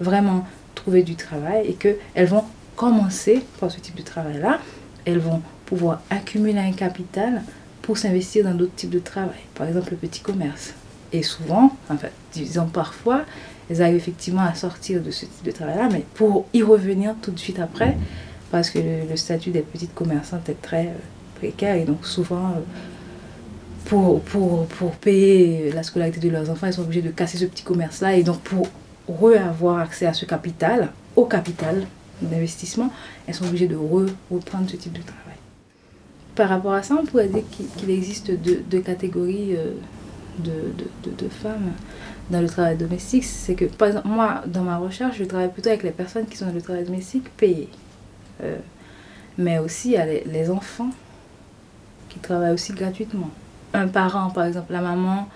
vraiment 0.00 0.46
trouver 0.74 1.02
du 1.02 1.16
travail 1.16 1.66
et 1.66 1.74
qu'elles 1.74 2.26
vont 2.26 2.44
commencer 2.78 3.44
par 3.60 3.70
ce 3.70 3.80
type 3.80 3.96
de 3.96 4.02
travail-là. 4.02 4.60
Elles 5.04 5.18
vont 5.18 5.42
pouvoir 5.66 6.00
accumuler 6.08 6.60
un 6.60 6.72
capital 6.72 7.42
pour 7.82 7.98
s'investir 7.98 8.44
dans 8.44 8.54
d'autres 8.54 8.74
types 8.76 8.90
de 8.90 9.00
travail, 9.00 9.40
par 9.54 9.66
exemple 9.66 9.90
le 9.90 9.96
petit 9.96 10.20
commerce. 10.20 10.74
Et 11.12 11.22
souvent, 11.22 11.76
en 11.90 11.96
fait, 11.96 12.12
disons 12.32 12.66
parfois, 12.66 13.22
elles 13.68 13.82
arrivent 13.82 13.96
effectivement 13.96 14.42
à 14.42 14.54
sortir 14.54 15.02
de 15.02 15.10
ce 15.10 15.24
type 15.24 15.44
de 15.44 15.50
travail-là, 15.50 15.88
mais 15.90 16.04
pour 16.14 16.46
y 16.54 16.62
revenir 16.62 17.14
tout 17.20 17.32
de 17.32 17.38
suite 17.38 17.58
après, 17.58 17.96
parce 18.52 18.70
que 18.70 18.78
le, 18.78 19.16
statut 19.16 19.50
des 19.50 19.62
petites 19.62 19.94
commerçantes 19.94 20.48
est 20.48 20.62
très 20.62 20.86
euh, 20.86 20.94
précaire 21.34 21.74
et 21.74 21.84
donc 21.84 22.06
souvent, 22.06 22.50
euh, 22.50 22.60
pour, 23.86 24.20
pour, 24.20 24.66
pour 24.66 24.92
payer 24.92 25.72
la 25.72 25.82
scolarité 25.82 26.20
de 26.20 26.28
leurs 26.28 26.48
enfants, 26.48 26.68
ils 26.68 26.74
sont 26.74 26.82
obligés 26.82 27.02
de 27.02 27.10
casser 27.10 27.38
ce 27.38 27.46
petit 27.46 27.64
commerce-là 27.64 28.16
et 28.16 28.22
donc 28.22 28.40
pour 28.42 28.68
re-avoir 29.08 29.78
accès 29.78 30.06
à 30.06 30.12
ce 30.12 30.26
capital, 30.26 30.90
au 31.16 31.24
capital 31.24 31.86
d'investissement, 32.22 32.92
elles 33.26 33.34
sont 33.34 33.46
obligées 33.46 33.68
de 33.68 33.76
re- 33.76 34.10
reprendre 34.30 34.68
ce 34.68 34.76
type 34.76 34.92
de 34.92 35.02
travail. 35.02 35.36
Par 36.34 36.48
rapport 36.48 36.72
à 36.72 36.82
ça, 36.82 36.96
on 37.00 37.04
pourrait 37.04 37.28
dire 37.28 37.42
qu'il 37.76 37.90
existe 37.90 38.30
deux, 38.30 38.80
catégories 38.80 39.56
euh, 39.56 39.72
de, 40.38 41.28
femmes 41.28 41.72
dans 42.30 42.40
le 42.40 42.46
travail 42.46 42.76
domestique. 42.76 43.24
C'est 43.24 43.54
que, 43.54 43.64
par 43.64 43.88
exemple, 43.88 44.08
moi, 44.08 44.42
dans 44.46 44.62
ma 44.62 44.78
recherche, 44.78 45.16
je 45.18 45.24
travaille 45.24 45.52
plutôt 45.52 45.70
avec 45.70 45.82
les 45.82 45.90
personnes 45.90 46.26
qui 46.26 46.36
sont 46.36 46.46
dans 46.46 46.52
le 46.52 46.62
travail 46.62 46.84
domestique 46.84 47.28
payé. 47.36 47.68
Euh, 48.42 48.56
mais 49.36 49.58
aussi, 49.58 49.96
a 49.96 50.06
les, 50.06 50.22
les 50.24 50.48
enfants 50.50 50.90
qui 52.08 52.20
travaillent 52.20 52.54
aussi 52.54 52.72
gratuitement. 52.72 53.30
Un 53.74 53.88
parent, 53.88 54.30
par 54.30 54.44
exemple, 54.44 54.72
la 54.72 54.80
maman 54.80 55.28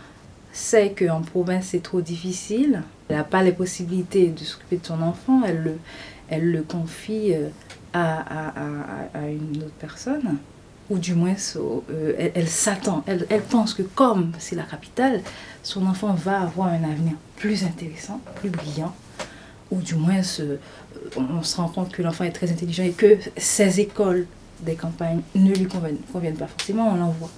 sait 0.53 0.95
qu'en 0.97 1.23
province, 1.23 1.69
c'est 1.71 1.83
trop 1.83 2.01
difficile. 2.01 2.83
Elle 3.09 3.17
n'a 3.17 3.25
pas 3.25 3.43
les 3.43 3.53
possibilités 3.53 4.29
de 4.29 4.41
s'occuper 4.41 4.77
de 4.77 4.87
son 4.87 5.03
enfant. 5.03 5.43
Elle 5.45 5.63
le, 5.63 5.79
elle 6.29 6.51
le 6.51 6.63
confie 6.63 7.35
euh, 7.35 7.49
à, 7.93 8.53
à, 9.15 9.29
une 9.29 9.63
autre 9.63 9.75
personne. 9.79 10.39
Ou 10.91 10.99
du 10.99 11.15
moins, 11.15 11.35
euh, 11.57 12.31
elle, 12.35 12.49
s'attend. 12.49 13.03
Elle, 13.07 13.27
elle 13.31 13.43
pense 13.43 13.75
que 13.75 13.83
comme 13.83 14.33
c'est 14.39 14.57
la 14.57 14.65
capitale, 14.65 15.23
son 15.63 15.87
enfant 15.87 16.13
va 16.13 16.41
avoir 16.41 16.69
un 16.69 16.85
avenir 16.85 17.15
plus 17.37 17.65
intéressant, 17.65 18.21
plus 18.37 18.51
brillant. 18.51 18.95
Ou 19.71 19.81
du 19.81 19.95
moins, 19.95 20.21
on, 21.17 21.43
se 21.43 21.57
rend 21.57 21.69
compte 21.69 21.93
que 21.93 22.03
l'enfant 22.03 22.25
est 22.25 22.33
très 22.33 22.51
intelligent 22.51 22.85
et 22.85 22.93
que 22.93 23.17
ces 23.39 23.81
écoles 23.81 24.27
des 24.61 24.75
campagnes 24.75 25.23
ne 25.35 25.53
lui 25.53 25.67
conviennent 25.67 26.37
pas 26.37 26.47
forcément, 26.47 26.93
on 26.93 26.97
l'envoie. 26.97 27.31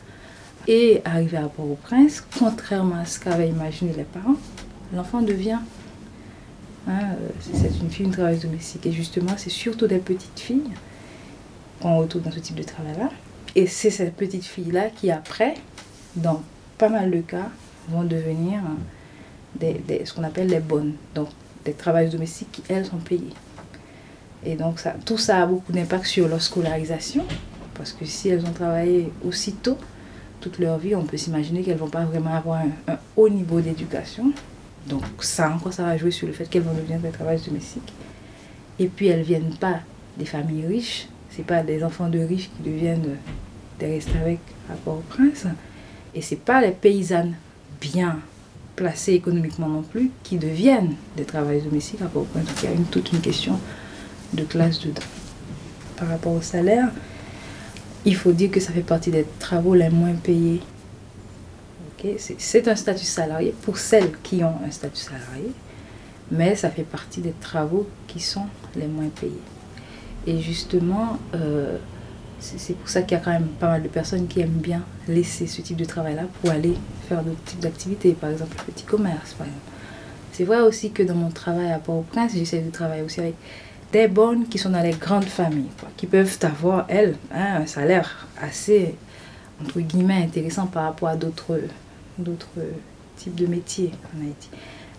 Et 0.66 1.02
arrivé 1.04 1.36
à 1.36 1.42
Port-au-Prince, 1.48 2.24
contrairement 2.38 2.96
à 2.96 3.04
ce 3.04 3.20
qu'avaient 3.20 3.48
imaginé 3.48 3.92
les 3.96 4.04
parents, 4.04 4.36
l'enfant 4.94 5.20
devient. 5.20 5.58
hein, 6.88 7.00
euh, 7.12 7.28
c'est 7.40 7.78
une 7.82 7.90
fille, 7.90 8.06
une 8.06 8.12
travailleuse 8.12 8.42
domestique. 8.42 8.86
Et 8.86 8.92
justement, 8.92 9.32
c'est 9.36 9.50
surtout 9.50 9.86
des 9.86 9.98
petites 9.98 10.40
filles 10.40 10.70
qu'on 11.80 11.98
retrouve 11.98 12.22
dans 12.22 12.32
ce 12.32 12.38
type 12.38 12.56
de 12.56 12.62
travail-là. 12.62 13.10
Et 13.54 13.66
c'est 13.66 13.90
ces 13.90 14.06
petites 14.06 14.44
filles-là 14.44 14.88
qui, 14.88 15.10
après, 15.10 15.54
dans 16.16 16.42
pas 16.78 16.88
mal 16.88 17.10
de 17.10 17.20
cas, 17.20 17.50
vont 17.88 18.04
devenir 18.04 18.60
des- 19.60 19.80
ce 20.04 20.14
qu'on 20.14 20.24
appelle 20.24 20.48
les 20.48 20.60
bonnes. 20.60 20.94
Donc, 21.14 21.28
des 21.64 21.72
travailleuses 21.74 22.12
domestiques 22.12 22.52
qui, 22.52 22.62
elles, 22.68 22.86
sont 22.86 22.96
payées. 22.98 23.34
Et 24.44 24.56
donc, 24.56 24.78
ça, 24.78 24.94
tout 25.04 25.18
ça 25.18 25.42
a 25.42 25.46
beaucoup 25.46 25.72
d'impact 25.72 26.06
sur 26.06 26.26
leur 26.26 26.40
scolarisation. 26.40 27.24
Parce 27.74 27.92
que 27.92 28.04
si 28.06 28.28
elles 28.30 28.44
ont 28.46 28.52
travaillé 28.52 29.12
aussitôt, 29.26 29.76
toute 30.44 30.58
leur 30.58 30.76
vie, 30.76 30.94
on 30.94 31.04
peut 31.04 31.16
s'imaginer 31.16 31.62
qu'elles 31.62 31.74
ne 31.74 31.80
vont 31.80 31.88
pas 31.88 32.04
vraiment 32.04 32.34
avoir 32.34 32.60
un, 32.60 32.98
haut 33.16 33.30
niveau 33.30 33.60
d'éducation. 33.60 34.30
Donc 34.86 35.02
ça 35.20 35.50
encore, 35.50 35.72
ça 35.72 35.84
va 35.84 35.96
jouer 35.96 36.10
sur 36.10 36.26
le 36.26 36.34
fait 36.34 36.44
qu'elles 36.44 36.62
vont 36.62 36.74
devenir 36.74 36.98
des 36.98 37.08
travailleuses 37.08 37.46
domestiques? 37.46 37.92
Et 38.78 38.88
puis 38.88 39.06
elles 39.06 39.20
ne 39.20 39.24
viennent 39.24 39.56
pas 39.58 39.80
des 40.18 40.26
familles 40.26 40.66
riches. 40.66 41.08
Ce 41.34 41.40
pas 41.40 41.62
des 41.62 41.82
enfants 41.82 42.08
de 42.10 42.18
riches 42.18 42.50
qui 42.56 42.70
deviennent 42.70 43.16
des 43.78 43.86
restés 43.86 44.38
à 44.70 44.74
Port-au-Prince. 44.84 45.46
Et 46.14 46.20
ce 46.20 46.34
pas 46.34 46.60
les 46.60 46.72
paysannes 46.72 47.34
bien 47.80 48.18
placées 48.76 49.14
économiquement 49.14 49.68
non 49.68 49.82
plus 49.82 50.10
qui 50.22 50.36
deviennent 50.36 50.94
des 51.16 51.24
travailleuses 51.24 51.64
domestiques 51.64 52.02
à 52.02 52.06
Port-au-Prince. 52.06 52.44
Donc 52.44 52.62
il 52.62 52.68
y 52.68 52.72
a 52.72 52.74
une, 52.74 52.84
toute 52.84 53.10
une 53.12 53.20
question 53.20 53.58
de 54.34 54.44
classe 54.44 54.80
dedans. 54.80 55.00
Par 55.96 56.08
rapport 56.08 56.32
au 56.32 56.42
salaire, 56.42 56.90
il 58.04 58.16
faut 58.16 58.32
dire 58.32 58.50
que 58.50 58.60
ça 58.60 58.72
fait 58.72 58.82
partie 58.82 59.10
des 59.10 59.26
travaux 59.38 59.74
les 59.74 59.90
moins 59.90 60.14
payés. 60.14 60.60
Ok, 61.98 62.10
c'est- 62.18 62.68
un 62.68 62.76
statut 62.76 63.04
salarié 63.04 63.54
pour 63.62 63.78
celles 63.78 64.12
qui 64.22 64.44
ont 64.44 64.54
un 64.66 64.70
statut 64.70 65.00
salarié, 65.00 65.50
mais 66.30 66.54
ça 66.56 66.70
fait 66.70 66.82
partie 66.82 67.20
des 67.20 67.32
travaux 67.40 67.86
qui 68.06 68.20
sont 68.20 68.46
les 68.76 68.86
moins 68.86 69.08
payés. 69.08 69.32
Et 70.26 70.40
justement, 70.40 71.18
euh, 71.34 71.78
c'est 72.40 72.76
pour 72.76 72.88
ça 72.88 73.02
qu'il 73.02 73.16
y 73.16 73.20
a 73.20 73.24
quand 73.24 73.30
même 73.32 73.48
pas 73.58 73.68
mal 73.68 73.82
de 73.82 73.88
personnes 73.88 74.26
qui 74.26 74.40
aiment 74.40 74.50
bien 74.50 74.82
laisser 75.08 75.46
ce 75.46 75.62
type 75.62 75.76
de 75.76 75.84
travail-là 75.84 76.24
pour 76.40 76.50
aller 76.50 76.74
faire 77.08 77.22
d'autres 77.22 77.42
types 77.44 77.60
d'activités, 77.60 78.12
par 78.12 78.30
exemple 78.30 78.56
le 78.66 78.72
petit 78.72 78.84
commerce. 78.84 79.34
C'est 80.32 80.44
vrai 80.44 80.60
aussi 80.60 80.90
que 80.90 81.02
dans 81.02 81.14
mon 81.14 81.30
travail 81.30 81.70
à 81.72 81.78
Port-au-Prince, 81.78 82.32
j'essaie 82.34 82.60
de 82.60 82.70
travailler 82.70 83.02
aussi 83.02 83.20
avec 83.20 83.34
des 83.94 84.08
bonnes 84.08 84.48
qui 84.48 84.58
sont 84.58 84.70
dans 84.70 84.82
les 84.82 84.90
grandes 84.90 85.24
familles, 85.26 85.70
qui 85.96 86.08
peuvent 86.08 86.36
avoir, 86.42 86.84
elles, 86.88 87.14
hein, 87.32 87.62
un 87.62 87.66
salaire 87.66 88.26
assez, 88.42 88.96
entre 89.62 89.78
guillemets, 89.78 90.24
intéressant 90.24 90.66
par 90.66 90.86
rapport 90.86 91.10
à 91.10 91.16
d'autres 91.16 91.60
types 93.16 93.36
de 93.36 93.46
métiers 93.46 93.92
en 94.12 94.26
Haïti. 94.26 94.50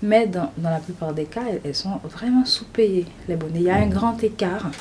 Mais 0.02 0.28
dans, 0.28 0.50
dans 0.58 0.70
la 0.70 0.80
plupart 0.80 1.14
des 1.14 1.26
cas, 1.26 1.42
elles, 1.66 1.76
sont 1.76 2.00
vraiment 2.06 2.46
sous-payées, 2.46 3.06
les 3.28 3.36
bonnes. 3.36 3.52
Il 3.56 3.64
y 3.64 3.70
a 3.70 3.76
un 3.76 3.88
grand 3.88 4.24
écart, 4.24 4.72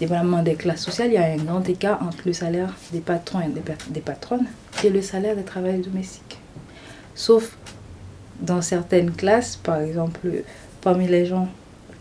dépendamment 0.00 0.42
des 0.42 0.56
classes 0.56 0.82
sociales, 0.82 1.10
il 1.10 1.14
y 1.14 1.18
a 1.18 1.26
un 1.26 1.36
grand 1.36 1.68
écart 1.68 2.02
entre 2.02 2.22
le 2.26 2.32
salaire 2.32 2.74
des 2.92 2.98
patrons 2.98 3.42
et 3.42 3.48
des, 3.48 3.62
des 3.90 4.00
patronnes 4.00 4.46
et 4.82 4.90
le 4.90 5.02
salaire 5.02 5.36
des 5.36 5.44
travailleurs 5.44 5.84
domestiques. 5.84 6.40
Sauf 7.14 7.56
dans 8.40 8.60
certaines 8.60 9.12
classes, 9.12 9.54
par 9.54 9.82
exemple, 9.82 10.42
parmi 10.80 11.06
les 11.06 11.26
gens 11.26 11.48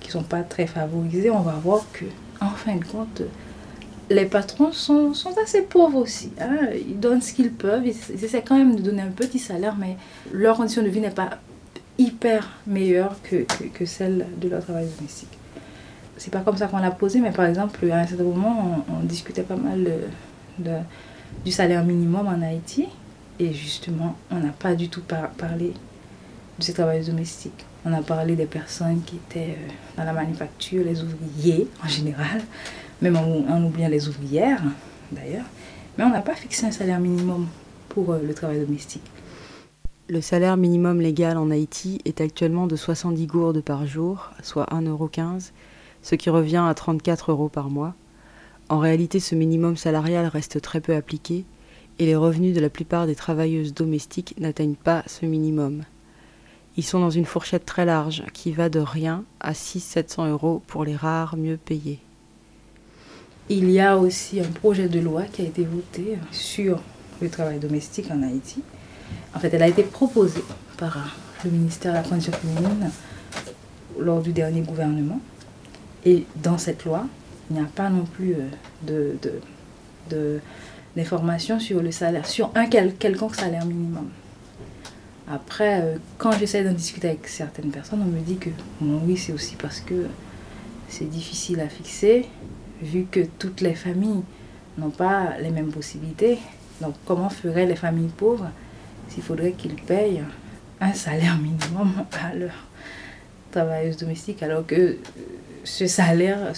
qui 0.05 0.11
sont 0.11 0.23
pas 0.23 0.43
très 0.43 0.67
favorisés, 0.67 1.31
on 1.31 1.41
va 1.41 1.53
voir 1.53 1.83
que, 1.91 2.05
en 2.39 2.49
fin 2.49 2.75
de 2.75 2.85
compte, 2.85 3.21
les 4.09 4.25
patrons 4.25 4.71
sont, 4.71 5.13
assez 5.41 5.63
pauvres 5.63 5.97
aussi. 5.97 6.31
hein. 6.39 6.69
Ils 6.75 6.99
donnent 6.99 7.21
ce 7.21 7.33
qu'ils 7.33 7.51
peuvent, 7.51 7.85
ils, 7.85 8.23
essaient 8.23 8.43
quand 8.43 8.57
même 8.57 8.75
de 8.75 8.81
donner 8.81 9.01
un 9.01 9.09
petit 9.09 9.39
salaire, 9.39 9.75
mais 9.77 9.97
leur 10.31 10.57
condition 10.57 10.83
de 10.83 10.89
vie 10.89 11.01
n'est 11.01 11.09
pas 11.09 11.39
hyper 11.97 12.49
meilleure 12.67 13.15
que, 13.23 13.45
celle 13.85 14.27
de 14.39 14.47
leur 14.47 14.63
travail 14.63 14.87
domestique. 14.97 15.29
C'est 16.17 16.31
pas 16.31 16.41
comme 16.41 16.57
ça 16.57 16.67
qu'on 16.67 16.77
l'a 16.77 16.91
posé, 16.91 17.19
mais 17.19 17.31
par 17.31 17.45
exemple, 17.45 17.89
à 17.91 17.99
un 17.99 18.07
certain 18.07 18.23
moment, 18.23 18.85
on, 18.89 19.05
discutait 19.05 19.43
pas 19.43 19.55
mal 19.55 19.83
de- 20.59 20.71
du 21.43 21.51
salaire 21.51 21.83
minimum 21.83 22.27
en 22.27 22.41
Haïti, 22.41 22.87
et 23.39 23.53
justement, 23.53 24.15
on 24.31 24.39
n'a 24.39 24.51
pas 24.51 24.75
du 24.75 24.87
tout 24.87 25.01
par- 25.01 25.29
parlé 25.31 25.73
de 26.59 26.63
ces 26.63 26.73
travailleurs 26.73 27.05
domestiques. 27.05 27.65
On 27.87 27.93
a 27.93 28.01
parlé 28.01 28.35
des 28.35 28.47
personnes 28.47 29.01
qui 29.05 29.17
étaient 29.17 29.51
euh, 29.51 29.71
dans 29.97 30.05
la 30.05 30.13
manufacture, 30.13 30.83
les 30.83 31.03
ouvriers 31.03 31.67
en 31.83 31.87
général, 31.87 32.41
même 33.01 33.15
en, 33.15 33.63
oubliant 33.63 33.89
les 33.89 34.07
ouvrières 34.07 34.63
d'ailleurs. 35.11 35.45
Mais 35.97 36.03
on 36.03 36.09
n'a 36.09 36.21
pas 36.21 36.33
fixé 36.33 36.65
un 36.65 36.71
salaire 36.71 36.99
minimum 36.99 37.47
pour 37.89 38.11
euh, 38.11 38.19
le 38.25 38.33
travail 38.33 38.59
domestique. 38.59 39.03
Le 40.09 40.19
salaire 40.19 40.57
minimum 40.57 40.99
légal 40.99 41.37
en 41.37 41.51
Haïti 41.51 42.01
est 42.05 42.21
actuellement 42.21 42.65
de 42.65 42.75
70 42.75 43.27
gourdes 43.27 43.61
par 43.61 43.85
jour, 43.85 44.31
soit 44.41 44.67
1,15€, 44.71 45.51
ce 46.01 46.15
qui 46.15 46.31
revient 46.31 46.63
à 46.67 46.73
34 46.73 47.31
euros 47.31 47.49
par 47.49 47.69
mois. 47.69 47.93
En 48.67 48.79
réalité, 48.79 49.19
ce 49.19 49.35
minimum 49.35 49.77
salarial 49.77 50.25
reste 50.25 50.59
très 50.59 50.81
peu 50.81 50.95
appliqué 50.95 51.45
et 51.99 52.05
les 52.07 52.15
revenus 52.15 52.55
de 52.55 52.61
la 52.61 52.69
plupart 52.69 53.05
des 53.05 53.15
travailleuses 53.15 53.75
domestiques 53.75 54.33
n'atteignent 54.39 54.75
pas 54.75 55.03
ce 55.05 55.27
minimum. 55.27 55.83
Ils 56.77 56.83
sont 56.83 56.99
dans 56.99 57.09
une 57.09 57.25
fourchette 57.25 57.65
très 57.65 57.85
large 57.85 58.23
qui 58.33 58.51
va 58.51 58.69
de 58.69 58.79
rien 58.79 59.23
à 59.39 59.53
600-700 59.53 60.29
euros 60.29 60.61
pour 60.67 60.83
les 60.83 60.95
rares 60.95 61.37
mieux 61.37 61.57
payés. 61.57 61.99
Il 63.49 63.69
y 63.69 63.79
a 63.79 63.97
aussi 63.97 64.39
un 64.41 64.47
projet 64.51 64.89
de 64.89 64.99
loi 64.99 65.23
qui 65.23 65.43
a 65.43 65.45
été 65.45 65.63
voté 65.63 66.17
sur 66.31 66.79
le 67.21 67.29
travail 67.29 67.59
domestique 67.59 68.09
en 68.11 68.21
Haïti. 68.23 68.61
En 69.35 69.39
fait, 69.39 69.53
elle 69.53 69.63
a 69.63 69.67
été 69.67 69.83
proposée 69.83 70.43
par 70.77 70.97
le 71.45 71.51
ministère 71.51 71.91
de 71.93 71.97
la 71.97 72.03
Condition 72.03 72.33
féminine 72.33 72.89
lors 73.99 74.21
du 74.21 74.33
dernier 74.33 74.61
gouvernement. 74.61 75.19
Et 76.03 76.25
dans 76.35 76.57
cette 76.57 76.83
loi, 76.85 77.05
il 77.49 77.55
n'y 77.55 77.61
a 77.61 77.65
pas 77.73 77.89
non 77.89 78.03
plus 78.05 78.35
euh, 78.35 79.13
de, 80.09 80.39
d'informations 80.95 81.59
sur 81.59 81.81
le 81.81 81.91
salaire, 81.91 82.25
sur 82.25 82.51
un 82.55 82.65
quel- 82.65 82.95
quelconque 82.95 83.35
salaire 83.35 83.65
minimum. 83.65 84.09
Après, 85.27 85.81
euh, 85.81 85.97
quand 86.17 86.31
j'essaie 86.33 86.63
d'en 86.63 86.73
discuter 86.73 87.09
avec 87.09 87.27
certaines 87.27 87.71
personnes, 87.71 88.01
on 88.01 88.05
me 88.05 88.19
dit 88.19 88.37
que 88.37 88.49
oui, 88.81 89.17
c'est 89.17 89.33
aussi 89.33 89.55
parce 89.55 89.79
que 89.79 90.05
c'est 90.87 91.09
difficile 91.09 91.59
à 91.61 91.67
fixer, 91.67 92.27
vu 92.81 93.07
que 93.09 93.21
toutes 93.39 93.61
les 93.61 93.73
familles 93.73 94.21
n'ont 94.77 94.91
pas 94.91 95.37
les 95.41 95.49
mêmes 95.49 95.71
possibilités. 95.71 96.37
Donc, 96.79 96.93
comment 97.05 97.29
feraient 97.29 97.65
les 97.65 97.75
familles 97.75 98.11
pauvres 98.15 98.49
s'il 99.09 99.23
faudrait 99.23 99.53
qu'ils 99.53 99.75
payent 99.75 100.23
un 100.79 100.93
salaire 100.93 101.37
minimum 101.37 102.05
à 102.23 102.35
leurs 102.35 102.67
travailleuses 103.51 103.97
domestiques, 103.97 104.43
alors 104.43 104.65
que 104.65 104.97
ce 105.63 105.87
salaire, 105.87 106.53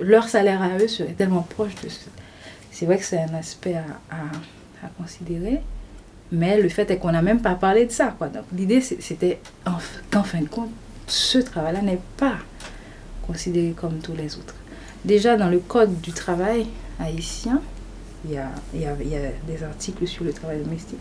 leur 0.00 0.28
salaire 0.28 0.62
à 0.62 0.78
eux 0.78 0.88
serait 0.88 1.12
tellement 1.12 1.42
proche 1.42 1.74
de 1.82 1.88
ce. 1.90 2.00
C'est 2.70 2.86
vrai 2.86 2.98
que 2.98 3.04
c'est 3.04 3.18
un 3.18 3.34
aspect 3.34 3.74
à 3.74 4.88
considérer, 4.98 5.60
mais 6.32 6.60
le 6.60 6.68
fait 6.68 6.90
est 6.90 6.98
qu'on 6.98 7.12
n'a 7.12 7.22
même 7.22 7.40
pas 7.40 7.54
parlé 7.54 7.86
de 7.86 7.92
ça. 7.92 8.14
Quoi. 8.16 8.28
Donc, 8.28 8.44
l'idée, 8.54 8.80
c'était 8.80 9.38
qu'en 10.10 10.22
fin 10.22 10.40
de 10.40 10.48
compte, 10.48 10.70
ce 11.06 11.38
travail-là 11.38 11.82
n'est 11.82 12.00
pas 12.16 12.36
considéré 13.26 13.70
comme 13.76 13.98
tous 13.98 14.14
les 14.14 14.36
autres. 14.36 14.54
Déjà, 15.04 15.36
dans 15.36 15.48
le 15.48 15.58
code 15.60 16.00
du 16.00 16.12
travail 16.12 16.66
haïtien, 16.98 17.60
il 18.24 18.32
y 18.32 18.38
a, 18.38 18.48
il 18.74 18.80
y 18.80 18.86
a- 18.86 18.96
des 19.46 19.62
articles 19.62 20.06
sur 20.06 20.24
le 20.24 20.32
travail 20.32 20.58
domestique. 20.62 20.98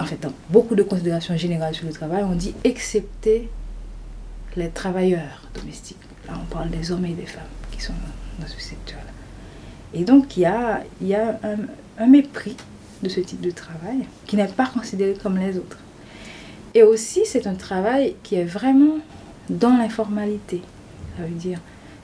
En 0.00 0.04
fait, 0.04 0.20
dans 0.20 0.32
beaucoup 0.50 0.74
de 0.74 0.82
considérations 0.82 1.36
générales 1.36 1.74
sur 1.74 1.86
le 1.86 1.92
travail, 1.92 2.24
on 2.24 2.34
dit 2.34 2.54
excepté 2.64 3.48
les 4.56 4.68
travailleurs 4.70 5.48
domestiques. 5.54 5.98
Là, 6.26 6.34
on 6.42 6.46
parle 6.52 6.70
des 6.70 6.90
hommes 6.90 7.04
et 7.04 7.12
des 7.12 7.26
femmes 7.26 7.42
qui 7.70 7.80
sont 7.80 7.92
dans 8.40 8.46
ce 8.48 8.58
secteur-là. 8.60 9.12
Et 9.92 10.04
donc, 10.04 10.36
il 10.36 10.40
y 10.40 10.46
a, 10.46 10.82
il 11.00 11.06
y 11.08 11.14
a 11.14 11.38
un 11.98 12.06
mépris 12.06 12.56
de 13.04 13.08
ce 13.08 13.20
type 13.20 13.40
de 13.40 13.50
travail 13.52 14.00
qui 14.26 14.36
n'est 14.36 14.48
pas 14.48 14.66
considéré 14.66 15.14
comme 15.22 15.38
les 15.38 15.56
autres. 15.56 15.78
Et 16.74 16.82
aussi, 16.82 17.22
c'est 17.24 17.46
un 17.46 17.54
travail 17.54 18.16
qui 18.24 18.34
est 18.34 18.44
vraiment 18.44 18.98
dans 19.48 19.76
l'informalité. 19.76 20.62
Ça 21.16 21.22
veut 21.24 21.28
dire, 21.34 21.60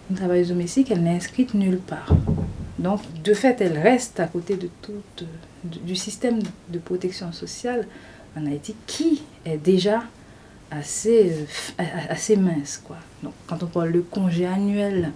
une 0.09 0.17
travailleuse 0.17 0.51
domestique, 0.51 0.91
elle 0.93 1.03
n'est 1.03 1.17
inscrite 1.17 1.55
nulle 1.55 1.79
part. 1.79 2.15
Donc, 2.79 3.01
de 3.25 3.35
fait, 3.35 3.61
elle 3.61 3.79
reste 3.79 4.21
à 4.21 4.27
côté 4.27 4.55
de 4.57 4.69
tout, 4.83 4.93
euh, 5.23 5.25
du- 5.65 5.97
système 5.97 6.39
de 6.69 6.79
protection 6.79 7.33
sociale 7.33 7.87
en 8.37 8.47
Haïti 8.47 8.75
qui 8.87 9.23
est 9.45 9.59
déjà 9.59 10.05
assez, 10.71 11.33
euh, 11.81 11.85
assez 12.09 12.37
mince. 12.37 12.81
Quoi. 12.85 12.97
Donc, 13.23 13.33
quand 13.49 13.63
on 13.63 13.67
parle 13.67 13.93
de 13.93 14.01
congé 14.01 14.47
annuel, 14.47 15.11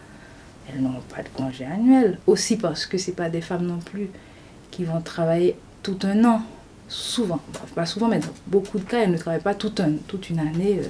elles 0.69 0.83
n'ont 0.83 1.01
pas 1.15 1.23
de 1.23 1.29
congé 1.29 1.65
annuel. 1.65 2.19
Aussi 2.27 2.57
parce 2.57 2.87
que 2.87 2.99
ce 2.99 3.13
pas 3.13 3.31
des 3.31 3.41
femmes 3.41 3.67
non 3.67 3.79
plus 3.79 4.09
qui 4.71 4.85
vont 4.85 5.01
travailler 5.01 5.57
tout 5.85 5.99
un 6.03 6.25
an. 6.25 6.43
Souvent, 6.89 7.41
pas 7.75 7.87
souvent, 7.87 8.09
mais 8.09 8.19
dans 8.19 8.29
beaucoup 8.47 8.79
de 8.79 8.85
cas, 8.85 9.03
elles 9.03 9.13
ne 9.13 9.17
travaillent 9.17 9.41
pas 9.41 9.55
tout 9.55 9.73
un, 9.79 9.93
toute 10.09 10.29
une 10.31 10.41
année. 10.41 10.81
euh, 10.81 10.89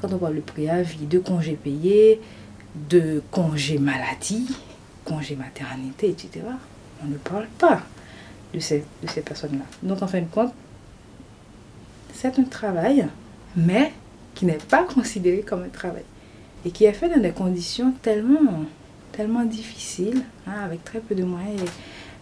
quand 0.00 0.12
on 0.12 0.18
parle 0.18 0.36
de 0.36 0.40
préavis, 0.40 1.06
de 1.06 1.18
congés 1.18 1.58
payés, 1.62 2.20
de 2.88 3.22
congés 3.30 3.78
maladie, 3.78 4.46
congé 5.04 5.36
maternité, 5.36 6.08
etc. 6.10 6.44
On 7.02 7.06
ne 7.06 7.16
parle 7.16 7.46
pas 7.58 7.82
de 8.54 8.60
ces, 8.60 8.84
de 9.02 9.08
ces 9.08 9.20
personnes-là. 9.20 9.64
Donc 9.82 10.02
en 10.02 10.06
fin 10.06 10.20
de 10.20 10.26
compte, 10.26 10.52
c'est 12.14 12.38
un 12.38 12.44
travail, 12.44 13.06
mais 13.56 13.92
qui 14.34 14.46
n'est 14.46 14.54
pas 14.54 14.84
considéré 14.94 15.40
comme 15.40 15.62
un 15.64 15.68
travail. 15.68 16.04
Et 16.64 16.70
qui 16.70 16.84
est 16.84 16.92
fait 16.92 17.08
dans 17.08 17.20
des 17.20 17.32
conditions 17.32 17.92
tellement, 18.02 18.64
tellement 19.12 19.44
difficiles, 19.44 20.22
hein, 20.46 20.64
avec 20.64 20.84
très 20.84 21.00
peu 21.00 21.14
de 21.14 21.24
moyens. 21.24 21.60
Et 21.60 21.64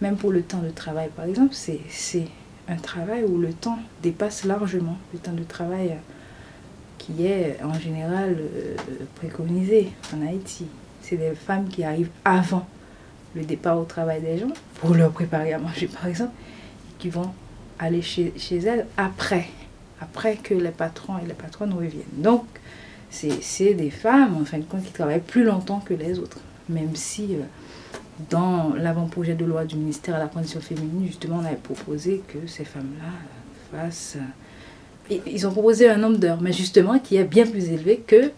même 0.00 0.16
pour 0.16 0.30
le 0.30 0.42
temps 0.42 0.62
de 0.62 0.70
travail, 0.70 1.10
par 1.14 1.24
exemple, 1.24 1.54
c'est 1.54 2.24
un 2.68 2.76
travail 2.76 3.24
où 3.24 3.38
le 3.38 3.52
temps 3.52 3.78
dépasse 4.02 4.44
largement 4.44 4.98
le 5.12 5.18
temps 5.18 5.32
de 5.32 5.42
travail 5.42 5.96
qui 6.98 7.26
est 7.26 7.58
en 7.64 7.74
général 7.74 8.36
euh, 8.38 8.76
préconisé 9.14 9.90
en 10.14 10.26
Haïti. 10.26 10.66
C'est 11.00 11.16
des 11.16 11.34
femmes 11.34 11.68
qui 11.68 11.84
arrivent 11.84 12.10
avant 12.24 12.66
le 13.34 13.44
départ 13.44 13.78
au 13.78 13.84
travail 13.84 14.20
des 14.20 14.38
gens 14.38 14.52
pour 14.74 14.94
leur 14.94 15.10
préparer 15.10 15.52
à 15.52 15.58
manger, 15.58 15.86
par 15.86 16.06
exemple, 16.06 16.32
et 16.88 17.00
qui 17.00 17.08
vont 17.08 17.30
aller 17.78 18.02
chez, 18.02 18.32
chez 18.36 18.58
elles 18.58 18.86
après, 18.96 19.46
après 20.00 20.36
que 20.36 20.54
les 20.54 20.70
patrons 20.70 21.18
et 21.18 21.26
les 21.26 21.34
patronnes 21.34 21.72
reviennent. 21.72 22.04
Donc, 22.12 22.44
c'est 23.10 23.74
des 23.74 23.90
femmes, 23.90 24.36
en 24.36 24.44
fin 24.44 24.58
de 24.58 24.64
compte, 24.64 24.84
qui 24.84 24.92
travaillent 24.92 25.20
plus 25.20 25.44
longtemps 25.44 25.80
que 25.80 25.94
les 25.94 26.18
autres, 26.18 26.40
même 26.68 26.94
si 26.94 27.36
euh, 27.36 27.42
dans 28.30 28.74
l'avant-projet 28.74 29.34
de 29.34 29.44
loi 29.44 29.64
du 29.64 29.76
ministère 29.76 30.14
de 30.16 30.20
la 30.20 30.26
condition 30.26 30.60
féminine, 30.60 31.06
justement, 31.06 31.40
on 31.42 31.44
avait 31.44 31.56
proposé 31.56 32.22
que 32.28 32.46
ces 32.46 32.64
femmes-là 32.64 33.10
fassent... 33.72 34.18
Ils 35.10 35.46
ont 35.46 35.52
proposé 35.52 35.88
un 35.88 35.96
nombre 35.96 36.18
d'heures, 36.18 36.40
mais 36.40 36.52
justement 36.52 36.98
qui 36.98 37.16
est 37.16 37.24
bien 37.24 37.46
plus 37.46 37.70
élevé 37.70 38.04
que 38.06 38.30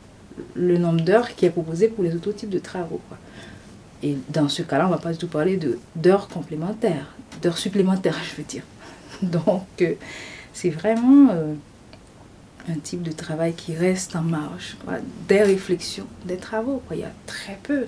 le 0.55 0.79
nombre 0.79 1.01
d'heures 1.01 1.35
qui 1.35 1.47
est 1.47 1.51
proposé 1.51 1.89
pour 1.89 2.05
les 2.05 2.15
autres 2.15 2.33
types 2.33 2.51
de 2.51 2.61
travaux. 2.61 3.01
Et 4.03 4.17
dans 4.29 4.49
ce 4.49 4.63
cas-là, 4.63 4.87
on 4.87 4.91
ne 4.91 4.95
va 4.95 5.01
pas 5.01 5.13
du 5.13 5.19
tout 5.19 5.27
parler 5.27 5.59
d'heures 5.97 6.29
complémentaires, 6.29 7.15
d'heures 7.43 7.59
supplémentaires, 7.59 8.17
je 8.31 8.37
veux 8.37 8.47
dire. 8.47 8.63
Donc, 9.23 9.67
euh, 9.83 9.95
c'est 10.53 10.71
vraiment 10.71 11.31
euh, 11.33 11.55
un 12.69 12.79
type 12.79 13.03
de 13.03 13.13
travail 13.13 13.53
qui 13.55 13.75
reste 13.75 14.17
en 14.17 14.23
marge, 14.23 14.77
des 15.29 15.43
réflexions, 15.43 16.07
des 16.25 16.37
travaux. 16.37 16.83
Il 16.93 16.99
y 16.99 17.05
a 17.05 17.13
très 17.27 17.59
peu 17.63 17.87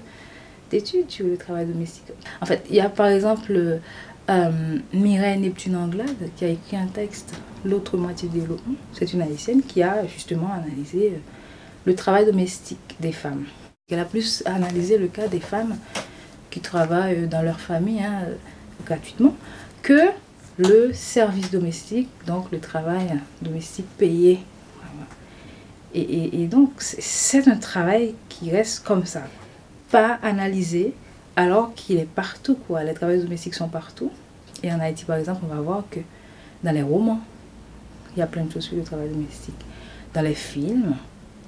d'études 0.73 1.11
sur 1.11 1.27
le 1.27 1.37
travail 1.37 1.67
domestique. 1.67 2.07
En 2.41 2.47
fait, 2.47 2.65
il 2.69 2.77
y 2.77 2.81
a 2.81 2.89
par 2.89 3.07
exemple 3.07 3.81
euh, 4.31 4.79
Mireille 4.93 5.39
Neptune 5.39 5.77
Anglade 5.77 6.31
qui 6.37 6.45
a 6.45 6.49
écrit 6.49 6.77
un 6.77 6.87
texte, 6.87 7.35
L'autre 7.65 7.97
moitié 7.97 8.29
du 8.29 8.41
développement. 8.41 8.75
C'est 8.93 9.13
une 9.13 9.23
haïtienne 9.23 9.63
qui 9.63 9.85
a 9.85 10.05
justement 10.09 10.53
analysé 10.53 11.13
le 11.85 11.95
travail 11.95 12.27
domestique 12.27 12.97
des 12.99 13.13
femmes. 13.13 13.45
Elle 13.89 14.01
a 14.01 14.05
plus 14.05 14.43
analysé 14.47 14.99
le 14.99 15.07
cas 15.07 15.29
des 15.29 15.39
femmes 15.39 15.77
qui 16.51 16.59
travaillent 16.59 17.29
dans 17.29 17.43
leur 17.43 17.61
famille 17.61 18.03
hein, 18.03 18.25
gratuitement 18.85 19.37
que 19.83 20.09
le 20.59 20.93
service 20.93 21.53
domestique, 21.53 22.09
donc 22.27 22.51
le 22.51 22.59
travail 22.59 23.21
domestique 23.41 23.87
payé. 23.97 24.41
Et 25.95 26.47
donc, 26.47 26.71
c'est 26.79 27.47
un 27.47 27.57
travail 27.57 28.15
qui 28.29 28.51
reste 28.51 28.83
comme 28.83 29.05
ça, 29.05 29.23
pas 29.93 30.19
analysé, 30.23 30.95
alors 31.37 31.75
qu'il 31.75 31.99
est 31.99 32.09
partout. 32.09 32.57
Quoi. 32.67 32.83
Les 32.83 32.95
travails 32.95 33.21
domestiques 33.21 33.55
sont 33.55 33.69
partout. 33.69 34.11
Et 34.65 34.73
en 34.73 34.81
Haïti, 34.81 35.05
par 35.05 35.17
exemple, 35.17 35.43
on 35.45 35.55
va 35.55 35.61
voir 35.61 35.85
que 35.89 36.01
dans 36.65 36.73
les 36.73 36.83
romans, 36.83 37.21
il 38.17 38.19
y 38.19 38.23
a 38.23 38.27
plein 38.27 38.45
de 38.45 38.53
choses 38.53 38.65
sur 38.65 38.77
le 38.77 38.83
travail 38.83 39.11
domestique. 39.11 39.55
Dans 40.15 40.23
les 40.23 40.35
films, 40.35 40.97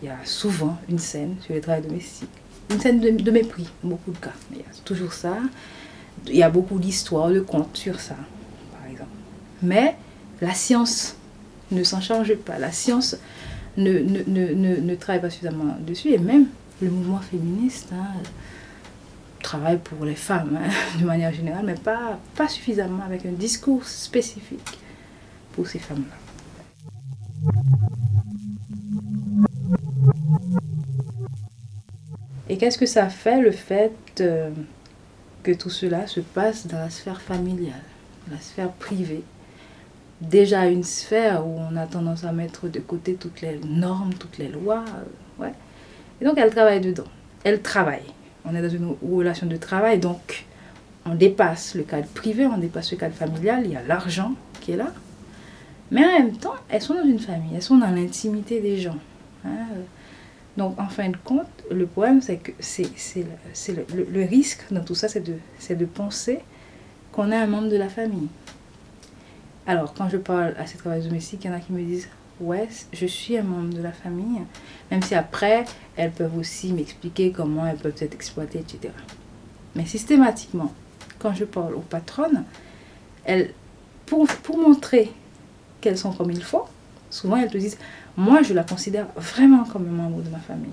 il 0.02 0.08
y 0.08 0.10
a 0.10 0.18
souvent 0.24 0.76
une 0.88 0.98
scène 0.98 1.36
sur 1.40 1.54
le 1.54 1.60
travail 1.60 1.82
domestique. 1.82 2.28
Une 2.70 2.80
scène 2.80 3.00
de, 3.00 3.30
mépris, 3.30 3.68
beaucoup 3.82 4.12
de 4.12 4.18
cas. 4.18 4.32
Mais 4.50 4.58
il 4.58 4.60
y 4.60 4.62
a 4.62 4.82
toujours 4.84 5.12
ça. 5.12 5.36
Il 6.26 6.36
y 6.36 6.42
a 6.42 6.50
beaucoup 6.50 6.78
d'histoires, 6.78 7.30
de 7.30 7.40
contes 7.40 7.76
sur 7.76 8.00
ça, 8.00 8.16
par 8.72 8.90
exemple. 8.90 9.10
Mais 9.62 9.96
la 10.40 10.54
science 10.54 11.16
ne 11.70 11.82
s'en 11.82 12.00
charge 12.00 12.34
pas. 12.36 12.58
La 12.58 12.72
science 12.72 13.16
ne, 13.76 13.92
ne, 13.98 14.22
ne, 14.26 14.76
ne, 14.76 14.94
travaille 14.94 15.20
pas 15.20 15.30
suffisamment 15.30 15.76
dessus. 15.80 16.10
Et 16.10 16.18
même 16.18 16.46
le 16.84 16.90
mouvement 16.90 17.20
féministe 17.20 17.88
hein, 17.92 18.06
travaille 19.42 19.78
pour 19.78 20.04
les 20.04 20.14
femmes, 20.14 20.58
hein, 20.60 20.70
de 21.00 21.04
manière 21.04 21.32
générale, 21.32 21.64
mais 21.64 21.74
pas, 21.74 22.18
pas 22.36 22.48
suffisamment 22.48 23.02
avec 23.04 23.26
un 23.26 23.32
discours 23.32 23.84
spécifique 23.84 24.78
pour 25.52 25.66
ces 25.66 25.78
femmes-là. 25.78 26.16
Et 32.48 32.58
qu'est-ce 32.58 32.78
que 32.78 32.86
ça 32.86 33.08
fait 33.08 33.40
le 33.40 33.50
fait 33.50 33.92
euh, 34.20 34.50
que 35.42 35.52
tout 35.52 35.70
cela 35.70 36.06
se 36.06 36.20
passe 36.20 36.66
dans 36.66 36.78
la 36.78 36.90
sphère 36.90 37.20
familiale, 37.20 37.82
la 38.30 38.38
sphère 38.38 38.70
privée? 38.70 39.24
Déjà 40.20 40.66
une 40.66 40.84
sphère 40.84 41.46
où 41.46 41.58
on 41.58 41.76
a 41.76 41.86
tendance 41.86 42.24
à 42.24 42.32
mettre 42.32 42.68
de 42.68 42.78
côté 42.80 43.14
toutes 43.14 43.40
les 43.40 43.58
normes, 43.58 44.14
toutes 44.14 44.38
les 44.38 44.48
lois. 44.48 44.84
Euh, 44.88 45.42
ouais. 45.42 45.52
Et 46.20 46.24
donc 46.24 46.38
elle 46.38 46.50
travaille 46.50 46.80
dedans. 46.80 47.04
Elle 47.44 47.60
travaille. 47.62 48.04
On 48.44 48.54
est 48.54 48.62
dans 48.62 48.68
une 48.68 48.94
relation 49.02 49.46
de 49.46 49.56
travail, 49.56 49.98
donc 49.98 50.44
on 51.06 51.14
dépasse 51.14 51.74
le 51.74 51.82
cadre 51.82 52.08
privé, 52.08 52.46
on 52.46 52.58
dépasse 52.58 52.92
le 52.92 52.98
cadre 52.98 53.14
familial, 53.14 53.62
il 53.64 53.72
y 53.72 53.76
a 53.76 53.82
l'argent 53.82 54.32
qui 54.60 54.72
est 54.72 54.76
là. 54.76 54.92
Mais 55.90 56.04
en 56.04 56.18
même 56.18 56.36
temps, 56.36 56.54
elles 56.68 56.82
sont 56.82 56.94
dans 56.94 57.04
une 57.04 57.18
famille, 57.18 57.54
elles 57.54 57.62
sont 57.62 57.78
dans 57.78 57.90
l'intimité 57.90 58.60
des 58.60 58.78
gens. 58.78 58.96
Hein. 59.44 59.66
Donc, 60.56 60.78
en 60.78 60.88
fin 60.88 61.08
de 61.08 61.16
compte, 61.16 61.48
le 61.70 61.86
problème, 61.86 62.22
c'est 62.22 62.36
que 62.36 62.52
c'est, 62.60 62.86
le, 63.68 64.24
risque 64.24 64.64
dans 64.70 64.82
tout 64.84 64.94
ça, 64.94 65.08
c'est 65.08 65.20
de, 65.20 65.34
de 65.74 65.84
penser 65.84 66.40
qu'on 67.12 67.32
est 67.32 67.36
un 67.36 67.46
membre 67.46 67.68
de 67.68 67.76
la 67.76 67.88
famille. 67.88 68.28
Alors, 69.66 69.94
quand 69.94 70.08
je 70.08 70.16
parle 70.16 70.54
à 70.58 70.66
ces 70.66 70.78
travailleurs 70.78 71.06
domestiques, 71.06 71.44
il 71.44 71.48
y 71.48 71.50
en 71.50 71.56
a 71.56 71.60
qui 71.60 71.72
me 71.72 71.82
disent 71.82 72.08
Ouais, 72.40 72.68
je 72.92 73.06
suis 73.06 73.38
un 73.38 73.44
membre 73.44 73.74
de 73.74 73.82
la 73.82 73.92
famille, 73.92 74.40
même 74.90 75.02
si 75.02 75.14
après, 75.14 75.64
elles 75.96 76.10
peuvent 76.10 76.36
aussi 76.36 76.72
m'expliquer 76.72 77.30
comment 77.30 77.64
elles 77.64 77.76
peuvent 77.76 77.94
être 78.00 78.14
exploitées, 78.14 78.58
etc. 78.58 78.92
Mais 79.76 79.86
systématiquement, 79.86 80.72
quand 81.20 81.32
je 81.32 81.44
parle 81.44 81.74
aux 81.74 81.80
patronnes, 81.80 82.44
elles, 83.24 83.52
pour, 84.06 84.26
pour 84.26 84.58
montrer 84.58 85.12
qu'elles 85.80 85.98
sont 85.98 86.12
comme 86.12 86.32
il 86.32 86.42
faut, 86.42 86.66
souvent 87.08 87.36
elles 87.36 87.50
te 87.50 87.58
disent 87.58 87.78
moi, 88.16 88.42
je 88.42 88.52
la 88.52 88.64
considère 88.64 89.06
vraiment 89.16 89.64
comme 89.64 89.88
un 89.88 90.02
membre 90.02 90.22
de 90.22 90.30
ma 90.30 90.38
famille. 90.38 90.70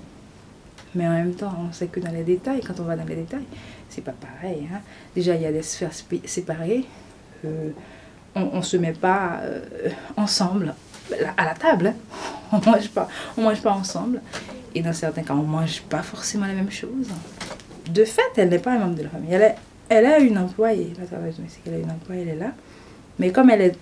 Mais 0.94 1.06
en 1.06 1.12
même 1.12 1.34
temps, 1.34 1.54
on 1.68 1.72
sait 1.72 1.86
que 1.86 2.00
dans 2.00 2.12
les 2.12 2.22
détails, 2.22 2.60
quand 2.60 2.78
on 2.80 2.84
va 2.84 2.96
dans 2.96 3.04
les 3.04 3.16
détails, 3.16 3.46
c'est 3.88 4.02
pas 4.02 4.12
pareil. 4.12 4.68
Hein. 4.72 4.80
Déjà, 5.14 5.34
il 5.34 5.42
y 5.42 5.46
a 5.46 5.52
des 5.52 5.62
sphères 5.62 5.92
séparées. 6.24 6.84
Euh, 7.44 7.70
on 8.34 8.58
ne 8.58 8.62
se 8.62 8.76
met 8.76 8.92
pas 8.92 9.40
euh, 9.42 9.60
ensemble 10.16 10.74
à 11.36 11.44
la 11.44 11.54
table. 11.54 11.88
Hein. 11.88 12.30
On 12.52 12.70
mange, 12.70 12.88
pas, 12.90 13.08
on 13.38 13.42
mange 13.42 13.62
pas 13.62 13.72
ensemble. 13.72 14.20
Et 14.74 14.82
dans 14.82 14.92
certains 14.92 15.22
cas, 15.22 15.32
on 15.32 15.42
mange 15.42 15.80
pas 15.82 16.02
forcément 16.02 16.44
les 16.44 16.52
mêmes 16.52 16.70
choses. 16.70 17.08
De 17.88 18.04
fait, 18.04 18.30
elle 18.36 18.50
n'est 18.50 18.58
pas 18.58 18.72
un 18.72 18.78
membre 18.78 18.96
de 18.96 19.04
la 19.04 19.08
famille. 19.08 19.32
Elle 19.32 19.42
est, 19.42 19.54
elle 19.88 20.04
est 20.04 20.22
une 20.22 20.36
employée. 20.36 20.92
La 20.98 21.06
travailleuse 21.06 21.36
domestique, 21.36 21.62
elle 21.66 21.74
est 21.74 21.82
une 21.82 21.90
employée, 21.90 22.22
elle 22.22 22.36
est 22.36 22.40
là. 22.40 22.52
Mais 23.18 23.30
comme 23.30 23.50
elle 23.50 23.62
est 23.62 23.76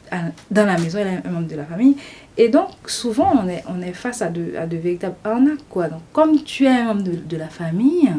dans 0.50 0.66
la 0.66 0.78
maison, 0.78 0.98
elle 1.00 1.06
est 1.08 1.26
un 1.26 1.30
membre 1.30 1.48
de 1.48 1.56
la 1.56 1.64
famille. 1.64 1.96
Et 2.36 2.48
donc, 2.48 2.70
souvent, 2.86 3.32
on 3.42 3.48
est, 3.48 3.64
on 3.68 3.80
est 3.82 3.92
face 3.92 4.22
à 4.22 4.28
de, 4.28 4.56
à 4.56 4.66
de 4.66 4.76
véritables 4.76 5.16
arnaques. 5.24 5.68
Quoi. 5.68 5.88
Donc, 5.88 6.02
comme 6.12 6.42
tu 6.42 6.64
es 6.64 6.68
un 6.68 6.94
membre 6.94 7.04
de 7.04 7.36
la 7.36 7.48
famille, 7.48 8.12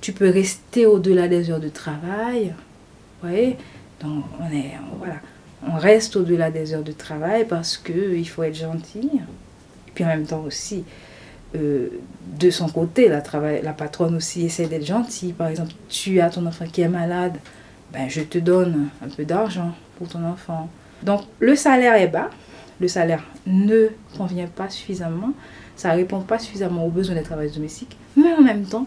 tu 0.00 0.12
peux 0.12 0.30
rester 0.30 0.86
au-delà 0.86 1.28
des 1.28 1.50
heures 1.50 1.60
de 1.60 1.68
travail. 1.68 2.54
Vous 3.22 3.28
voyez? 3.28 3.56
Donc, 4.00 4.24
on, 4.40 4.54
est, 4.54 4.72
voilà, 4.98 5.16
on 5.66 5.76
reste 5.76 6.16
au-delà 6.16 6.50
des 6.50 6.74
heures 6.74 6.82
de 6.82 6.92
travail 6.92 7.46
parce 7.46 7.76
qu'il 7.76 8.28
faut 8.28 8.42
être 8.42 8.56
gentil. 8.56 9.10
Et 9.88 9.90
puis 9.94 10.04
en 10.04 10.08
même 10.08 10.26
temps 10.26 10.42
aussi, 10.42 10.84
euh, 11.54 11.88
de 12.38 12.50
son 12.50 12.68
côté, 12.68 13.08
la, 13.08 13.20
patronne 13.72 14.16
aussi 14.16 14.44
essaie 14.44 14.66
d'être 14.66 14.84
gentille. 14.84 15.32
Par 15.32 15.48
exemple, 15.48 15.72
tu 15.88 16.20
as 16.20 16.30
ton 16.30 16.44
enfant 16.46 16.66
qui 16.66 16.82
est 16.82 16.88
malade, 16.88 17.38
ben, 17.92 18.08
je 18.08 18.20
te 18.20 18.38
donne 18.38 18.88
un 19.04 19.08
peu 19.08 19.24
d'argent 19.24 19.72
pour 19.96 20.08
ton 20.08 20.24
enfant. 20.24 20.68
Donc 21.02 21.22
le 21.40 21.54
salaire 21.56 21.94
est 21.94 22.08
bas, 22.08 22.30
le 22.80 22.88
salaire 22.88 23.24
ne 23.46 23.88
convient 24.16 24.48
pas 24.48 24.68
suffisamment, 24.68 25.32
ça 25.76 25.92
ne 25.92 25.96
répond 25.96 26.20
pas 26.20 26.38
suffisamment 26.38 26.84
aux 26.84 26.90
besoins 26.90 27.14
des 27.14 27.22
travailleurs 27.22 27.54
domestiques, 27.54 27.96
mais 28.16 28.32
en 28.34 28.42
même 28.42 28.64
temps, 28.64 28.86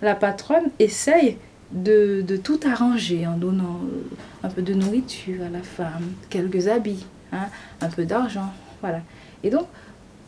la 0.00 0.14
patronne 0.14 0.70
essaye 0.78 1.38
de, 1.72 2.22
de, 2.22 2.36
tout 2.36 2.60
arranger 2.64 3.26
en 3.26 3.36
donnant 3.36 3.80
euh, 3.84 4.46
un 4.46 4.48
peu 4.48 4.62
de 4.62 4.74
nourriture 4.74 5.44
à 5.44 5.48
la 5.48 5.62
femme, 5.62 6.12
quelques 6.30 6.68
habits, 6.68 7.06
hein, 7.32 7.48
un 7.80 7.88
peu 7.88 8.04
d'argent, 8.04 8.52
voilà. 8.80 9.00
Et 9.42 9.50
donc, 9.50 9.66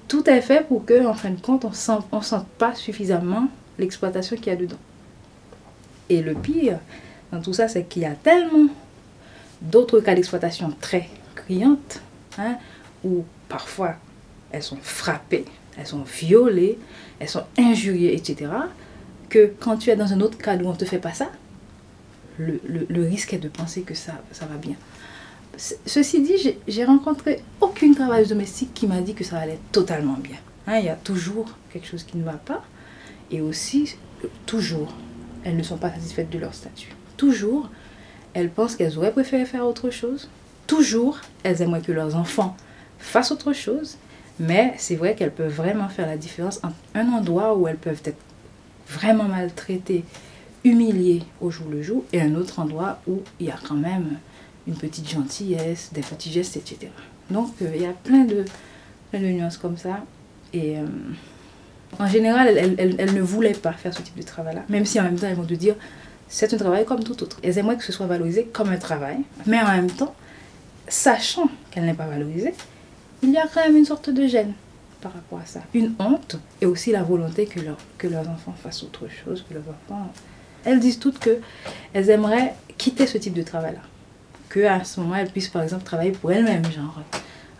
tout 0.08 0.28
est 0.28 0.40
fait 0.40 0.66
pour 0.66 0.84
que, 0.84 1.06
en 1.06 1.14
fin 1.14 1.30
de 1.30 1.40
compte, 1.40 1.64
on 1.64 1.70
ne 2.18 2.22
sente 2.22 2.46
pas 2.58 2.74
suffisamment 2.74 3.48
l'exploitation 3.78 4.36
qu'il 4.36 4.46
y 4.46 4.50
a 4.50 4.56
dedans. 4.56 4.76
Et 6.08 6.22
le 6.22 6.34
pire 6.34 6.78
dans 7.30 7.40
tout 7.40 7.52
ça, 7.52 7.68
c'est 7.68 7.84
qu'il 7.84 8.02
y 8.02 8.06
a 8.06 8.14
tellement 8.14 8.68
d'autres 9.60 10.00
cas 10.00 10.14
d'exploitation 10.14 10.72
très 10.80 11.08
criantes, 11.34 12.00
hein, 12.38 12.56
où 13.04 13.24
parfois 13.48 13.96
elles 14.50 14.62
sont 14.62 14.78
frappées, 14.80 15.44
elles 15.76 15.86
sont 15.86 16.04
violées, 16.04 16.78
elles 17.18 17.28
sont 17.28 17.44
injuriées, 17.58 18.14
etc., 18.14 18.50
que 19.28 19.52
quand 19.60 19.76
tu 19.76 19.90
es 19.90 19.96
dans 19.96 20.12
un 20.12 20.20
autre 20.20 20.38
cadre 20.38 20.64
où 20.64 20.68
on 20.68 20.72
ne 20.72 20.78
te 20.78 20.84
fait 20.84 20.98
pas 20.98 21.12
ça, 21.12 21.30
le, 22.38 22.60
le, 22.88 23.04
risque 23.04 23.34
est 23.34 23.38
de 23.38 23.48
penser 23.48 23.82
que 23.82 23.94
ça, 23.94 24.12
ça 24.32 24.46
va 24.46 24.56
bien. 24.56 24.76
Ceci 25.56 26.22
dit, 26.22 26.54
j'ai 26.68 26.84
rencontré 26.84 27.42
aucune 27.60 27.94
travailleuse 27.94 28.28
domestique 28.28 28.72
qui 28.74 28.86
m'a 28.86 29.00
dit 29.00 29.14
que 29.14 29.24
ça 29.24 29.38
allait 29.38 29.58
totalement 29.72 30.16
bien. 30.16 30.36
Hein, 30.68 30.78
il 30.78 30.84
y 30.84 30.88
a 30.88 30.94
toujours 30.94 31.46
quelque 31.72 31.88
chose 31.88 32.04
qui 32.04 32.16
ne 32.16 32.24
va 32.24 32.34
pas. 32.34 32.62
Et 33.30 33.40
aussi, 33.40 33.96
toujours, 34.46 34.94
elles 35.44 35.56
ne 35.56 35.62
sont 35.62 35.78
pas 35.78 35.90
satisfaites 35.90 36.30
de 36.30 36.38
leur 36.38 36.54
statut. 36.54 36.92
Toujours, 37.16 37.70
elles 38.34 38.50
pensent 38.50 38.76
qu'elles 38.76 38.96
auraient 38.98 39.12
préféré 39.12 39.44
faire 39.44 39.66
autre 39.66 39.90
chose. 39.90 40.28
Toujours, 40.68 41.20
elles 41.42 41.60
aimeraient 41.60 41.80
que 41.80 41.92
leurs 41.92 42.14
enfants 42.14 42.56
fassent 42.98 43.32
autre 43.32 43.52
chose. 43.52 43.96
Mais 44.38 44.74
c'est 44.78 44.94
vrai 44.94 45.16
qu'elles 45.16 45.32
peuvent 45.32 45.52
vraiment 45.52 45.88
faire 45.88 46.06
la 46.06 46.16
différence 46.16 46.58
entre 46.58 46.76
un 46.94 47.08
endroit 47.08 47.56
où 47.56 47.66
elles 47.66 47.76
peuvent 47.76 48.02
être 48.04 48.18
vraiment 48.88 49.24
maltraitées, 49.24 50.04
humiliées 50.64 51.22
au 51.40 51.50
jour 51.50 51.68
le 51.70 51.82
jour, 51.82 52.04
et 52.12 52.20
un 52.20 52.34
autre 52.34 52.58
endroit 52.58 53.00
où 53.06 53.22
il 53.40 53.46
y 53.46 53.50
a 53.50 53.58
quand 53.66 53.74
même 53.74 54.18
une 54.66 54.74
petite 54.74 55.08
gentillesse, 55.08 55.90
des 55.92 56.02
petits 56.02 56.30
gestes, 56.30 56.56
etc. 56.56 56.90
Donc 57.30 57.50
euh, 57.62 57.70
il 57.74 57.82
y 57.82 57.86
a 57.86 57.92
plein 57.92 58.24
de, 58.24 58.44
nuances 59.14 59.56
comme 59.56 59.76
ça. 59.76 60.04
Et 60.52 60.78
euh, 60.78 60.86
en 61.98 62.06
général, 62.06 62.48
elles, 62.48 63.14
ne 63.14 63.20
voulaient 63.20 63.52
pas 63.52 63.72
faire 63.72 63.94
ce 63.94 64.02
type 64.02 64.16
de 64.16 64.22
travail-là, 64.22 64.62
même 64.68 64.84
si 64.84 65.00
en 65.00 65.04
même 65.04 65.16
temps, 65.16 65.26
elles 65.26 65.36
vont 65.36 65.44
te 65.44 65.54
dire, 65.54 65.74
c'est 66.28 66.52
un 66.52 66.58
travail 66.58 66.84
comme 66.84 67.02
tout 67.02 67.22
autre. 67.22 67.38
Elles 67.42 67.58
aimeraient 67.58 67.76
que 67.76 67.84
ce 67.84 67.92
soit 67.92 68.06
valorisé 68.06 68.48
comme 68.52 68.68
un 68.68 68.76
travail, 68.76 69.18
mais 69.46 69.60
en 69.60 69.68
même 69.68 69.90
temps, 69.90 70.14
sachant 70.86 71.48
qu'elle 71.70 71.84
n'est 71.84 71.94
pas 71.94 72.06
valorisée, 72.06 72.54
il 73.22 73.30
y 73.30 73.38
a 73.38 73.46
quand 73.52 73.64
même 73.64 73.76
une 73.76 73.84
sorte 73.84 74.10
de 74.10 74.26
gêne 74.26 74.52
par 75.00 75.12
rapport 75.12 75.38
à 75.38 75.46
ça. 75.46 75.60
Une 75.74 75.94
honte 75.98 76.36
et 76.60 76.66
aussi 76.66 76.92
la 76.92 77.02
volonté 77.02 77.46
que, 77.46 77.60
leur, 77.60 77.76
que 77.96 78.06
leurs 78.06 78.28
enfants 78.28 78.54
fassent 78.62 78.82
autre 78.82 79.08
chose, 79.08 79.44
que 79.48 79.54
leurs 79.54 79.68
enfants... 79.68 80.12
Elles 80.64 80.80
disent 80.80 80.98
toutes 80.98 81.20
qu'elles 81.20 82.10
aimeraient 82.10 82.54
quitter 82.76 83.06
ce 83.06 83.16
type 83.16 83.32
de 83.32 83.42
travail-là. 83.42 83.80
Qu'à 84.50 84.82
ce 84.84 85.00
moment, 85.00 85.14
elles 85.14 85.30
puissent 85.30 85.48
par 85.48 85.62
exemple 85.62 85.84
travailler 85.84 86.10
pour 86.10 86.32
elles-mêmes, 86.32 86.64
genre 86.70 87.00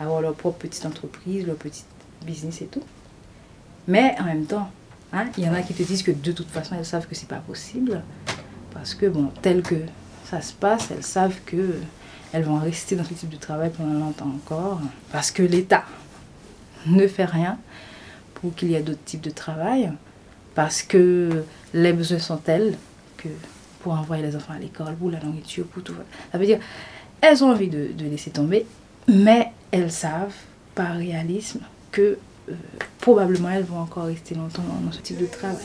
avoir 0.00 0.20
leur 0.20 0.34
propre 0.34 0.58
petite 0.58 0.84
entreprise, 0.84 1.46
leur 1.46 1.56
petit 1.56 1.84
business 2.24 2.60
et 2.62 2.66
tout. 2.66 2.82
Mais 3.86 4.16
en 4.20 4.24
même 4.24 4.44
temps, 4.44 4.70
hein, 5.12 5.26
il 5.38 5.44
y 5.44 5.48
en 5.48 5.54
a 5.54 5.62
qui 5.62 5.74
te 5.74 5.82
disent 5.82 6.02
que 6.02 6.10
de 6.10 6.32
toute 6.32 6.50
façon, 6.50 6.74
elles 6.76 6.84
savent 6.84 7.06
que 7.06 7.14
c'est 7.14 7.28
pas 7.28 7.36
possible. 7.36 8.02
Parce 8.72 8.94
que, 8.94 9.06
bon, 9.06 9.30
tel 9.42 9.62
que 9.62 9.76
ça 10.24 10.40
se 10.40 10.52
passe, 10.52 10.90
elles 10.90 11.04
savent 11.04 11.38
que 11.46 11.76
elles 12.32 12.44
vont 12.44 12.58
rester 12.58 12.94
dans 12.94 13.04
ce 13.04 13.14
type 13.14 13.30
de 13.30 13.36
travail 13.36 13.70
pendant 13.70 13.98
longtemps 13.98 14.30
encore. 14.34 14.80
Parce 15.10 15.30
que 15.30 15.42
l'État 15.42 15.84
ne 16.86 17.06
fait 17.06 17.24
rien 17.24 17.58
pour 18.34 18.54
qu'il 18.54 18.70
y 18.70 18.74
ait 18.74 18.82
d'autres 18.82 19.04
types 19.04 19.20
de 19.20 19.30
travail. 19.30 19.92
Parce 20.54 20.82
que 20.82 21.44
les 21.72 21.92
besoins 21.92 22.18
sont 22.18 22.36
tels 22.36 22.76
que 23.16 23.28
pour 23.80 23.92
envoyer 23.92 24.22
les 24.22 24.34
enfants 24.34 24.54
à 24.54 24.58
l'école, 24.58 24.94
pour 24.96 25.10
la 25.10 25.20
nourriture, 25.20 25.66
pour 25.66 25.82
tout. 25.82 25.94
Ça 26.32 26.38
veut 26.38 26.46
dire, 26.46 26.58
elles 27.20 27.44
ont 27.44 27.50
envie 27.50 27.68
de, 27.68 27.92
laisser 28.04 28.30
tomber, 28.30 28.66
mais 29.06 29.52
elles 29.70 29.92
savent 29.92 30.34
par 30.74 30.96
réalisme 30.96 31.60
que 31.90 32.18
euh, 32.48 32.54
probablement 33.08 33.48
elles 33.48 33.64
vont 33.64 33.78
encore 33.78 34.04
rester 34.04 34.34
longtemps 34.34 34.62
dans 34.84 34.92
ce 34.92 35.00
type 35.00 35.16
de 35.18 35.24
travail. 35.24 35.56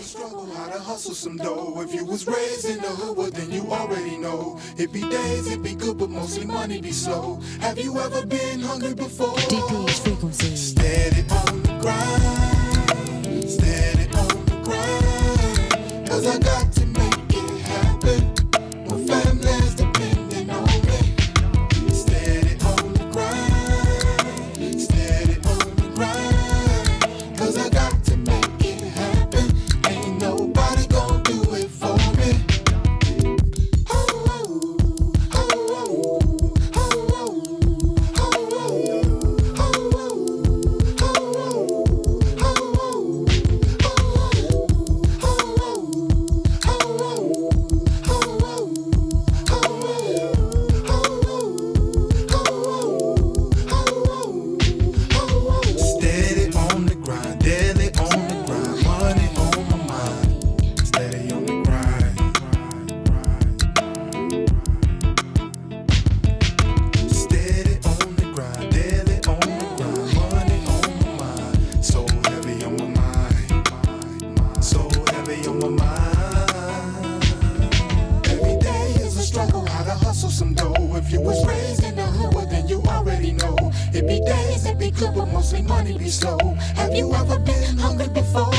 very 86.03 86.11
slow. 86.11 86.37
Have 86.75 86.93
you 86.93 87.13
ever 87.13 87.39
been 87.39 87.77
hungry 87.77 88.09
before? 88.09 88.51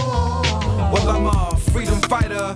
Well, 0.93 1.09
I'm 1.09 1.27
a 1.27 1.57
freedom 1.57 2.01
fighter. 2.03 2.55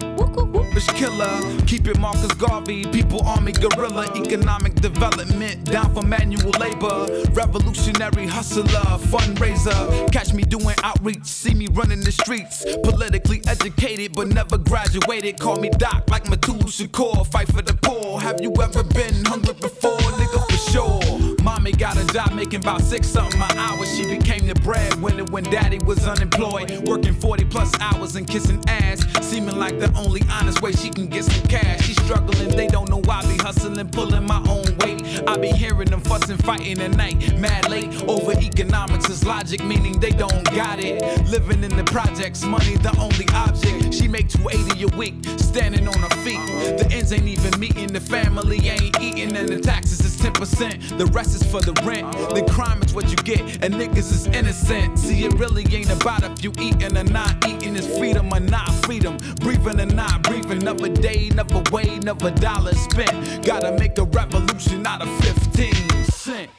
Bitch 0.73 0.95
killer, 0.95 1.67
keep 1.67 1.89
it 1.89 1.99
Marcus 1.99 2.33
Garvey, 2.35 2.85
people 2.85 3.27
army 3.27 3.53
guerrilla, 3.53 4.07
economic 4.15 4.75
development, 4.77 5.65
down 5.65 5.93
for 5.93 6.03
manual 6.03 6.51
labor, 6.61 7.07
revolutionary 7.33 8.27
hustler, 8.27 8.87
fundraiser. 9.11 10.11
Catch 10.13 10.33
me 10.33 10.43
doing 10.45 10.77
outreach, 10.85 11.25
see 11.25 11.55
me 11.55 11.67
running 11.73 12.01
the 12.01 12.13
streets, 12.13 12.65
politically 12.85 13.43
educated 13.49 14.13
but 14.15 14.29
never 14.29 14.57
graduated. 14.57 15.39
Call 15.39 15.57
me 15.57 15.71
Doc 15.71 16.05
like 16.09 16.25
Matul 16.25 16.63
Shakur, 16.65 17.27
fight 17.27 17.49
for 17.49 17.63
the 17.63 17.75
poor. 17.83 18.21
Have 18.21 18.41
you 18.41 18.53
ever 18.63 18.85
been 18.85 19.25
hungry 19.25 19.55
before, 19.55 19.99
nigga? 19.99 20.41
For 20.49 20.71
sure. 20.71 21.38
Mommy 21.49 21.73
got 21.73 21.97
a 21.97 22.05
job 22.13 22.35
making 22.35 22.61
about 22.61 22.83
six 22.83 23.09
something 23.09 23.41
an 23.41 23.57
hour. 23.57 23.87
She 23.87 24.05
became 24.05 24.47
the 24.47 24.55
breadwinner 24.57 25.25
when 25.25 25.45
daddy 25.45 25.79
was 25.79 26.07
unemployed. 26.07 26.87
Working 26.87 27.15
40 27.15 27.47
plus 27.47 27.73
hours 27.81 28.17
and 28.17 28.29
kissing 28.29 28.63
ass. 28.69 29.03
Seeming 29.23 29.57
like 29.57 29.79
the 29.79 29.91
only 29.97 30.21
honest 30.31 30.61
way 30.61 30.73
she 30.73 30.91
can 30.91 31.07
get 31.07 31.25
some 31.25 31.49
cash. 31.49 31.87
She's 31.87 31.97
struggling, 32.05 32.51
they 32.51 32.67
don't 32.67 32.91
know 32.91 33.01
why 33.01 33.21
I 33.21 33.33
be 33.35 33.43
hustling, 33.43 33.89
pulling 33.89 34.27
my 34.27 34.45
own 34.47 34.77
weight. 34.81 35.23
I 35.27 35.39
be 35.39 35.49
hearing 35.49 35.89
them 35.89 36.03
fussing, 36.03 36.37
fighting 36.37 36.81
at 36.81 36.91
night. 36.91 37.39
Mad 37.39 37.71
late 37.71 38.03
over 38.03 38.33
economics 38.33 39.09
is 39.09 39.25
logic, 39.25 39.65
meaning 39.65 39.99
they 39.99 40.11
don't 40.11 40.45
got 40.53 40.79
it. 40.79 41.03
Living 41.29 41.65
in 41.65 41.75
the 41.75 41.85
projects, 41.85 42.45
money 42.45 42.77
the 42.77 42.95
only 43.01 43.27
object. 43.33 43.95
She 43.95 44.07
make 44.07 44.29
280 44.29 44.83
a 44.83 44.97
week, 44.99 45.15
standing 45.39 45.89
on 45.89 45.99
her 45.99 46.17
feet. 46.23 46.45
The 46.79 46.87
ends 46.93 47.11
ain't 47.11 47.27
even 47.27 47.59
meeting, 47.59 47.87
the 47.87 48.01
family 48.01 48.69
ain't 48.69 49.01
eating, 49.01 49.35
and 49.35 49.49
the 49.49 49.61
taxes 49.61 50.01
is 50.01 50.17
10%. 50.19 50.99
The 50.99 51.07
rest 51.07 51.35
is 51.35 51.38
for 51.43 51.61
the 51.61 51.73
rent. 51.85 52.11
The 52.35 52.43
crime 52.51 52.83
is 52.83 52.95
what 52.95 53.11
you 53.11 53.17
get, 53.17 53.41
and 53.63 53.75
niggas 53.75 54.11
is 54.13 54.27
innocent. 54.29 54.99
See, 54.99 55.25
it 55.25 55.35
really 55.35 55.65
ain't 55.75 55.91
about 55.91 56.25
if 56.25 56.45
you 56.45 56.53
eating 56.61 56.97
or 56.97 57.05
not 57.05 57.47
eating, 57.47 57.77
it's 57.77 57.87
freedom 57.99 58.33
or 58.33 58.41
not 58.41 58.71
freedom. 58.87 59.17
Breathing 59.41 59.81
or 59.81 59.87
not 59.87 60.23
breathing, 60.23 60.61
never 60.61 60.89
day, 60.89 61.31
never 61.35 61.63
way, 61.73 61.99
never 62.01 62.31
dollar 62.31 62.75
spent. 62.75 63.45
Gotta 63.45 63.73
make 63.79 63.99
a 63.99 64.05
revolution 64.05 64.87
out 64.87 65.03
of 65.03 65.09
15 65.55 66.07
cents. 66.15 66.51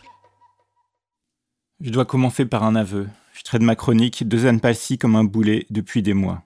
Je 1.81 1.91
dois 1.91 2.05
commencer 2.05 2.45
par 2.45 2.63
un 2.63 2.75
aveu. 2.75 3.07
Je 3.33 3.43
traite 3.43 3.61
ma 3.61 3.75
chronique 3.75 4.27
de 4.27 4.37
Zane 4.37 4.59
Palsy 4.59 4.97
comme 4.97 5.15
un 5.15 5.23
boulet 5.23 5.65
depuis 5.69 6.01
des 6.01 6.13
mois. 6.13 6.43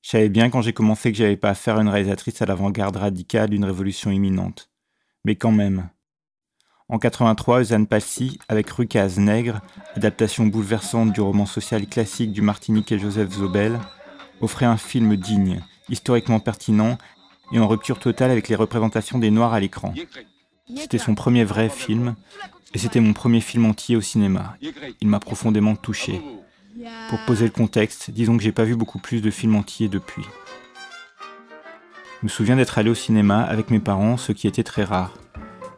Je 0.00 0.10
savais 0.10 0.28
bien 0.28 0.48
quand 0.50 0.62
j'ai 0.62 0.72
commencé 0.72 1.12
que 1.12 1.18
j'avais 1.18 1.36
pas 1.36 1.50
affaire 1.50 1.76
à 1.76 1.82
une 1.82 1.88
réalisatrice 1.88 2.40
à 2.40 2.46
l'avant-garde 2.46 2.96
radicale 2.96 3.50
d'une 3.50 3.64
révolution 3.64 4.10
imminente. 4.10 4.70
Mais 5.24 5.34
quand 5.36 5.52
même. 5.52 5.90
En 6.88 7.00
83, 7.00 7.64
Zane 7.64 7.88
Palsy, 7.88 8.38
avec 8.48 8.70
Rucaz 8.70 9.18
Nègre, 9.18 9.60
adaptation 9.96 10.46
bouleversante 10.46 11.12
du 11.12 11.20
roman 11.20 11.44
social 11.44 11.84
classique 11.88 12.30
du 12.30 12.42
Martinique 12.42 12.92
et 12.92 12.98
Joseph 13.00 13.32
Zobel, 13.32 13.80
offrait 14.40 14.66
un 14.66 14.76
film 14.76 15.16
digne, 15.16 15.62
historiquement 15.88 16.38
pertinent 16.38 16.96
et 17.52 17.58
en 17.58 17.66
rupture 17.66 17.98
totale 17.98 18.30
avec 18.30 18.48
les 18.48 18.54
représentations 18.54 19.18
des 19.18 19.32
Noirs 19.32 19.52
à 19.52 19.58
l'écran. 19.58 19.94
C'était 20.76 20.98
son 20.98 21.16
premier 21.16 21.42
vrai 21.42 21.68
film, 21.70 22.14
et 22.72 22.78
c'était 22.78 23.00
mon 23.00 23.14
premier 23.14 23.40
film 23.40 23.66
entier 23.66 23.96
au 23.96 24.00
cinéma. 24.00 24.56
Il 25.00 25.08
m'a 25.08 25.18
profondément 25.18 25.74
touché. 25.74 26.22
Pour 27.10 27.18
poser 27.26 27.46
le 27.46 27.50
contexte, 27.50 28.12
disons 28.12 28.36
que 28.36 28.44
j'ai 28.44 28.52
pas 28.52 28.64
vu 28.64 28.76
beaucoup 28.76 29.00
plus 29.00 29.22
de 29.22 29.30
films 29.32 29.56
entiers 29.56 29.88
depuis. 29.88 30.24
Je 32.20 32.26
me 32.26 32.28
souviens 32.28 32.54
d'être 32.54 32.78
allé 32.78 32.90
au 32.90 32.94
cinéma 32.94 33.42
avec 33.42 33.70
mes 33.70 33.80
parents, 33.80 34.16
ce 34.16 34.30
qui 34.30 34.46
était 34.46 34.62
très 34.62 34.84
rare. 34.84 35.12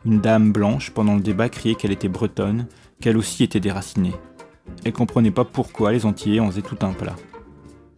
Une 0.09 0.23
dame 0.23 0.53
blanche, 0.53 0.91
pendant 0.91 1.17
le 1.17 1.21
débat, 1.21 1.51
criait 1.51 1.75
qu'elle 1.75 1.93
était 1.93 2.09
bretonne, 2.09 2.67
qu'elle 2.99 3.19
aussi 3.19 3.45
était 3.45 3.61
déracinée. 3.61 4.15
Elle 4.83 4.95
comprenait 4.95 5.31
pas 5.31 5.45
pourquoi 5.45 5.93
les 5.93 6.07
Antillais 6.07 6.41
en 6.41 6.51
faisaient 6.51 6.63
tout 6.63 6.79
un 6.81 6.95
plat. 6.95 7.15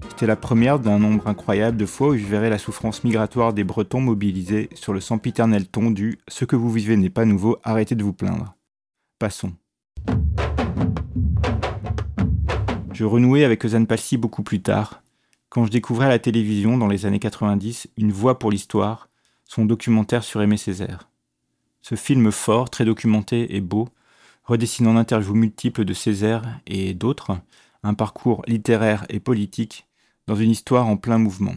C'était 0.09 0.27
la 0.27 0.35
première 0.35 0.81
d'un 0.81 0.99
nombre 0.99 1.29
incroyable 1.29 1.77
de 1.77 1.87
fois 1.87 2.09
où 2.09 2.17
je 2.17 2.27
verrais 2.27 2.51
la 2.51 2.59
souffrance 2.59 3.05
migratoire 3.05 3.53
des 3.53 3.63
Bretons 3.63 4.01
mobilisés 4.01 4.71
sur 4.75 4.93
le 4.93 4.99
sempiternel 4.99 5.69
ton 5.69 5.93
du 5.93 6.19
Ce 6.27 6.45
que 6.45 6.57
vous 6.57 6.73
vivez 6.73 6.97
n'est 6.97 7.11
pas 7.11 7.25
nouveau, 7.25 7.59
arrêtez 7.63 7.95
de 7.95 8.03
vous 8.03 8.13
plaindre. 8.13 8.57
Passons. 9.21 9.53
Je 12.93 13.05
renouais 13.05 13.45
avec 13.45 13.65
Ozan 13.65 13.85
Palsy 13.85 14.17
beaucoup 14.17 14.43
plus 14.43 14.63
tard, 14.63 15.05
quand 15.49 15.65
je 15.65 15.71
découvrais 15.71 16.07
à 16.07 16.09
la 16.09 16.19
télévision 16.19 16.77
dans 16.77 16.89
les 16.89 17.07
années 17.07 17.21
90 17.21 17.87
Une 17.97 18.11
voix 18.11 18.41
pour 18.41 18.51
l'histoire, 18.51 19.11
son 19.45 19.65
documentaire 19.65 20.25
sur 20.25 20.43
Aimé 20.43 20.57
Césaire. 20.57 21.10
Ce 21.83 21.95
film 21.95 22.31
fort, 22.31 22.71
très 22.71 22.85
documenté 22.85 23.57
et 23.57 23.61
beau, 23.61 23.89
redessinant 24.45 24.93
en 24.93 24.97
interviews 24.97 25.35
multiples 25.35 25.85
de 25.85 25.95
Césaire 25.95 26.61
et 26.67 26.95
d'autres, 26.95 27.39
un 27.83 27.95
parcours 27.95 28.43
littéraire 28.47 29.07
et 29.09 29.21
politique 29.21 29.87
dans 30.27 30.35
une 30.37 30.51
histoire 30.51 30.87
en 30.87 30.97
plein 30.97 31.19
mouvement. 31.19 31.55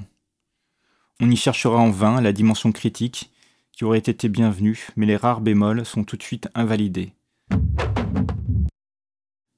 On 1.19 1.29
y 1.29 1.35
cherchera 1.35 1.77
en 1.77 1.91
vain 1.91 2.21
la 2.21 2.33
dimension 2.33 2.71
critique 2.71 3.31
qui 3.71 3.83
aurait 3.83 3.99
été 3.99 4.29
bienvenue, 4.29 4.87
mais 4.95 5.05
les 5.05 5.17
rares 5.17 5.41
bémols 5.41 5.85
sont 5.85 6.03
tout 6.03 6.17
de 6.17 6.23
suite 6.23 6.47
invalidés. 6.55 7.13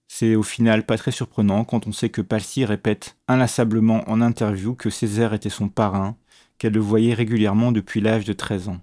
C'est 0.07 0.35
au 0.35 0.43
final 0.43 0.85
pas 0.85 0.97
très 0.97 1.11
surprenant 1.11 1.65
quand 1.65 1.87
on 1.87 1.91
sait 1.91 2.09
que 2.09 2.21
Palsy 2.21 2.63
répète 2.63 3.17
inlassablement 3.27 4.09
en 4.09 4.21
interview 4.21 4.73
que 4.73 4.89
Césaire 4.89 5.33
était 5.33 5.49
son 5.49 5.67
parrain, 5.67 6.15
qu'elle 6.57 6.73
le 6.73 6.79
voyait 6.79 7.13
régulièrement 7.13 7.73
depuis 7.73 7.99
l'âge 7.99 8.23
de 8.23 8.31
13 8.31 8.69
ans. 8.69 8.79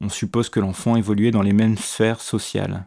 On 0.00 0.08
suppose 0.08 0.48
que 0.48 0.60
l'enfant 0.60 0.96
évoluait 0.96 1.30
dans 1.30 1.42
les 1.42 1.52
mêmes 1.52 1.78
sphères 1.78 2.20
sociales. 2.20 2.86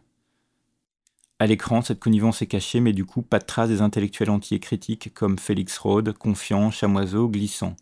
À 1.40 1.46
l'écran, 1.46 1.82
cette 1.82 2.00
connivence 2.00 2.42
est 2.42 2.48
cachée, 2.48 2.80
mais 2.80 2.94
du 2.94 3.06
coup, 3.06 3.22
pas 3.22 3.40
de 3.40 3.46
trace 3.46 3.70
des 3.70 3.82
intellectuels 3.82 4.32
entiers 4.32 4.60
critiques 4.60 5.14
comme 5.14 5.38
Félix 5.38 5.78
Rode, 5.78 6.14
Confiant, 6.14 6.72
Chamoiseau, 6.72 7.30
Glissant. 7.30 7.76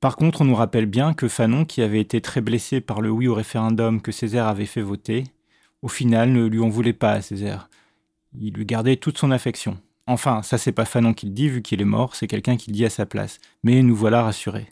Par 0.00 0.16
contre, 0.16 0.40
on 0.40 0.44
nous 0.44 0.54
rappelle 0.54 0.86
bien 0.86 1.12
que 1.12 1.28
Fanon, 1.28 1.64
qui 1.64 1.82
avait 1.82 2.00
été 2.00 2.20
très 2.20 2.40
blessé 2.40 2.80
par 2.80 3.00
le 3.00 3.10
oui 3.10 3.28
au 3.28 3.34
référendum 3.34 4.00
que 4.00 4.12
Césaire 4.12 4.46
avait 4.46 4.64
fait 4.64 4.80
voter, 4.80 5.24
au 5.82 5.88
final 5.88 6.32
ne 6.32 6.46
lui 6.46 6.60
en 6.60 6.68
voulait 6.68 6.92
pas 6.92 7.12
à 7.12 7.20
Césaire. 7.20 7.68
Il 8.38 8.54
lui 8.54 8.64
gardait 8.64 8.96
toute 8.96 9.18
son 9.18 9.30
affection. 9.30 9.78
Enfin, 10.06 10.42
ça 10.42 10.56
c'est 10.56 10.72
pas 10.72 10.84
Fanon 10.84 11.12
qui 11.12 11.26
le 11.26 11.32
dit 11.32 11.48
vu 11.48 11.62
qu'il 11.62 11.82
est 11.82 11.84
mort, 11.84 12.14
c'est 12.14 12.28
quelqu'un 12.28 12.56
qui 12.56 12.70
le 12.70 12.76
dit 12.76 12.84
à 12.84 12.90
sa 12.90 13.06
place. 13.06 13.40
Mais 13.62 13.82
nous 13.82 13.96
voilà 13.96 14.22
rassurés. 14.22 14.68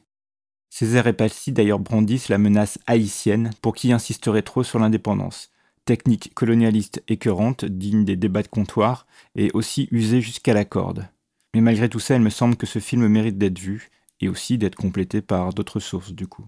Césaire 0.70 1.06
et 1.06 1.12
Palsy 1.12 1.52
d'ailleurs 1.52 1.78
brandissent 1.78 2.28
la 2.28 2.38
menace 2.38 2.78
haïtienne 2.86 3.50
pour 3.62 3.74
qui 3.74 3.92
insisterait 3.92 4.42
trop 4.42 4.62
sur 4.62 4.78
l'indépendance 4.78 5.50
technique 5.86 6.34
colonialiste 6.34 7.02
écœurante, 7.08 7.64
digne 7.64 8.04
des 8.04 8.16
débats 8.16 8.42
de 8.42 8.48
comptoir, 8.48 9.06
et 9.36 9.50
aussi 9.54 9.88
usée 9.92 10.20
jusqu'à 10.20 10.52
la 10.52 10.66
corde. 10.66 11.08
Mais 11.54 11.62
malgré 11.62 11.88
tout 11.88 12.00
ça, 12.00 12.16
il 12.16 12.20
me 12.20 12.28
semble 12.28 12.56
que 12.56 12.66
ce 12.66 12.80
film 12.80 13.06
mérite 13.06 13.38
d'être 13.38 13.58
vu, 13.58 13.88
et 14.20 14.28
aussi 14.28 14.58
d'être 14.58 14.74
complété 14.74 15.22
par 15.22 15.54
d'autres 15.54 15.80
sources 15.80 16.12
du 16.12 16.26
coup. 16.26 16.44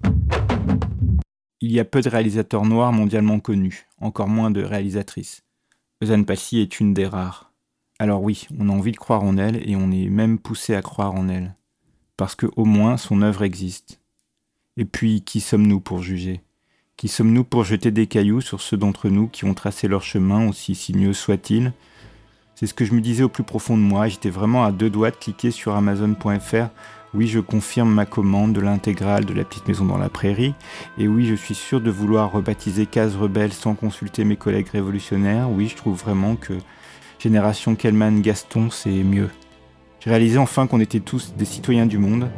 Il 1.61 1.73
y 1.73 1.81
a 1.81 1.85
peu 1.85 2.01
de 2.01 2.09
réalisateurs 2.09 2.65
noirs 2.65 2.93
mondialement 2.93 3.41
connus, 3.41 3.87
encore 4.01 4.29
moins 4.29 4.51
de 4.51 4.63
réalisatrices. 4.63 5.45
Eusanne 6.03 6.25
Passy 6.25 6.59
est 6.59 6.81
une 6.81 6.95
des 6.95 7.07
rares. 7.07 7.53
Alors 7.99 8.23
oui, 8.23 8.47
on 8.59 8.69
a 8.69 8.73
envie 8.73 8.93
de 8.93 8.97
croire 8.97 9.23
en 9.23 9.39
elle 9.39 9.69
et 9.69 9.77
on 9.77 9.91
est 9.91 10.09
même 10.09 10.39
poussé 10.39 10.75
à 10.75 10.83
croire 10.83 11.15
en 11.15 11.29
elle. 11.29 11.57
Parce 12.17 12.35
que 12.35 12.47
au 12.57 12.65
moins 12.65 12.97
son 12.97 13.23
œuvre 13.23 13.43
existe. 13.43 14.01
Et 14.81 14.85
puis, 14.85 15.23
qui 15.23 15.41
sommes-nous 15.41 15.81
pour 15.81 16.05
juger? 16.05 16.41
Qui 16.97 17.09
sommes-nous 17.09 17.43
pour 17.43 17.65
jeter 17.65 17.91
des 17.91 18.07
cailloux 18.07 18.41
sur 18.41 18.61
ceux 18.61 18.77
d'entre 18.77 19.09
nous 19.09 19.27
qui 19.27 19.45
ont 19.45 19.53
tracé 19.53 19.89
leur 19.89 20.03
chemin, 20.03 20.49
aussi 20.49 20.77
sinueux 20.77 21.15
soit-il 21.15 21.73
C'est 22.55 22.69
ce 22.69 22.75
que 22.75 22.85
je 22.85 22.95
me 22.95 23.01
disais 23.01 23.25
au 23.25 23.29
plus 23.29 23.43
profond 23.43 23.77
de 23.77 23.83
moi, 23.83 24.07
j'étais 24.07 24.31
vraiment 24.31 24.65
à 24.65 24.71
deux 24.71 24.89
doigts 24.89 25.11
de 25.11 25.17
cliquer 25.17 25.51
sur 25.51 25.75
amazon.fr. 25.75 26.69
Oui, 27.13 27.27
je 27.27 27.41
confirme 27.41 27.93
ma 27.93 28.07
commande 28.07 28.53
de 28.53 28.61
l'intégrale 28.61 29.25
de 29.25 29.35
la 29.35 29.43
petite 29.43 29.67
maison 29.67 29.85
dans 29.85 29.99
la 29.99 30.11
prairie. 30.11 30.55
Et 30.97 31.09
oui, 31.09 31.27
je 31.27 31.35
suis 31.35 31.57
sûr 31.57 31.81
de 31.81 31.91
vouloir 31.91 32.31
rebaptiser 32.31 32.87
Case 32.87 33.17
Rebelle 33.17 33.53
sans 33.53 33.75
consulter 33.75 34.25
mes 34.25 34.37
collègues 34.37 34.69
révolutionnaires. 34.69 35.51
Oui, 35.51 35.67
je 35.67 35.75
trouve 35.75 35.99
vraiment 35.99 36.37
que 36.37 36.53
Génération 37.19 37.75
Kellman 37.75 38.21
Gaston, 38.21 38.71
c'est 38.71 39.03
mieux. 39.03 39.31
Réalisé 40.09 40.39
enfin 40.39 40.67
qu'on 40.67 40.81
était 40.81 41.01
tous 41.01 41.35
des 41.35 41.45
citoyens 41.45 41.85
du 41.85 41.99
monde, 41.99 42.31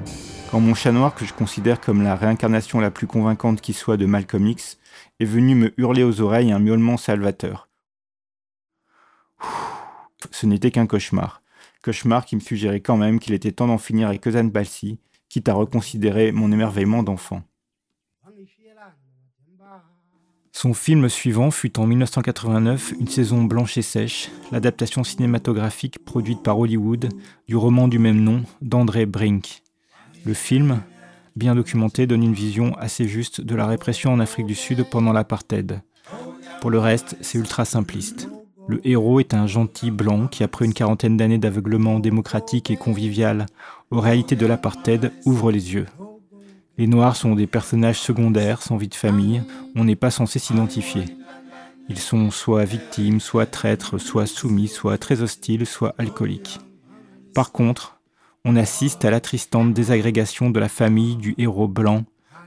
quand 0.51 0.59
mon 0.59 0.75
chat 0.75 0.91
noir, 0.91 1.15
que 1.15 1.25
je 1.25 1.33
considère 1.33 1.81
comme 1.81 2.03
la 2.03 2.17
réincarnation 2.17 2.81
la 2.81 2.91
plus 2.91 3.07
convaincante 3.07 3.61
qui 3.61 3.75
soit 3.75 3.97
de 3.97 4.07
Malcolm 4.07 4.45
X, 4.49 4.81
est 5.21 5.25
venu 5.25 5.55
me 5.55 5.73
hurler 5.77 6.03
aux 6.03 6.21
oreilles 6.21 6.51
un 6.51 6.59
miaulement 6.59 6.97
salvateur. 6.97 7.69
Ce 10.33 10.47
n'était 10.47 10.73
qu'un 10.73 10.89
cauchemar. 10.89 11.45
Cauchemar 11.85 12.25
qui 12.25 12.35
me 12.35 12.41
suggérait 12.41 12.81
quand 12.81 12.97
même 12.97 13.21
qu'il 13.21 13.35
était 13.35 13.53
temps 13.53 13.69
d'en 13.69 13.79
finir 13.79 14.09
avec 14.09 14.27
Ozan 14.27 14.47
Balsi, 14.47 14.99
quitte 15.29 15.49
à 15.49 15.55
reconsidérer 15.55 16.33
mon 16.33 16.51
émerveillement 16.51 17.05
d'enfant. 17.05 17.45
Son 20.63 20.75
film 20.75 21.09
suivant 21.09 21.51
fut 21.51 21.79
en 21.79 21.87
1989 21.87 22.93
Une 23.01 23.09
saison 23.09 23.45
blanche 23.45 23.79
et 23.79 23.83
sèche, 23.83 24.31
l'adaptation 24.53 25.05
cinématographique 25.05 26.05
produite 26.05 26.43
par 26.43 26.59
Hollywood 26.59 27.09
du 27.49 27.57
roman 27.57 27.89
du 27.89 27.99
même 27.99 28.21
nom 28.21 28.43
d'André 28.61 29.07
Brink. 29.07 29.63
Le 30.27 30.35
film, 30.35 30.83
bien 31.35 31.55
documenté, 31.55 32.07
donne 32.07 32.23
une 32.23 32.35
vision 32.35 32.77
assez 32.77 33.09
juste 33.09 33.41
de 33.41 33.55
la 33.55 33.67
répression 33.67 34.13
en 34.13 34.21
Afrique 34.21 34.45
du 34.45 34.55
Sud 34.55 34.85
pendant 34.91 35.15
l'apartheid. 35.15 35.81
Pour 36.61 36.69
le 36.69 36.79
reste, 36.79 37.17
c'est 37.23 37.39
ultra 37.39 37.65
simpliste. 37.65 38.29
Le 38.69 38.87
héros 38.87 39.19
est 39.19 39.33
un 39.33 39.47
gentil 39.47 39.91
blanc 39.91 40.27
qui, 40.27 40.45
après 40.45 40.67
une 40.67 40.75
quarantaine 40.75 41.17
d'années 41.17 41.39
d'aveuglement 41.39 42.01
démocratique 42.01 42.71
et 42.71 42.77
convivial 42.77 43.47
aux 43.91 44.01
réalités 44.01 44.37
de 44.37 44.45
l'apartheid, 44.45 45.11
ouvre 45.25 45.53
les 45.53 45.73
yeux. 45.73 45.87
Les 46.81 46.87
Noirs 46.87 47.15
sont 47.15 47.35
des 47.35 47.47
personnages 47.47 48.01
secondaires, 48.01 48.63
sans 48.63 48.79
vie 48.79 48.89
de 48.89 48.95
famille, 48.95 49.43
on 49.77 49.85
n'est 49.85 49.97
pas 49.97 50.11
censé 50.11 50.39
s'identifier. 50.39 51.05
Ils 51.91 51.99
sont 51.99 52.31
soit 52.31 52.65
victimes, 52.65 53.21
soit 53.21 53.45
traîtres, 53.45 53.99
soit 53.99 54.25
soumis, 54.25 54.67
soit 54.67 54.97
très 54.97 55.21
hostiles, 55.21 55.67
soit 55.67 55.95
alcooliques. 55.99 56.59
Par 57.35 57.53
contre, 57.53 58.01
on 58.47 58.57
assiste 58.57 59.05
à 59.05 59.11
l'attristante 59.11 59.75
désagrégation 59.75 60.49
de 60.49 60.59
la 60.59 60.71
famille 60.71 61.17
du 61.17 61.35
héros 61.37 61.69
blanc, 61.69 62.05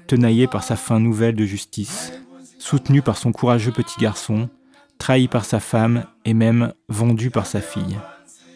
tenaillé 0.08 0.48
par 0.48 0.64
sa 0.64 0.78
fin 0.78 1.00
nouvelle 1.00 1.36
de 1.36 1.46
justice, 1.46 2.12
soutenu 2.58 3.04
par 3.04 3.18
son 3.18 3.32
courageux 3.32 3.72
petit 3.72 4.00
garçon, 4.02 4.50
trahi 4.98 5.28
par 5.28 5.46
sa 5.46 5.60
femme 5.60 6.06
et 6.26 6.34
même 6.34 6.74
vendu 6.90 7.30
par 7.30 7.46
sa 7.46 7.62
fille. 7.62 8.00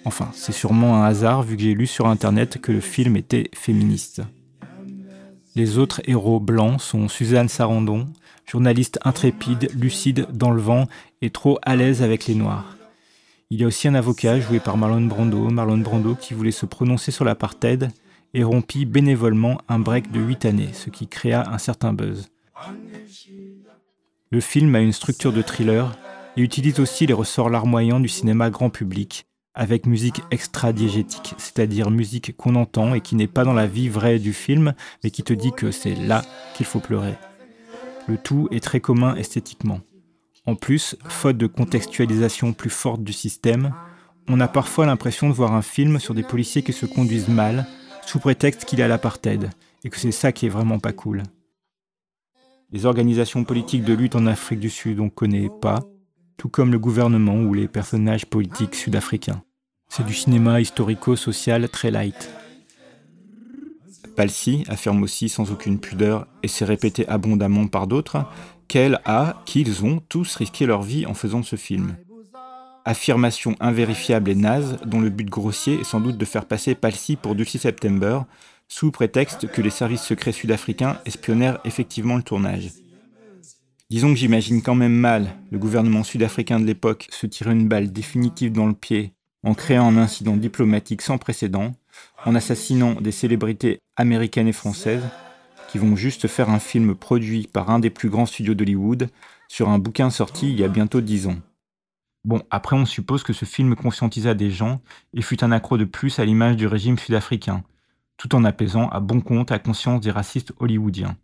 Enfin, 0.05 0.29
c'est 0.33 0.53
sûrement 0.53 1.03
un 1.03 1.05
hasard 1.05 1.43
vu 1.43 1.55
que 1.55 1.61
j'ai 1.61 1.75
lu 1.75 1.85
sur 1.85 2.07
internet 2.07 2.59
que 2.59 2.71
le 2.71 2.81
film 2.81 3.15
était 3.15 3.51
féministe. 3.53 4.23
Les 5.57 5.79
autres 5.79 6.03
héros 6.05 6.39
blancs 6.39 6.79
sont 6.79 7.07
Suzanne 7.07 7.49
Sarandon, 7.49 8.05
journaliste 8.45 8.99
intrépide, 9.03 9.71
lucide 9.73 10.27
dans 10.31 10.51
le 10.51 10.61
vent 10.61 10.85
et 11.23 11.31
trop 11.31 11.57
à 11.63 11.75
l'aise 11.75 12.03
avec 12.03 12.27
les 12.27 12.35
noirs. 12.35 12.77
Il 13.49 13.59
y 13.59 13.63
a 13.63 13.67
aussi 13.67 13.87
un 13.87 13.95
avocat 13.95 14.39
joué 14.39 14.59
par 14.59 14.77
Marlon 14.77 15.07
Brando, 15.07 15.49
Marlon 15.49 15.79
Brando 15.79 16.13
qui 16.13 16.35
voulait 16.35 16.51
se 16.51 16.67
prononcer 16.67 17.09
sur 17.09 17.25
l'apartheid 17.25 17.89
et 18.35 18.43
rompit 18.43 18.85
bénévolement 18.85 19.59
un 19.67 19.79
break 19.79 20.11
de 20.11 20.19
8 20.19 20.45
années, 20.45 20.73
ce 20.73 20.91
qui 20.91 21.07
créa 21.07 21.49
un 21.51 21.57
certain 21.57 21.91
buzz. 21.91 22.29
Le 24.29 24.39
film 24.39 24.75
a 24.75 24.79
une 24.81 24.93
structure 24.93 25.33
de 25.33 25.41
thriller 25.41 25.97
et 26.35 26.41
utilise 26.41 26.79
aussi 26.79 27.07
les 27.07 27.13
ressorts 27.13 27.49
larmoyants 27.49 27.99
du 27.99 28.09
cinéma 28.09 28.51
grand 28.51 28.69
public, 28.69 29.25
avec 29.57 29.87
musique 29.87 30.21
extra-diégétique, 30.29 31.33
c'est-à-dire 31.37 31.89
musique 31.89 32.37
qu'on 32.37 32.55
entend 32.55 32.93
et 32.93 33.01
qui 33.01 33.15
n'est 33.15 33.27
pas 33.27 33.43
dans 33.43 33.53
la 33.53 33.65
vie 33.65 33.89
vraie 33.89 34.19
du 34.19 34.31
film, 34.31 34.75
mais 35.03 35.09
qui 35.09 35.23
te 35.23 35.33
dit 35.33 35.51
que 35.51 35.71
c'est 35.71 35.95
là 35.95 36.21
qu'il 36.53 36.67
faut 36.67 36.79
pleurer. 36.79 37.15
Le 38.07 38.17
tout 38.17 38.47
est 38.51 38.63
très 38.63 38.79
commun 38.79 39.15
esthétiquement. 39.15 39.81
En 40.45 40.55
plus, 40.55 40.95
faute 41.09 41.37
de 41.37 41.47
contextualisation 41.47 42.53
plus 42.53 42.69
forte 42.69 43.03
du 43.03 43.13
système, 43.13 43.73
on 44.29 44.39
a 44.39 44.47
parfois 44.47 44.85
l'impression 44.85 45.27
de 45.27 45.33
voir 45.33 45.53
un 45.53 45.63
film 45.63 45.99
sur 45.99 46.13
des 46.13 46.23
policiers 46.23 46.61
qui 46.61 46.71
se 46.71 46.85
conduisent 46.85 47.27
mal, 47.27 47.65
sous 48.05 48.19
prétexte 48.19 48.63
qu'il 48.63 48.79
est 48.79 48.83
à 48.83 48.87
l'apartheid, 48.87 49.49
et 49.83 49.89
que 49.89 49.97
c'est 49.97 50.11
ça 50.11 50.31
qui 50.31 50.45
est 50.45 50.49
vraiment 50.49 50.79
pas 50.79 50.93
cool. 50.93 51.23
Les 52.71 52.85
organisations 52.85 53.43
politiques 53.43 53.83
de 53.83 53.93
lutte 53.93 54.15
en 54.15 54.27
Afrique 54.27 54.59
du 54.59 54.69
Sud, 54.69 54.99
on 54.99 55.09
connaît 55.09 55.49
pas, 55.61 55.79
tout 56.37 56.47
comme 56.47 56.71
le 56.71 56.79
gouvernement 56.79 57.41
ou 57.41 57.55
les 57.55 57.67
personnages 57.67 58.27
politiques 58.27 58.75
sud-africains. 58.75 59.41
C'est 59.89 60.05
du 60.05 60.13
cinéma 60.13 60.61
historico-social 60.61 61.67
très 61.69 61.91
light. 61.91 62.29
Palsy 64.15 64.63
affirme 64.67 65.03
aussi 65.03 65.29
sans 65.29 65.51
aucune 65.51 65.79
pudeur, 65.79 66.27
et 66.43 66.47
c'est 66.47 66.65
répété 66.65 67.07
abondamment 67.07 67.67
par 67.67 67.87
d'autres, 67.87 68.25
qu'elle 68.67 68.99
a, 69.05 69.41
qu'ils 69.45 69.85
ont 69.85 70.01
tous 70.09 70.35
risqué 70.35 70.65
leur 70.65 70.81
vie 70.81 71.05
en 71.05 71.13
faisant 71.13 71.43
ce 71.43 71.55
film. 71.55 71.95
Affirmation 72.83 73.55
invérifiable 73.59 74.31
et 74.31 74.35
naze, 74.35 74.77
dont 74.85 75.01
le 75.01 75.09
but 75.09 75.29
grossier 75.29 75.81
est 75.81 75.83
sans 75.83 75.99
doute 75.99 76.17
de 76.17 76.25
faire 76.25 76.45
passer 76.45 76.73
Palsy 76.73 77.15
pour 77.15 77.35
Dulcie 77.35 77.59
September, 77.59 78.21
sous 78.67 78.91
prétexte 78.91 79.47
que 79.47 79.61
les 79.61 79.69
services 79.69 80.01
secrets 80.01 80.31
sud-africains 80.31 80.99
espionnèrent 81.05 81.59
effectivement 81.63 82.17
le 82.17 82.23
tournage. 82.23 82.71
Disons 83.89 84.09
que 84.09 84.19
j'imagine 84.19 84.61
quand 84.61 84.75
même 84.75 84.95
mal 84.95 85.29
le 85.51 85.59
gouvernement 85.59 86.03
sud-africain 86.03 86.59
de 86.59 86.65
l'époque 86.65 87.07
se 87.11 87.25
tirer 87.25 87.51
une 87.51 87.69
balle 87.69 87.91
définitive 87.91 88.51
dans 88.51 88.67
le 88.67 88.73
pied 88.73 89.13
en 89.43 89.53
créant 89.53 89.87
un 89.87 89.97
incident 89.97 90.35
diplomatique 90.35 91.01
sans 91.01 91.17
précédent, 91.17 91.73
en 92.25 92.35
assassinant 92.35 92.93
des 92.95 93.11
célébrités 93.11 93.79
américaines 93.95 94.47
et 94.47 94.53
françaises 94.53 95.03
qui 95.69 95.77
vont 95.77 95.95
juste 95.95 96.27
faire 96.27 96.49
un 96.49 96.59
film 96.59 96.95
produit 96.95 97.47
par 97.47 97.69
un 97.69 97.79
des 97.79 97.89
plus 97.89 98.09
grands 98.09 98.25
studios 98.25 98.53
d'Hollywood 98.53 99.09
sur 99.47 99.69
un 99.69 99.79
bouquin 99.79 100.09
sorti 100.09 100.49
il 100.49 100.59
y 100.59 100.63
a 100.63 100.67
bientôt 100.67 101.01
dix 101.01 101.27
ans. 101.27 101.37
Bon, 102.25 102.41
après 102.49 102.75
on 102.75 102.85
suppose 102.85 103.23
que 103.23 103.33
ce 103.33 103.45
film 103.45 103.75
conscientisa 103.75 104.33
des 104.33 104.51
gens 104.51 104.81
et 105.13 105.21
fut 105.21 105.43
un 105.43 105.51
accro 105.51 105.77
de 105.77 105.85
plus 105.85 106.19
à 106.19 106.25
l'image 106.25 106.57
du 106.57 106.67
régime 106.67 106.97
sud-africain, 106.97 107.63
tout 108.17 108.35
en 108.35 108.43
apaisant 108.43 108.89
à 108.89 108.99
bon 108.99 109.21
compte 109.21 109.51
la 109.51 109.59
conscience 109.59 110.01
des 110.01 110.11
racistes 110.11 110.53
hollywoodiens. 110.59 111.15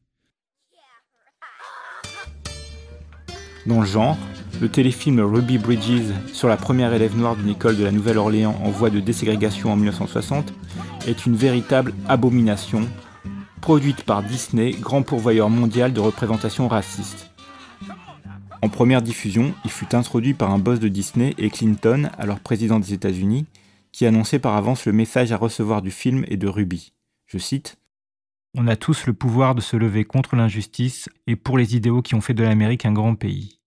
Dans 3.65 3.79
le 3.79 3.85
genre, 3.85 4.17
le 4.61 4.69
téléfilm 4.69 5.19
Ruby 5.19 5.57
Bridges 5.57 6.13
sur 6.31 6.47
la 6.47 6.57
première 6.57 6.93
élève 6.93 7.17
noire 7.17 7.35
d'une 7.35 7.49
école 7.49 7.77
de 7.77 7.83
la 7.83 7.91
Nouvelle-Orléans 7.91 8.59
en 8.63 8.69
voie 8.69 8.89
de 8.89 8.99
déségrégation 8.99 9.71
en 9.71 9.75
1960 9.75 10.53
est 11.07 11.25
une 11.25 11.35
véritable 11.35 11.93
abomination, 12.07 12.87
produite 13.61 14.03
par 14.03 14.23
Disney, 14.23 14.71
grand 14.71 15.01
pourvoyeur 15.01 15.49
mondial 15.49 15.93
de 15.93 15.99
représentation 15.99 16.67
raciste. 16.67 17.29
En 18.61 18.69
première 18.69 19.01
diffusion, 19.01 19.53
il 19.65 19.71
fut 19.71 19.93
introduit 19.93 20.33
par 20.33 20.51
un 20.51 20.59
boss 20.59 20.79
de 20.79 20.87
Disney 20.87 21.33
et 21.37 21.49
Clinton, 21.49 22.09
alors 22.17 22.39
président 22.39 22.79
des 22.79 22.93
États-Unis, 22.93 23.45
qui 23.91 24.05
annonçait 24.05 24.39
par 24.39 24.55
avance 24.55 24.85
le 24.85 24.93
message 24.93 25.31
à 25.31 25.37
recevoir 25.37 25.81
du 25.81 25.91
film 25.91 26.23
et 26.27 26.37
de 26.37 26.47
Ruby. 26.47 26.93
Je 27.25 27.37
cite 27.37 27.77
on 28.55 28.67
a 28.67 28.75
tous 28.75 29.07
le 29.07 29.13
pouvoir 29.13 29.55
de 29.55 29.61
se 29.61 29.75
lever 29.75 30.03
contre 30.05 30.35
l'injustice 30.35 31.09
et 31.25 31.35
pour 31.35 31.57
les 31.57 31.75
idéaux 31.75 32.03
qui 32.03 32.13
ont 32.13 32.21
fait 32.21 32.35
de 32.35 32.43
l'Amérique 32.43 32.85
un 32.85 32.93
grand 32.93 33.15
pays. 33.15 33.57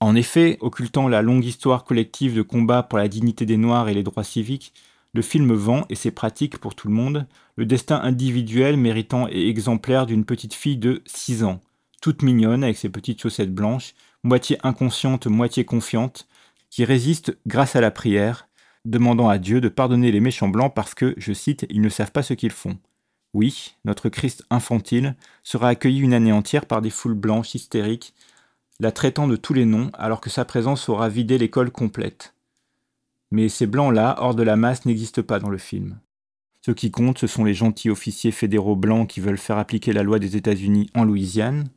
En 0.00 0.14
effet, 0.14 0.58
occultant 0.60 1.08
la 1.08 1.22
longue 1.22 1.44
histoire 1.44 1.84
collective 1.84 2.36
de 2.36 2.42
combat 2.42 2.82
pour 2.84 2.98
la 2.98 3.08
dignité 3.08 3.46
des 3.46 3.56
Noirs 3.56 3.88
et 3.88 3.94
les 3.94 4.04
droits 4.04 4.24
civiques, 4.24 4.72
le 5.12 5.22
film 5.22 5.52
vend, 5.52 5.86
et 5.88 5.96
c'est 5.96 6.12
pratique 6.12 6.58
pour 6.58 6.74
tout 6.76 6.86
le 6.86 6.94
monde, 6.94 7.26
le 7.56 7.66
destin 7.66 8.00
individuel 8.00 8.76
méritant 8.76 9.26
et 9.28 9.48
exemplaire 9.48 10.06
d'une 10.06 10.24
petite 10.24 10.54
fille 10.54 10.76
de 10.76 11.02
6 11.06 11.42
ans, 11.42 11.60
toute 12.00 12.22
mignonne 12.22 12.62
avec 12.62 12.76
ses 12.76 12.88
petites 12.88 13.20
chaussettes 13.20 13.54
blanches, 13.54 13.94
moitié 14.22 14.58
inconsciente, 14.62 15.26
moitié 15.26 15.64
confiante, 15.64 16.28
qui 16.70 16.84
résiste 16.84 17.36
grâce 17.46 17.74
à 17.74 17.80
la 17.80 17.90
prière, 17.90 18.48
demandant 18.84 19.28
à 19.28 19.38
Dieu 19.38 19.60
de 19.60 19.68
pardonner 19.68 20.12
les 20.12 20.20
méchants 20.20 20.48
blancs 20.48 20.74
parce 20.74 20.94
que, 20.94 21.14
je 21.16 21.32
cite, 21.32 21.66
ils 21.70 21.80
ne 21.80 21.88
savent 21.88 22.12
pas 22.12 22.22
ce 22.22 22.34
qu'ils 22.34 22.52
font. 22.52 22.78
Oui, 23.34 23.74
notre 23.84 24.08
Christ 24.08 24.44
infantile 24.50 25.16
sera 25.42 25.68
accueilli 25.68 26.00
une 26.00 26.14
année 26.14 26.32
entière 26.32 26.66
par 26.66 26.82
des 26.82 26.90
foules 26.90 27.14
blanches 27.14 27.54
hystériques, 27.54 28.14
la 28.80 28.92
traitant 28.92 29.26
de 29.26 29.36
tous 29.36 29.54
les 29.54 29.64
noms 29.64 29.90
alors 29.94 30.20
que 30.20 30.30
sa 30.30 30.44
présence 30.44 30.88
aura 30.88 31.08
vidé 31.08 31.38
l'école 31.38 31.70
complète. 31.70 32.34
Mais 33.30 33.48
ces 33.48 33.66
blancs-là, 33.66 34.16
hors 34.18 34.34
de 34.34 34.42
la 34.42 34.56
masse, 34.56 34.84
n'existent 34.84 35.22
pas 35.22 35.38
dans 35.38 35.50
le 35.50 35.58
film. 35.58 35.98
Ce 36.60 36.70
qui 36.70 36.90
compte, 36.90 37.18
ce 37.18 37.26
sont 37.26 37.44
les 37.44 37.54
gentils 37.54 37.90
officiers 37.90 38.32
fédéraux 38.32 38.76
blancs 38.76 39.08
qui 39.08 39.20
veulent 39.20 39.38
faire 39.38 39.58
appliquer 39.58 39.92
la 39.92 40.02
loi 40.02 40.18
des 40.18 40.36
États-Unis 40.36 40.90
en 40.94 41.04
Louisiane, 41.04 41.68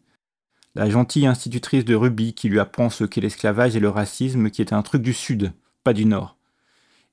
la 0.76 0.90
gentille 0.90 1.28
institutrice 1.28 1.86
de 1.86 1.96
Ruby 1.96 2.34
qui 2.34 2.50
lui 2.50 2.60
apprend 2.60 2.90
ce 2.90 3.04
qu'est 3.04 3.22
l'esclavage 3.22 3.76
et 3.76 3.82
le 3.82 3.90
racisme 3.90 4.50
qui 4.50 4.62
est 4.62 4.74
un 4.74 4.82
truc 4.82 5.02
du 5.02 5.14
Sud, 5.14 5.54
pas 5.84 5.94
du 5.94 6.06
Nord 6.06 6.38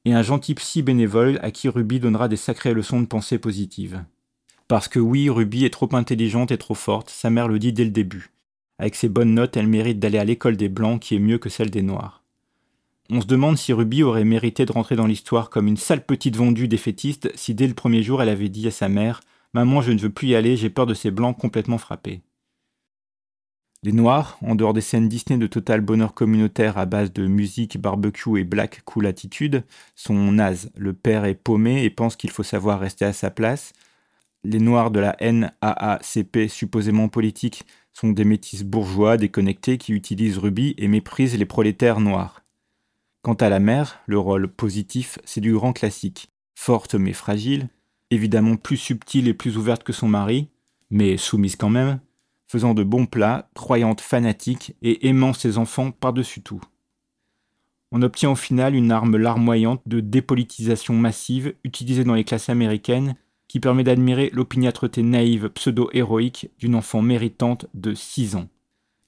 et 0.04 0.14
un 0.14 0.22
gentil 0.22 0.54
psy 0.54 0.82
bénévole 0.82 1.38
à 1.42 1.50
qui 1.50 1.68
Ruby 1.68 2.00
donnera 2.00 2.28
des 2.28 2.36
sacrées 2.36 2.74
leçons 2.74 3.00
de 3.00 3.06
pensée 3.06 3.38
positive. 3.38 4.04
Parce 4.66 4.88
que 4.88 4.98
oui, 4.98 5.28
Ruby 5.28 5.64
est 5.64 5.72
trop 5.72 5.88
intelligente 5.94 6.50
et 6.50 6.58
trop 6.58 6.74
forte, 6.74 7.10
sa 7.10 7.30
mère 7.30 7.48
le 7.48 7.58
dit 7.58 7.72
dès 7.72 7.84
le 7.84 7.90
début. 7.90 8.30
Avec 8.78 8.94
ses 8.94 9.08
bonnes 9.08 9.34
notes, 9.34 9.56
elle 9.56 9.66
mérite 9.66 9.98
d'aller 9.98 10.18
à 10.18 10.24
l'école 10.24 10.56
des 10.56 10.68
Blancs 10.68 11.00
qui 11.00 11.16
est 11.16 11.20
mieux 11.20 11.38
que 11.38 11.48
celle 11.48 11.70
des 11.70 11.82
Noirs. 11.82 12.22
On 13.10 13.20
se 13.20 13.26
demande 13.26 13.56
si 13.56 13.72
Ruby 13.72 14.02
aurait 14.02 14.24
mérité 14.24 14.66
de 14.66 14.72
rentrer 14.72 14.94
dans 14.94 15.06
l'histoire 15.06 15.50
comme 15.50 15.66
une 15.66 15.76
sale 15.78 16.04
petite 16.04 16.36
vendue 16.36 16.68
défaitiste 16.68 17.30
si 17.34 17.54
dès 17.54 17.66
le 17.66 17.74
premier 17.74 18.02
jour 18.02 18.22
elle 18.22 18.28
avait 18.28 18.50
dit 18.50 18.68
à 18.68 18.70
sa 18.70 18.88
mère 18.88 19.20
Maman, 19.54 19.80
je 19.80 19.92
ne 19.92 19.98
veux 19.98 20.10
plus 20.10 20.28
y 20.28 20.34
aller, 20.34 20.56
j'ai 20.56 20.68
peur 20.68 20.84
de 20.84 20.92
ces 20.92 21.10
Blancs 21.10 21.36
complètement 21.38 21.78
frappés. 21.78 22.20
Les 23.82 23.92
Noirs, 23.92 24.38
en 24.42 24.56
dehors 24.56 24.74
des 24.74 24.80
scènes 24.80 25.08
Disney 25.08 25.38
de 25.38 25.46
total 25.46 25.80
bonheur 25.80 26.12
communautaire 26.12 26.78
à 26.78 26.84
base 26.84 27.12
de 27.12 27.26
musique, 27.26 27.80
barbecue 27.80 28.40
et 28.40 28.44
black 28.44 28.82
cool 28.84 29.06
attitude, 29.06 29.64
sont 29.94 30.32
nazes. 30.32 30.70
Le 30.76 30.92
père 30.92 31.24
est 31.24 31.36
paumé 31.36 31.84
et 31.84 31.90
pense 31.90 32.16
qu'il 32.16 32.30
faut 32.30 32.42
savoir 32.42 32.80
rester 32.80 33.04
à 33.04 33.12
sa 33.12 33.30
place. 33.30 33.72
Les 34.42 34.58
Noirs 34.58 34.90
de 34.90 35.00
la 35.00 35.16
NAACP, 35.20 36.48
supposément 36.48 37.08
politique, 37.08 37.64
sont 37.98 38.10
des 38.10 38.24
métis 38.24 38.62
bourgeois 38.62 39.16
déconnectés 39.16 39.76
qui 39.76 39.92
utilisent 39.92 40.38
Ruby 40.38 40.74
et 40.78 40.86
méprisent 40.86 41.36
les 41.36 41.44
prolétaires 41.44 41.98
noirs. 41.98 42.42
Quant 43.22 43.34
à 43.34 43.48
la 43.48 43.58
mère, 43.58 43.98
le 44.06 44.20
rôle 44.20 44.46
positif, 44.46 45.18
c'est 45.24 45.40
du 45.40 45.52
grand 45.52 45.72
classique. 45.72 46.30
Forte 46.54 46.94
mais 46.94 47.12
fragile, 47.12 47.68
évidemment 48.12 48.56
plus 48.56 48.76
subtile 48.76 49.26
et 49.26 49.34
plus 49.34 49.56
ouverte 49.56 49.82
que 49.82 49.92
son 49.92 50.06
mari, 50.06 50.48
mais 50.90 51.16
soumise 51.16 51.56
quand 51.56 51.70
même, 51.70 51.98
faisant 52.46 52.72
de 52.72 52.84
bons 52.84 53.06
plats, 53.06 53.50
croyante 53.54 54.00
fanatique 54.00 54.76
et 54.80 55.08
aimant 55.08 55.32
ses 55.32 55.58
enfants 55.58 55.90
par-dessus 55.90 56.40
tout. 56.40 56.62
On 57.90 58.02
obtient 58.02 58.30
au 58.30 58.36
final 58.36 58.76
une 58.76 58.92
arme 58.92 59.16
larmoyante 59.16 59.82
de 59.86 59.98
dépolitisation 59.98 60.94
massive 60.94 61.54
utilisée 61.64 62.04
dans 62.04 62.14
les 62.14 62.24
classes 62.24 62.48
américaines 62.48 63.16
qui 63.48 63.60
permet 63.60 63.82
d'admirer 63.82 64.30
l'opiniâtreté 64.32 65.02
naïve 65.02 65.48
pseudo-héroïque 65.48 66.50
d'une 66.58 66.74
enfant 66.74 67.02
méritante 67.02 67.66
de 67.74 67.94
6 67.94 68.36
ans. 68.36 68.48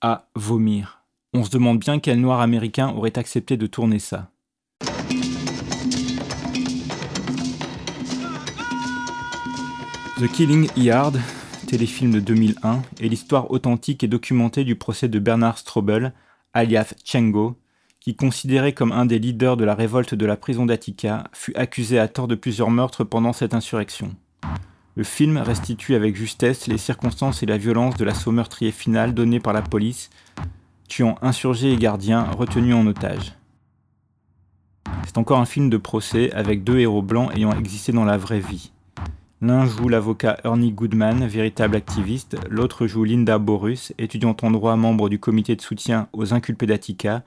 À 0.01 0.29
vomir. 0.35 1.03
On 1.33 1.45
se 1.45 1.51
demande 1.51 1.79
bien 1.79 2.01
quel 2.01 2.21
noir 2.21 2.41
américain 2.41 2.89
aurait 2.89 3.19
accepté 3.19 3.57
de 3.57 3.67
tourner 3.67 3.99
ça. 3.99 4.31
The 10.19 10.27
Killing 10.33 10.69
Yard 10.77 11.17
téléfilm 11.71 12.11
de 12.11 12.19
2001 12.19 12.83
est 13.01 13.07
l'histoire 13.07 13.49
authentique 13.53 14.03
et 14.03 14.09
documentée 14.09 14.65
du 14.65 14.75
procès 14.75 15.07
de 15.07 15.21
Bernard 15.21 15.57
Strobel, 15.57 16.13
alias 16.53 16.95
Tchengo, 17.05 17.57
qui, 18.01 18.17
considéré 18.17 18.73
comme 18.73 18.91
un 18.91 19.07
des 19.07 19.21
leaders 19.21 19.57
de 19.57 19.65
la 19.65 19.77
révolte 19.77 20.17
de 20.17 20.27
la 20.27 20.37
prison 20.37 20.67
d'Attica, 20.67 21.29
fut 21.33 21.55
accusé 21.55 22.01
à 22.01 22.09
tort 22.09 22.27
de 22.27 22.35
plusieurs 22.35 22.73
meurtres 22.73 23.05
pendant 23.05 23.33
cette 23.33 23.55
insurrection. 23.55 24.17
Le 24.97 25.05
film 25.05 25.37
restitue 25.37 25.95
avec 25.95 26.17
justesse 26.17 26.67
les 26.67 26.79
circonstances 26.79 27.43
et 27.43 27.47
la 27.47 27.59
violence 27.59 27.97
de 27.97 28.05
l'assaut 28.05 28.33
meurtrier 28.33 28.73
final 28.73 29.15
donné 29.15 29.39
par 29.39 29.53
la 29.53 29.63
police, 29.63 30.11
tuant 30.89 31.17
insurgés 31.23 31.73
et 31.73 31.77
gardiens 31.77 32.25
retenus 32.25 32.75
en 32.75 32.87
otage. 32.87 33.35
C'est 35.07 35.19
encore 35.19 35.39
un 35.39 35.47
film 35.47 35.71
de 35.71 35.77
procès 35.77 36.33
avec 36.33 36.65
deux 36.65 36.79
héros 36.79 37.03
blancs 37.03 37.31
ayant 37.35 37.53
existé 37.53 37.93
dans 37.93 38.05
la 38.05 38.19
vraie 38.19 38.41
vie. 38.41 38.73
L'un 39.41 39.65
joue 39.65 39.89
l'avocat 39.89 40.39
Ernie 40.45 40.73
Goodman, 40.73 41.27
véritable 41.27 41.77
activiste, 41.77 42.37
l'autre 42.51 42.87
joue 42.87 43.05
Linda 43.05 43.39
Borus, 43.39 43.95
étudiante 43.97 44.45
en 44.45 44.51
droit 44.51 44.77
membre 44.77 45.09
du 45.09 45.19
comité 45.19 45.57
de 45.57 45.63
soutien 45.63 46.09
aux 46.13 46.35
inculpés 46.35 46.67
d'Attica, 46.67 47.23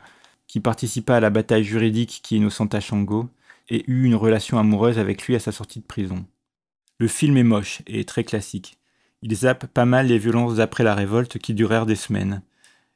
qui 0.48 0.60
participa 0.60 1.16
à 1.16 1.20
la 1.20 1.32
bataille 1.32 1.64
juridique 1.64 2.20
qui 2.24 2.38
innocenta 2.38 2.80
Shango, 2.80 3.30
et 3.70 3.84
eut 3.90 4.04
une 4.04 4.16
relation 4.16 4.60
amoureuse 4.60 5.00
avec 5.00 5.26
lui 5.26 5.36
à 5.36 5.40
sa 5.40 5.52
sortie 5.52 5.80
de 5.80 5.86
prison. 5.86 6.26
Le 7.00 7.08
film 7.08 7.38
est 7.38 7.44
moche 7.44 7.82
et 7.88 8.06
très 8.06 8.24
classique. 8.24 8.78
Il 9.22 9.36
zappe 9.36 9.68
pas 9.68 9.86
mal 9.86 10.08
les 10.08 10.18
violences 10.18 10.60
après 10.60 10.84
la 10.84 10.96
révolte 10.96 11.38
qui 11.38 11.54
durèrent 11.54 11.86
des 11.86 11.96
semaines, 11.96 12.42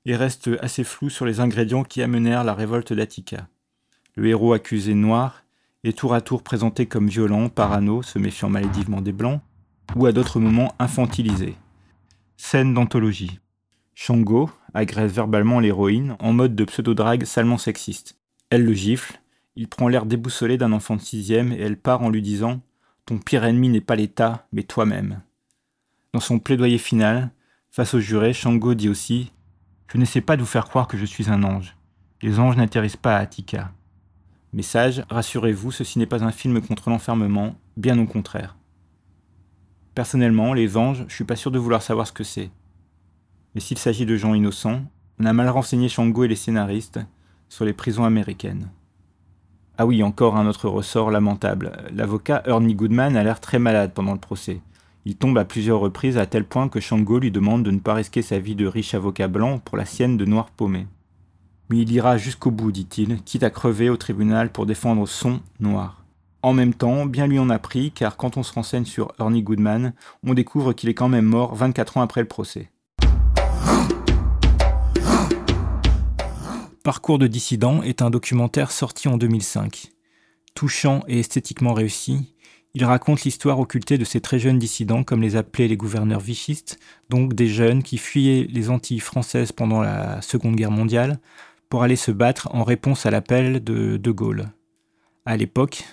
et 0.06 0.16
reste 0.16 0.50
assez 0.62 0.84
flou 0.84 1.10
sur 1.10 1.26
les 1.26 1.40
ingrédients 1.40 1.84
qui 1.84 2.02
amenèrent 2.02 2.44
la 2.44 2.54
révolte 2.54 2.94
d'Attica. 2.94 3.48
Le 4.16 4.28
héros 4.28 4.54
accusé 4.54 4.94
noir 4.94 5.44
et 5.84 5.94
tour 5.94 6.14
à 6.14 6.22
tour 6.22 6.44
présenté 6.44 6.86
comme 6.86 7.08
violent, 7.08 7.50
parano, 7.50 8.02
se 8.02 8.20
méfiant 8.20 8.50
malédivement 8.50 9.02
des 9.02 9.12
blancs, 9.12 9.42
ou 9.96 10.06
à 10.06 10.12
d'autres 10.12 10.40
moments 10.40 10.74
infantilisé. 10.80 11.56
Scène 12.36 12.74
d'anthologie. 12.74 13.40
Shango 13.96 14.50
agresse 14.74 15.12
verbalement 15.12 15.60
l'héroïne 15.60 16.16
en 16.20 16.34
mode 16.34 16.56
de 16.56 16.66
pseudo-drague 16.66 17.26
salement 17.26 17.58
sexiste. 17.58 18.18
Elle 18.50 18.64
le 18.64 18.74
gifle, 18.74 19.20
il 19.56 19.68
prend 19.68 19.88
l'air 19.88 20.06
déboussolé 20.06 20.58
d'un 20.58 20.72
enfant 20.72 20.96
de 20.96 21.02
sixième 21.02 21.52
et 21.52 21.62
elle 21.62 21.78
part 21.78 22.04
en 22.04 22.10
lui 22.10 22.22
disant 22.22 22.62
Ton 23.08 23.20
pire 23.20 23.46
ennemi 23.46 23.70
n'est 23.70 23.80
pas 23.80 23.96
l'État, 23.96 24.50
mais 24.52 24.64
toi-même. 24.64 25.22
Dans 26.12 26.20
son 26.20 26.40
plaidoyer 26.40 26.78
final, 26.78 27.32
face 27.72 27.94
au 27.94 28.02
juré, 28.02 28.34
Shango 28.34 28.74
dit 28.74 28.90
aussi 28.90 29.32
Je 29.88 29.98
n'essaie 29.98 30.20
pas 30.20 30.36
de 30.36 30.42
vous 30.42 30.48
faire 30.48 30.68
croire 30.68 30.90
que 30.90 30.98
je 30.98 31.06
suis 31.06 31.30
un 31.30 31.44
ange. 31.44 31.78
Les 32.22 32.38
anges 32.38 32.58
n'atterrissent 32.58 32.98
pas 32.98 33.16
à 33.16 33.20
Attica. 33.20 33.72
Message, 34.52 35.06
rassurez-vous, 35.10 35.72
ceci 35.72 36.00
n'est 36.00 36.06
pas 36.06 36.26
un 36.26 36.34
film 36.34 36.60
contre 36.60 36.90
l'enfermement, 36.90 37.56
bien 37.78 37.98
au 37.98 38.06
contraire. 38.06 38.58
Personnellement, 39.96 40.54
les 40.54 40.76
anges, 40.76 41.06
je 41.08 41.16
suis 41.16 41.24
pas 41.24 41.38
sûr 41.38 41.50
de 41.52 41.60
vouloir 41.60 41.82
savoir 41.82 42.08
ce 42.08 42.12
que 42.12 42.26
c'est. 42.26 42.52
Mais 43.56 43.62
s'il 43.62 43.78
s'agit 43.78 44.06
de 44.06 44.18
gens 44.18 44.34
innocents, 44.34 44.82
on 45.18 45.26
a 45.26 45.32
mal 45.32 45.48
renseigné 45.48 45.88
Shango 45.88 46.26
et 46.26 46.28
les 46.28 46.36
scénaristes 46.36 47.00
sur 47.48 47.64
les 47.64 47.74
prisons 47.74 48.04
américaines. 48.04 48.70
Ah 49.80 49.86
oui, 49.86 50.02
encore 50.02 50.38
un 50.38 50.48
autre 50.48 50.70
ressort 50.70 51.12
lamentable. 51.12 51.72
L'avocat 51.94 52.42
Ernie 52.48 52.74
Goodman 52.74 53.16
a 53.16 53.24
l'air 53.24 53.40
très 53.40 53.60
malade 53.60 53.92
pendant 53.94 54.14
le 54.14 54.20
procès. 54.20 54.60
Il 55.06 55.16
tombe 55.16 55.38
à 55.38 55.46
plusieurs 55.46 55.80
reprises 55.80 56.18
à 56.18 56.26
tel 56.26 56.46
point 56.46 56.68
que 56.68 56.80
Shango 56.80 57.20
lui 57.20 57.30
demande 57.30 57.62
de 57.62 57.70
ne 57.70 57.78
pas 57.78 57.94
risquer 57.94 58.24
sa 58.24 58.40
vie 58.40 58.56
de 58.56 58.66
riche 58.66 58.96
avocat 58.96 59.28
blanc 59.28 59.60
pour 59.60 59.78
la 59.78 59.86
sienne 59.86 60.18
de 60.18 60.26
noir 60.26 60.50
paumé. 60.50 60.88
Mais 61.70 61.78
il 61.78 61.92
ira 61.92 62.18
jusqu'au 62.18 62.50
bout, 62.50 62.72
dit-il, 62.72 63.22
quitte 63.22 63.44
à 63.44 63.52
crever 63.52 63.92
au 63.92 63.98
tribunal 63.98 64.52
pour 64.52 64.66
défendre 64.66 65.08
son 65.08 65.42
noir. 65.60 66.04
En 66.42 66.54
même 66.54 66.74
temps, 66.74 67.06
bien 67.06 67.28
lui 67.28 67.38
en 67.38 67.52
a 67.52 67.60
pris, 67.60 67.92
car 67.92 68.18
quand 68.18 68.36
on 68.36 68.44
se 68.44 68.54
renseigne 68.54 68.86
sur 68.86 69.12
Ernie 69.20 69.44
Goodman, 69.44 69.94
on 70.26 70.34
découvre 70.34 70.74
qu'il 70.74 70.90
est 70.90 70.96
quand 70.96 71.10
même 71.10 71.26
mort 71.26 71.54
24 71.54 71.98
ans 71.98 72.02
après 72.02 72.22
le 72.22 72.28
procès. 72.28 72.72
Parcours 76.88 77.20
de 77.20 77.28
dissident 77.28 77.84
est 77.84 78.02
un 78.02 78.10
documentaire 78.10 78.72
sorti 78.72 79.10
en 79.10 79.18
2005. 79.18 79.92
Touchant 80.56 81.04
et 81.10 81.20
esthétiquement 81.20 81.74
réussi, 81.74 82.34
il 82.76 82.86
raconte 82.86 83.24
l'histoire 83.24 83.60
occultée 83.60 83.98
de 83.98 84.06
ces 84.06 84.22
très 84.22 84.40
jeunes 84.40 84.58
dissidents, 84.58 85.04
comme 85.04 85.22
les 85.22 85.36
appelaient 85.36 85.68
les 85.68 85.76
gouverneurs 85.76 86.22
vichistes, 86.22 86.80
donc 87.10 87.34
des 87.34 87.50
jeunes 87.50 87.84
qui 87.84 87.98
fuyaient 87.98 88.48
les 88.50 88.70
Antilles 88.70 89.02
françaises 89.02 89.52
pendant 89.52 89.82
la 89.82 90.22
Seconde 90.22 90.56
Guerre 90.56 90.72
mondiale 90.72 91.20
pour 91.68 91.84
aller 91.84 91.98
se 91.98 92.12
battre 92.12 92.48
en 92.56 92.64
réponse 92.64 93.06
à 93.06 93.12
l'appel 93.12 93.62
de 93.62 93.98
De 93.98 94.12
Gaulle. 94.12 94.46
À 95.26 95.36
l'époque, 95.36 95.84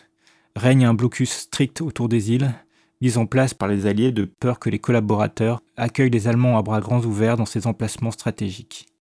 règne 0.55 0.85
un 0.85 0.95
blocus 0.95 1.33
strict 1.33 1.81
autour 1.81 2.09
des 2.09 2.31
îles, 2.31 2.55
mis 3.01 3.19
en 3.19 3.27
place 3.27 3.53
par 3.53 3.67
les 3.67 3.87
Alliés 3.87 4.13
de 4.13 4.27
peur 4.27 4.61
que 4.61 4.71
les 4.71 4.79
collaborateurs 4.79 5.61
accueillent 5.77 6.11
les 6.11 6.29
Allemands 6.29 6.57
à 6.57 6.63
bras 6.63 6.81
grands 6.81 7.03
ouverts 7.03 7.37
dans 7.37 7.47
ces 7.47 7.67
emplacements 7.67 8.13
stratégiques. 8.13 8.94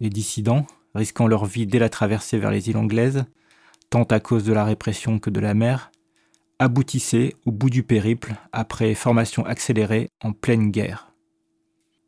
Les 0.00 0.10
dissidents, 0.10 0.66
risquant 0.94 1.26
leur 1.26 1.44
vie 1.44 1.66
dès 1.66 1.78
la 1.78 1.88
traversée 1.88 2.38
vers 2.38 2.50
les 2.50 2.70
îles 2.70 2.76
anglaises, 2.76 3.24
tant 3.90 4.04
à 4.04 4.20
cause 4.20 4.44
de 4.44 4.52
la 4.52 4.64
répression 4.64 5.18
que 5.18 5.30
de 5.30 5.40
la 5.40 5.54
mer, 5.54 5.90
aboutissaient 6.58 7.34
au 7.46 7.52
bout 7.52 7.70
du 7.70 7.82
périple 7.82 8.34
après 8.52 8.94
formation 8.94 9.44
accélérée 9.44 10.08
en 10.22 10.32
pleine 10.32 10.70
guerre. 10.70 11.12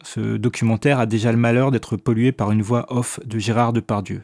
Ce 0.02 0.36
documentaire 0.36 0.98
a 0.98 1.06
déjà 1.06 1.30
le 1.30 1.38
malheur 1.38 1.70
d'être 1.70 1.96
pollué 1.96 2.32
par 2.32 2.52
une 2.52 2.62
voix 2.62 2.86
off 2.92 3.20
de 3.24 3.38
Gérard 3.38 3.72
Depardieu. 3.72 4.22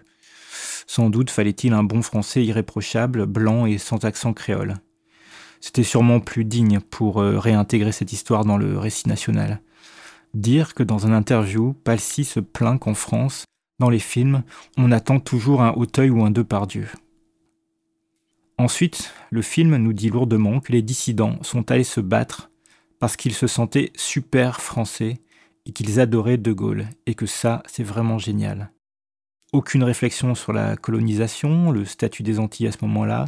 Sans 0.86 1.10
doute 1.10 1.30
fallait-il 1.30 1.72
un 1.72 1.82
bon 1.82 2.02
français 2.02 2.44
irréprochable, 2.44 3.26
blanc 3.26 3.66
et 3.66 3.78
sans 3.78 4.04
accent 4.04 4.32
créole. 4.32 4.74
C'était 5.60 5.82
sûrement 5.82 6.20
plus 6.20 6.44
digne 6.44 6.80
pour 6.80 7.20
euh, 7.20 7.38
réintégrer 7.38 7.92
cette 7.92 8.12
histoire 8.12 8.44
dans 8.44 8.56
le 8.56 8.78
récit 8.78 9.08
national. 9.08 9.60
Dire 10.34 10.74
que 10.74 10.82
dans 10.82 11.06
un 11.06 11.12
interview, 11.12 11.74
Palsy 11.84 12.24
se 12.24 12.40
plaint 12.40 12.78
qu'en 12.78 12.94
France, 12.94 13.44
dans 13.78 13.90
les 13.90 13.98
films, 13.98 14.42
on 14.76 14.92
attend 14.92 15.20
toujours 15.20 15.62
un 15.62 15.72
Hauteuil 15.72 16.10
ou 16.10 16.24
un 16.24 16.30
Dieu. 16.30 16.88
Ensuite, 18.58 19.12
le 19.30 19.42
film 19.42 19.76
nous 19.76 19.92
dit 19.92 20.08
lourdement 20.08 20.60
que 20.60 20.72
les 20.72 20.82
dissidents 20.82 21.42
sont 21.42 21.70
allés 21.70 21.84
se 21.84 22.00
battre 22.00 22.50
parce 22.98 23.16
qu'ils 23.16 23.34
se 23.34 23.46
sentaient 23.46 23.92
super 23.94 24.60
français 24.62 25.18
et 25.66 25.72
qu'ils 25.72 26.00
adoraient 26.00 26.38
De 26.38 26.52
Gaulle, 26.52 26.86
et 27.06 27.14
que 27.14 27.26
ça, 27.26 27.62
c'est 27.66 27.82
vraiment 27.82 28.18
génial. 28.18 28.70
Aucune 29.52 29.82
réflexion 29.82 30.34
sur 30.34 30.52
la 30.52 30.76
colonisation, 30.76 31.70
le 31.70 31.84
statut 31.84 32.22
des 32.22 32.38
Antilles 32.38 32.68
à 32.68 32.72
ce 32.72 32.78
moment-là, 32.82 33.26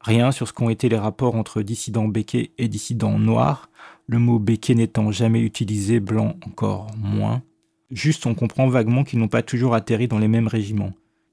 rien 0.00 0.32
sur 0.32 0.48
ce 0.48 0.52
qu'ont 0.52 0.70
été 0.70 0.88
les 0.88 0.98
rapports 0.98 1.34
entre 1.34 1.62
dissidents 1.62 2.08
béquets 2.08 2.52
et 2.56 2.68
dissidents 2.68 3.18
noirs, 3.18 3.68
le 4.06 4.18
mot 4.18 4.38
béquet 4.38 4.74
n'étant 4.74 5.10
jamais 5.10 5.40
utilisé, 5.40 6.00
blanc 6.00 6.36
encore 6.46 6.86
moins. 6.96 7.42
Juste 7.90 8.26
on 8.26 8.34
comprend 8.34 8.68
vaguement 8.68 9.04
qu'ils 9.04 9.20
n'ont 9.20 9.28
pas 9.28 9.42
toujours 9.42 9.74
atterri 9.74 10.08
dans 10.08 10.18
les 10.18 10.28
mêmes 10.28 10.48
régiments. 10.48 10.92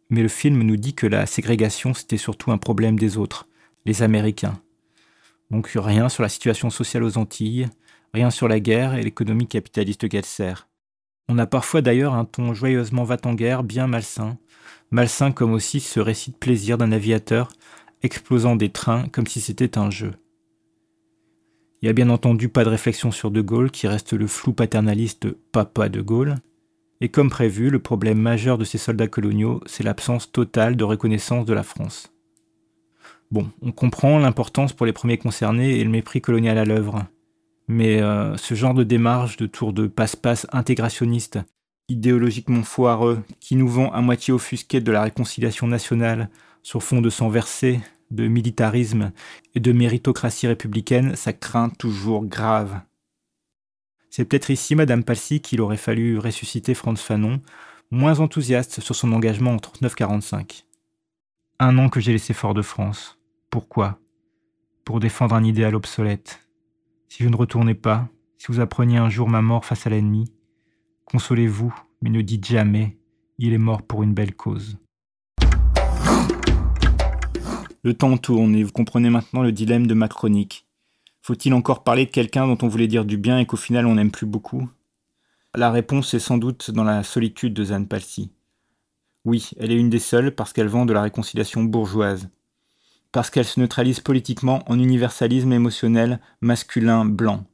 Mais 0.10 0.22
le 0.22 0.28
film 0.28 0.62
nous 0.62 0.78
dit 0.78 0.94
que 0.94 1.08
la 1.08 1.26
ségrégation 1.26 1.94
c'était 1.94 2.18
surtout 2.18 2.52
un 2.52 2.58
problème 2.58 3.00
des 3.00 3.18
autres, 3.18 3.48
les 3.86 4.04
Américains. 4.04 4.62
Donc 5.50 5.72
rien 5.76 6.10
sur 6.10 6.24
la 6.24 6.30
situation 6.30 6.70
sociale 6.70 7.04
aux 7.04 7.18
Antilles, 7.18 7.70
rien 8.14 8.30
sur 8.30 8.48
la 8.48 8.60
guerre 8.60 8.94
et 8.94 9.04
l'économie 9.04 9.48
capitaliste 9.48 10.08
qu'elle 10.10 10.26
sert. 10.26 10.68
On 11.30 11.40
a 11.40 11.48
parfois 11.48 11.82
d'ailleurs 11.82 12.14
un 12.14 12.26
ton 12.26 12.54
joyeusement 12.54 13.04
va-t-en-guerre 13.04 13.64
bien 13.64 13.88
malsain, 13.88 14.38
malsain 14.92 15.32
comme 15.32 15.54
aussi 15.54 15.80
ce 15.80 16.00
récit 16.00 16.32
de 16.32 16.38
plaisir 16.38 16.78
d'un 16.78 16.92
aviateur 16.92 17.50
explosant 18.04 18.56
des 18.56 18.70
trains 18.70 19.08
comme 19.08 19.28
si 19.28 19.42
c'était 19.42 19.78
un 19.78 19.90
jeu. 19.90 20.14
Il 21.84 21.88
n'y 21.88 21.90
a 21.90 21.94
bien 21.94 22.10
entendu 22.10 22.48
pas 22.48 22.64
de 22.64 22.70
réflexion 22.70 23.12
sur 23.12 23.30
De 23.30 23.42
Gaulle, 23.42 23.70
qui 23.70 23.90
reste 23.90 24.14
le 24.14 24.26
flou 24.26 24.54
paternaliste 24.54 25.28
Papa 25.52 25.90
de 25.90 26.00
Gaulle. 26.00 26.38
Et 27.02 27.10
comme 27.10 27.30
prévu, 27.30 27.70
le 27.70 27.80
problème 27.80 28.20
majeur 28.20 28.58
de 28.58 28.64
ces 28.64 28.78
soldats 28.78 29.10
coloniaux, 29.10 29.60
c'est 29.66 29.84
l'absence 29.84 30.32
totale 30.32 30.78
de 30.78 30.86
reconnaissance 30.86 31.46
de 31.46 31.54
la 31.54 31.62
France. 31.62 32.14
Bon, 33.32 33.50
on 33.62 33.74
comprend 33.74 34.18
l'importance 34.18 34.72
pour 34.72 34.86
les 34.86 34.94
premiers 34.94 35.18
concernés 35.18 35.78
et 35.78 35.84
le 35.84 35.90
mépris 35.90 36.22
colonial 36.22 36.58
à 36.58 36.64
l'œuvre. 36.64 37.06
Mais 37.68 38.02
euh, 38.02 38.38
ce 38.38 38.56
genre 38.56 38.74
de 38.74 38.86
démarche 38.86 39.36
de 39.36 39.46
tour 39.46 39.74
de 39.74 39.88
passe-passe 39.88 40.48
intégrationniste, 40.54 41.40
idéologiquement 41.90 42.64
foireux, 42.64 43.22
qui 43.42 43.58
nous 43.58 43.68
vend 43.68 43.92
à 43.92 44.00
moitié 44.00 44.34
offusqué 44.34 44.80
de 44.80 44.92
la 44.94 45.02
réconciliation 45.02 45.68
nationale 45.68 46.30
sur 46.62 46.82
fond 46.82 47.02
de 47.02 47.10
sang 47.10 47.28
versé, 47.28 47.82
de 48.14 48.28
militarisme 48.28 49.12
et 49.56 49.60
de 49.60 49.72
méritocratie 49.72 50.48
républicaine, 50.48 51.16
ça 51.16 51.34
craint 51.34 51.70
toujours 51.70 52.26
grave. 52.26 52.82
C'est 54.10 54.26
peut-être 54.26 54.52
ici, 54.52 54.76
Madame 54.76 55.04
Palsy, 55.04 55.42
qu'il 55.42 55.62
aurait 55.62 55.78
fallu 55.78 56.20
ressusciter 56.20 56.76
Franz 56.76 57.02
Fanon, 57.02 57.42
moins 57.90 58.20
enthousiaste 58.20 58.80
sur 58.80 58.96
son 58.96 59.12
engagement 59.12 59.52
en 59.52 59.58
39-45. 59.58 60.66
Un 61.60 61.78
an 61.78 61.90
que 61.90 62.00
j'ai 62.00 62.12
laissé 62.12 62.34
Fort-de-France. 62.34 63.18
Pourquoi? 63.50 64.00
Pour 64.86 65.00
défendre 65.00 65.36
un 65.36 65.44
idéal 65.44 65.76
obsolète. 65.76 66.42
Si 67.10 67.24
je 67.24 67.30
ne 67.30 67.36
retournais 67.36 67.76
pas, 67.76 68.08
si 68.38 68.48
vous 68.50 68.60
appreniez 68.60 68.98
un 68.98 69.10
jour 69.10 69.30
ma 69.30 69.42
mort 69.42 69.66
face 69.66 69.88
à 69.88 69.90
l'ennemi, 69.90 70.32
consolez-vous, 71.06 71.74
mais 72.02 72.10
ne 72.10 72.22
dites 72.22 72.46
jamais, 72.46 72.98
il 73.38 73.54
est 73.54 73.58
mort 73.58 73.82
pour 73.82 74.04
une 74.04 74.14
belle 74.14 74.36
cause. 74.36 74.78
Le 77.84 77.94
temps 77.94 78.18
tourne 78.18 78.56
et 78.56 78.64
vous 78.64 78.72
comprenez 78.72 79.10
maintenant 79.10 79.44
le 79.44 79.52
dilemme 79.52 79.88
de 79.88 79.94
ma 79.94 80.08
chronique. 80.08 80.66
Faut-il 81.22 81.54
encore 81.54 81.84
parler 81.84 82.06
de 82.06 82.12
quelqu'un 82.12 82.48
dont 82.48 82.58
on 82.62 82.70
voulait 82.70 82.88
dire 82.88 83.04
du 83.04 83.18
bien 83.18 83.40
et 83.40 83.46
qu'au 83.46 83.58
final 83.58 83.86
on 83.86 83.96
n'aime 83.96 84.12
plus 84.12 84.26
beaucoup? 84.26 84.70
La 85.54 85.70
réponse 85.70 86.14
est 86.14 86.20
sans 86.20 86.38
doute 86.38 86.72
dans 86.72 86.86
la 86.86 87.04
solitude 87.04 87.54
de 87.54 87.66
Zane 87.66 87.88
Palsy. 87.88 88.32
Oui, 89.26 89.52
elle 89.60 89.72
est 89.72 89.78
une 89.78 89.90
des 89.90 90.00
seules 90.00 90.34
parce 90.34 90.54
qu'elle 90.54 90.68
vend 90.68 90.86
de 90.86 90.94
la 90.94 91.02
réconciliation 91.02 91.64
bourgeoise. 91.64 92.30
Parce 93.12 93.30
qu'elle 93.30 93.46
se 93.46 93.60
neutralise 93.60 94.00
politiquement 94.00 94.64
en 94.70 94.80
universalisme 94.80 95.52
émotionnel 95.52 96.20
masculin 96.42 97.06
blanc. 97.06 97.46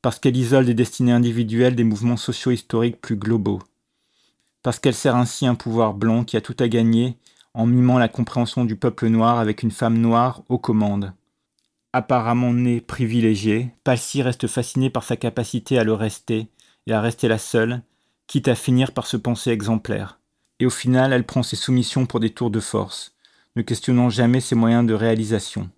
Parce 0.00 0.18
qu'elle 0.18 0.36
isole 0.36 0.64
des 0.64 0.74
destinées 0.74 1.12
individuelles 1.12 1.76
des 1.76 1.84
mouvements 1.84 2.16
socio-historiques 2.16 3.00
plus 3.00 3.16
globaux. 3.16 3.62
Parce 4.62 4.78
qu'elle 4.78 4.94
sert 4.94 5.16
ainsi 5.16 5.46
un 5.46 5.56
pouvoir 5.56 5.94
blanc 5.94 6.24
qui 6.24 6.36
a 6.36 6.40
tout 6.40 6.56
à 6.60 6.68
gagner 6.68 7.16
en 7.54 7.66
mimant 7.66 7.98
la 7.98 8.08
compréhension 8.08 8.64
du 8.64 8.76
peuple 8.76 9.08
noir 9.08 9.38
avec 9.38 9.62
une 9.62 9.70
femme 9.70 9.98
noire 9.98 10.42
aux 10.48 10.58
commandes. 10.58 11.12
Apparemment 11.92 12.52
née 12.52 12.80
privilégiée, 12.80 13.74
Palsy 13.84 14.22
reste 14.22 14.46
fascinée 14.46 14.88
par 14.88 15.04
sa 15.04 15.16
capacité 15.16 15.78
à 15.78 15.84
le 15.84 15.92
rester 15.92 16.48
et 16.86 16.92
à 16.92 17.00
rester 17.00 17.28
la 17.28 17.38
seule, 17.38 17.82
quitte 18.26 18.48
à 18.48 18.54
finir 18.54 18.92
par 18.92 19.06
se 19.06 19.18
penser 19.18 19.50
exemplaire. 19.50 20.18
Et 20.58 20.66
au 20.66 20.70
final, 20.70 21.12
elle 21.12 21.26
prend 21.26 21.42
ses 21.42 21.56
soumissions 21.56 22.06
pour 22.06 22.20
des 22.20 22.30
tours 22.30 22.50
de 22.50 22.60
force, 22.60 23.14
ne 23.56 23.62
questionnant 23.62 24.08
jamais 24.08 24.40
ses 24.40 24.54
moyens 24.54 24.86
de 24.86 24.94
réalisation. 24.94 25.68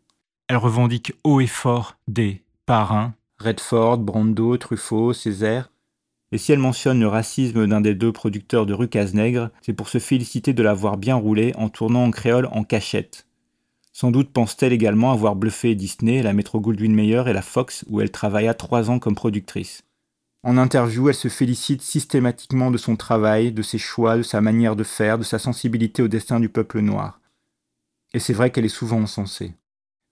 Elle 0.46 0.58
revendique 0.58 1.14
haut 1.24 1.40
et 1.40 1.46
fort 1.46 1.96
des 2.06 2.42
parrains, 2.66 3.14
Redford, 3.38 3.98
Brando, 3.98 4.56
Truffaut, 4.56 5.12
Césaire, 5.12 5.70
et 6.34 6.38
si 6.38 6.50
elle 6.50 6.58
mentionne 6.58 6.98
le 6.98 7.06
racisme 7.06 7.68
d'un 7.68 7.80
des 7.80 7.94
deux 7.94 8.10
producteurs 8.10 8.66
de 8.66 8.74
rue 8.74 8.88
Cazenègre, 8.88 9.50
c'est 9.62 9.72
pour 9.72 9.88
se 9.88 9.98
féliciter 9.98 10.52
de 10.52 10.64
l'avoir 10.64 10.96
bien 10.96 11.14
roulé 11.14 11.52
en 11.54 11.68
tournant 11.68 12.02
en 12.02 12.10
créole 12.10 12.48
en 12.50 12.64
cachette. 12.64 13.28
Sans 13.92 14.10
doute 14.10 14.32
pense-t-elle 14.32 14.72
également 14.72 15.12
avoir 15.12 15.36
bluffé 15.36 15.76
Disney, 15.76 16.24
la 16.24 16.32
Metro 16.32 16.58
Goldwyn 16.58 16.92
Mayer 16.92 17.22
et 17.28 17.32
la 17.32 17.40
Fox 17.40 17.84
où 17.88 18.00
elle 18.00 18.10
travailla 18.10 18.52
trois 18.52 18.90
ans 18.90 18.98
comme 18.98 19.14
productrice. 19.14 19.84
En 20.42 20.58
interview, 20.58 21.08
elle 21.08 21.14
se 21.14 21.28
félicite 21.28 21.82
systématiquement 21.82 22.72
de 22.72 22.78
son 22.78 22.96
travail, 22.96 23.52
de 23.52 23.62
ses 23.62 23.78
choix, 23.78 24.16
de 24.16 24.22
sa 24.22 24.40
manière 24.40 24.74
de 24.74 24.82
faire, 24.82 25.18
de 25.18 25.22
sa 25.22 25.38
sensibilité 25.38 26.02
au 26.02 26.08
destin 26.08 26.40
du 26.40 26.48
peuple 26.48 26.80
noir. 26.80 27.20
Et 28.12 28.18
c'est 28.18 28.32
vrai 28.32 28.50
qu'elle 28.50 28.64
est 28.64 28.68
souvent 28.68 29.00
encensée. 29.00 29.54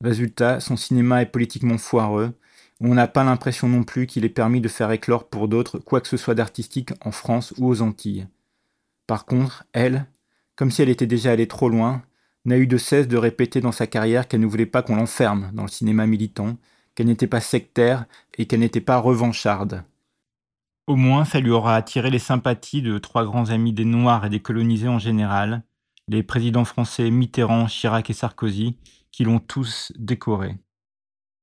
Résultat, 0.01 0.61
son 0.61 0.77
cinéma 0.77 1.23
est 1.23 1.27
politiquement 1.27 1.79
foireux, 1.79 2.33
on 2.91 2.95
n'a 2.95 3.09
pas 3.09 3.25
l'impression 3.25 3.69
non 3.69 3.85
plus 3.85 4.07
qu'il 4.07 4.25
ait 4.25 4.29
permis 4.29 4.61
de 4.61 4.69
faire 4.69 4.91
éclore 4.91 5.29
pour 5.29 5.49
d'autres 5.49 5.79
quoi 5.79 6.01
que 6.01 6.09
ce 6.09 6.17
soit 6.17 6.35
d'artistique 6.35 6.93
en 7.05 7.13
France 7.13 7.55
ou 7.59 7.69
aux 7.69 7.83
Antilles. 7.83 8.27
Par 9.07 9.25
contre, 9.25 9.65
elle, 9.73 10.07
comme 10.57 10.71
si 10.71 10.83
elle 10.83 10.89
était 10.89 11.07
déjà 11.07 11.33
allée 11.33 11.49
trop 11.49 11.69
loin, 11.69 12.03
n'a 12.45 12.59
eu 12.59 12.67
de 12.67 12.77
cesse 12.77 13.09
de 13.09 13.17
répéter 13.17 13.61
dans 13.61 13.73
sa 13.73 13.87
carrière 13.87 14.27
qu'elle 14.27 14.41
ne 14.41 14.47
voulait 14.47 14.67
pas 14.67 14.83
qu'on 14.83 14.97
l'enferme 14.97 15.51
dans 15.53 15.63
le 15.63 15.69
cinéma 15.69 16.07
militant, 16.07 16.57
qu'elle 16.95 17.07
n'était 17.07 17.27
pas 17.27 17.41
sectaire 17.41 18.05
et 18.37 18.47
qu'elle 18.47 18.61
n'était 18.61 18.81
pas 18.81 18.99
revancharde. 18.99 19.85
Au 20.89 20.97
moins, 20.97 21.25
ça 21.25 21.39
lui 21.39 21.51
aura 21.51 21.77
attiré 21.77 22.11
les 22.11 22.19
sympathies 22.19 22.83
de 22.83 22.99
trois 22.99 23.25
grands 23.25 23.51
amis 23.51 23.73
des 23.73 23.85
Noirs 23.85 24.27
et 24.27 24.31
des 24.31 24.41
colonisés 24.41 24.89
en 24.89 24.99
général, 24.99 25.63
les 26.09 26.25
présidents 26.25 26.65
français 26.65 27.11
Mitterrand, 27.11 27.67
Chirac 27.67 28.11
et 28.11 28.13
Sarkozy, 28.13 28.77
qui 29.13 29.23
l'ont 29.25 29.39
tous 29.39 29.93
décorée. 29.97 30.57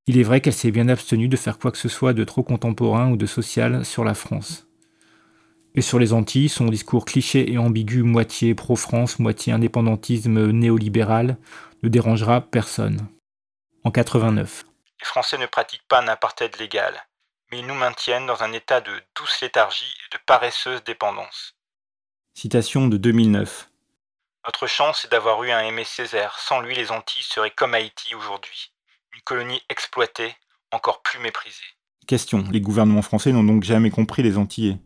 Il 0.10 0.18
est 0.18 0.24
vrai 0.24 0.42
qu'elle 0.42 0.56
s'est 0.56 0.72
bien 0.72 0.90
abstenue 0.90 1.28
de 1.28 1.38
faire 1.38 1.60
quoi 1.60 1.72
que 1.72 1.78
ce 1.78 1.88
soit 1.88 2.14
de 2.14 2.24
trop 2.24 2.42
contemporain 2.42 3.12
ou 3.12 3.16
de 3.16 3.28
social 3.28 3.86
sur 3.86 4.04
la 4.04 4.16
France. 4.16 4.66
Et 5.76 5.84
sur 5.84 6.00
les 6.00 6.14
Antilles, 6.14 6.50
son 6.50 6.66
discours 6.66 7.06
cliché 7.06 7.52
et 7.52 7.60
ambigu, 7.60 8.02
moitié 8.02 8.56
pro-France, 8.56 9.20
moitié 9.20 9.54
indépendantisme 9.54 10.50
néolibéral, 10.50 11.38
ne 11.84 11.90
dérangera 11.90 12.42
personne. 12.42 13.08
En 13.84 13.92
89. 13.92 14.66
Les 15.00 15.06
Français 15.06 15.38
ne 15.38 15.46
pratiquent 15.46 15.88
pas 15.88 16.02
un 16.02 16.08
apartheid 16.08 16.58
légal, 16.58 16.96
mais 17.52 17.60
ils 17.60 17.68
nous 17.68 17.76
maintiennent 17.76 18.26
dans 18.26 18.42
un 18.42 18.52
état 18.52 18.82
de 18.82 18.92
douce 19.16 19.42
léthargie 19.44 19.94
et 20.08 20.18
de 20.18 20.20
paresseuse 20.26 20.84
dépendance. 20.86 21.54
Citation 22.34 22.88
de 22.88 22.98
2009. 22.98 23.70
Notre 24.44 24.66
chance 24.66 25.06
est 25.06 25.12
d'avoir 25.12 25.44
eu 25.44 25.52
un 25.52 25.60
Aimé 25.60 25.84
Césaire. 25.84 26.40
Sans 26.40 26.62
lui, 26.62 26.74
les 26.74 26.90
Antilles 26.90 27.22
seraient 27.22 27.52
comme 27.52 27.76
Haïti 27.76 28.16
aujourd'hui. 28.16 28.72
Une 29.20 29.24
colonie 29.24 29.62
exploitée, 29.68 30.34
encore 30.72 31.02
plus 31.02 31.20
méprisée. 31.20 31.76
Question. 32.08 32.46
Les 32.52 32.62
gouvernements 32.62 33.02
français 33.02 33.34
n'ont 33.34 33.44
donc 33.44 33.64
jamais 33.64 33.92
compris 33.92 34.24
les 34.24 34.38
Antillais? 34.38 34.78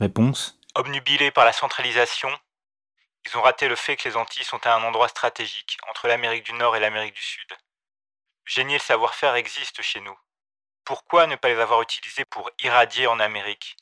Réponse. 0.00 0.58
Obnubilés 0.74 1.30
par 1.30 1.44
la 1.44 1.52
centralisation, 1.52 2.30
ils 3.26 3.36
ont 3.36 3.42
raté 3.42 3.68
le 3.68 3.76
fait 3.76 3.96
que 3.96 4.08
les 4.08 4.16
Antilles 4.16 4.44
sont 4.44 4.66
à 4.66 4.74
un 4.74 4.82
endroit 4.82 5.08
stratégique, 5.08 5.76
entre 5.90 6.08
l'Amérique 6.08 6.46
du 6.46 6.54
Nord 6.54 6.74
et 6.74 6.80
l'Amérique 6.80 7.14
du 7.14 7.22
Sud. 7.22 7.50
Le 7.50 8.50
génie 8.50 8.72
et 8.72 8.78
le 8.78 8.82
savoir-faire 8.82 9.34
existent 9.34 9.82
chez 9.82 10.00
nous. 10.00 10.18
Pourquoi 10.86 11.26
ne 11.26 11.36
pas 11.36 11.48
les 11.48 11.60
avoir 11.60 11.82
utilisés 11.82 12.24
pour 12.24 12.50
irradier 12.60 13.06
en 13.08 13.20
Amérique? 13.20 13.76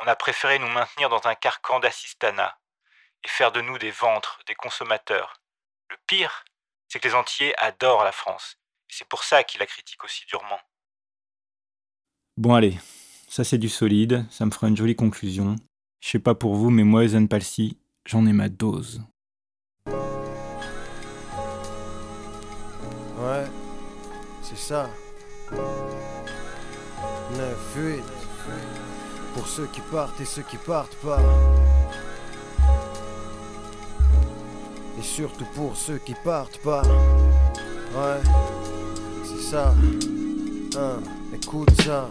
On 0.00 0.08
a 0.08 0.16
préféré 0.16 0.58
nous 0.58 0.68
maintenir 0.68 1.08
dans 1.08 1.28
un 1.28 1.36
carcan 1.36 1.78
d'assistanat 1.78 2.58
et 3.22 3.28
faire 3.28 3.52
de 3.52 3.60
nous 3.60 3.78
des 3.78 3.92
ventres, 3.92 4.40
des 4.48 4.56
consommateurs. 4.56 5.34
Le 5.90 5.96
pire, 6.08 6.44
c'est 6.88 6.98
que 6.98 7.06
les 7.06 7.14
Antillais 7.14 7.54
adorent 7.56 8.02
la 8.02 8.10
France. 8.10 8.56
C'est 8.90 9.08
pour 9.08 9.24
ça 9.24 9.42
qu'ils 9.44 9.60
la 9.60 9.66
critiquent 9.66 10.04
aussi 10.04 10.24
durement. 10.26 10.58
Bon 12.36 12.54
allez, 12.54 12.78
ça 13.28 13.44
c'est 13.44 13.58
du 13.58 13.68
solide, 13.68 14.26
ça 14.30 14.46
me 14.46 14.50
fera 14.50 14.66
une 14.68 14.76
jolie 14.76 14.96
conclusion. 14.96 15.56
Je 16.00 16.08
sais 16.08 16.18
pas 16.18 16.34
pour 16.34 16.54
vous, 16.54 16.70
mais 16.70 16.84
moi, 16.84 17.06
Zen 17.06 17.28
Palsy, 17.28 17.76
j'en 18.06 18.24
ai 18.26 18.32
ma 18.32 18.48
dose. 18.48 19.02
Ouais, 23.18 23.44
c'est 24.42 24.56
ça. 24.56 24.88
9-8. 25.52 25.58
Pour 29.34 29.46
ceux 29.46 29.66
qui 29.66 29.82
partent 29.92 30.18
et 30.20 30.24
ceux 30.24 30.42
qui 30.42 30.56
partent 30.56 30.96
pas. 30.96 31.20
Et 34.98 35.02
surtout 35.02 35.44
pour 35.54 35.76
ceux 35.76 35.98
qui 35.98 36.14
partent 36.24 36.58
pas. 36.62 36.82
Ouais, 36.82 38.20
ça. 39.40 39.74
Hein, 40.76 41.00
écoute 41.34 41.70
ça. 41.82 42.08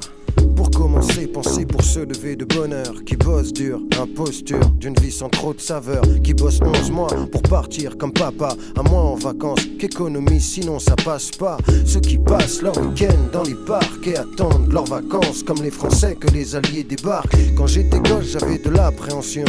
Pour 0.55 0.71
commencer, 0.71 1.27
penser 1.27 1.65
pour 1.65 1.83
se 1.83 1.99
lever 1.99 2.35
de 2.35 2.45
bonheur. 2.45 3.03
Qui 3.05 3.15
bosse 3.15 3.53
dur, 3.53 3.79
imposture 3.99 4.69
d'une 4.79 4.95
vie 4.95 5.11
sans 5.11 5.29
trop 5.29 5.53
de 5.53 5.61
saveur. 5.61 6.01
Qui 6.23 6.33
bosse 6.33 6.59
11 6.61 6.91
mois 6.91 7.09
pour 7.31 7.41
partir 7.41 7.97
comme 7.97 8.11
papa. 8.11 8.55
Un 8.77 8.83
mois 8.83 9.01
en 9.01 9.15
vacances, 9.15 9.65
qu'économie 9.79 10.41
sinon 10.41 10.79
ça 10.79 10.95
passe 10.95 11.31
pas. 11.31 11.57
Ceux 11.85 12.01
qui 12.01 12.17
passent 12.17 12.61
leur 12.61 12.77
week-end 12.77 13.17
dans 13.31 13.43
les 13.43 13.55
parcs 13.55 14.07
et 14.07 14.17
attendent 14.17 14.71
leurs 14.71 14.85
vacances. 14.85 15.43
Comme 15.43 15.61
les 15.63 15.71
Français 15.71 16.15
que 16.15 16.27
les 16.31 16.55
Alliés 16.55 16.83
débarquent. 16.83 17.37
Quand 17.55 17.67
j'étais 17.67 17.99
gauche, 17.99 18.25
j'avais 18.33 18.57
de 18.57 18.69
l'appréhension, 18.69 19.45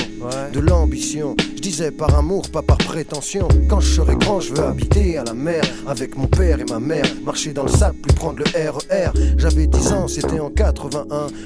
de 0.53 0.61
l'ambition. 0.61 1.35
Je 1.57 1.63
disais 1.63 1.91
par 1.91 2.15
amour, 2.17 2.49
pas 2.51 2.63
par 2.63 2.79
prétention. 2.79 3.49
Quand 3.69 3.81
je 3.81 3.95
serai 3.95 4.17
grand, 4.17 4.41
je 4.41 4.55
veux 4.55 4.65
habiter 4.65 5.19
à 5.19 5.25
la 5.25 5.35
mer. 5.35 5.63
Avec 5.87 6.17
mon 6.17 6.27
père 6.27 6.61
et 6.61 6.65
ma 6.65 6.81
mère. 6.81 7.05
Marcher 7.25 7.53
dans 7.53 7.65
le 7.65 7.69
sable, 7.69 7.97
puis 8.03 8.15
prendre 8.15 8.39
le 8.39 8.45
RER. 8.71 9.11
J'avais 9.37 9.67
10 9.67 9.93
ans, 9.93 10.09
c'était 10.09 10.41
en 10.41 10.51
80 10.51 10.90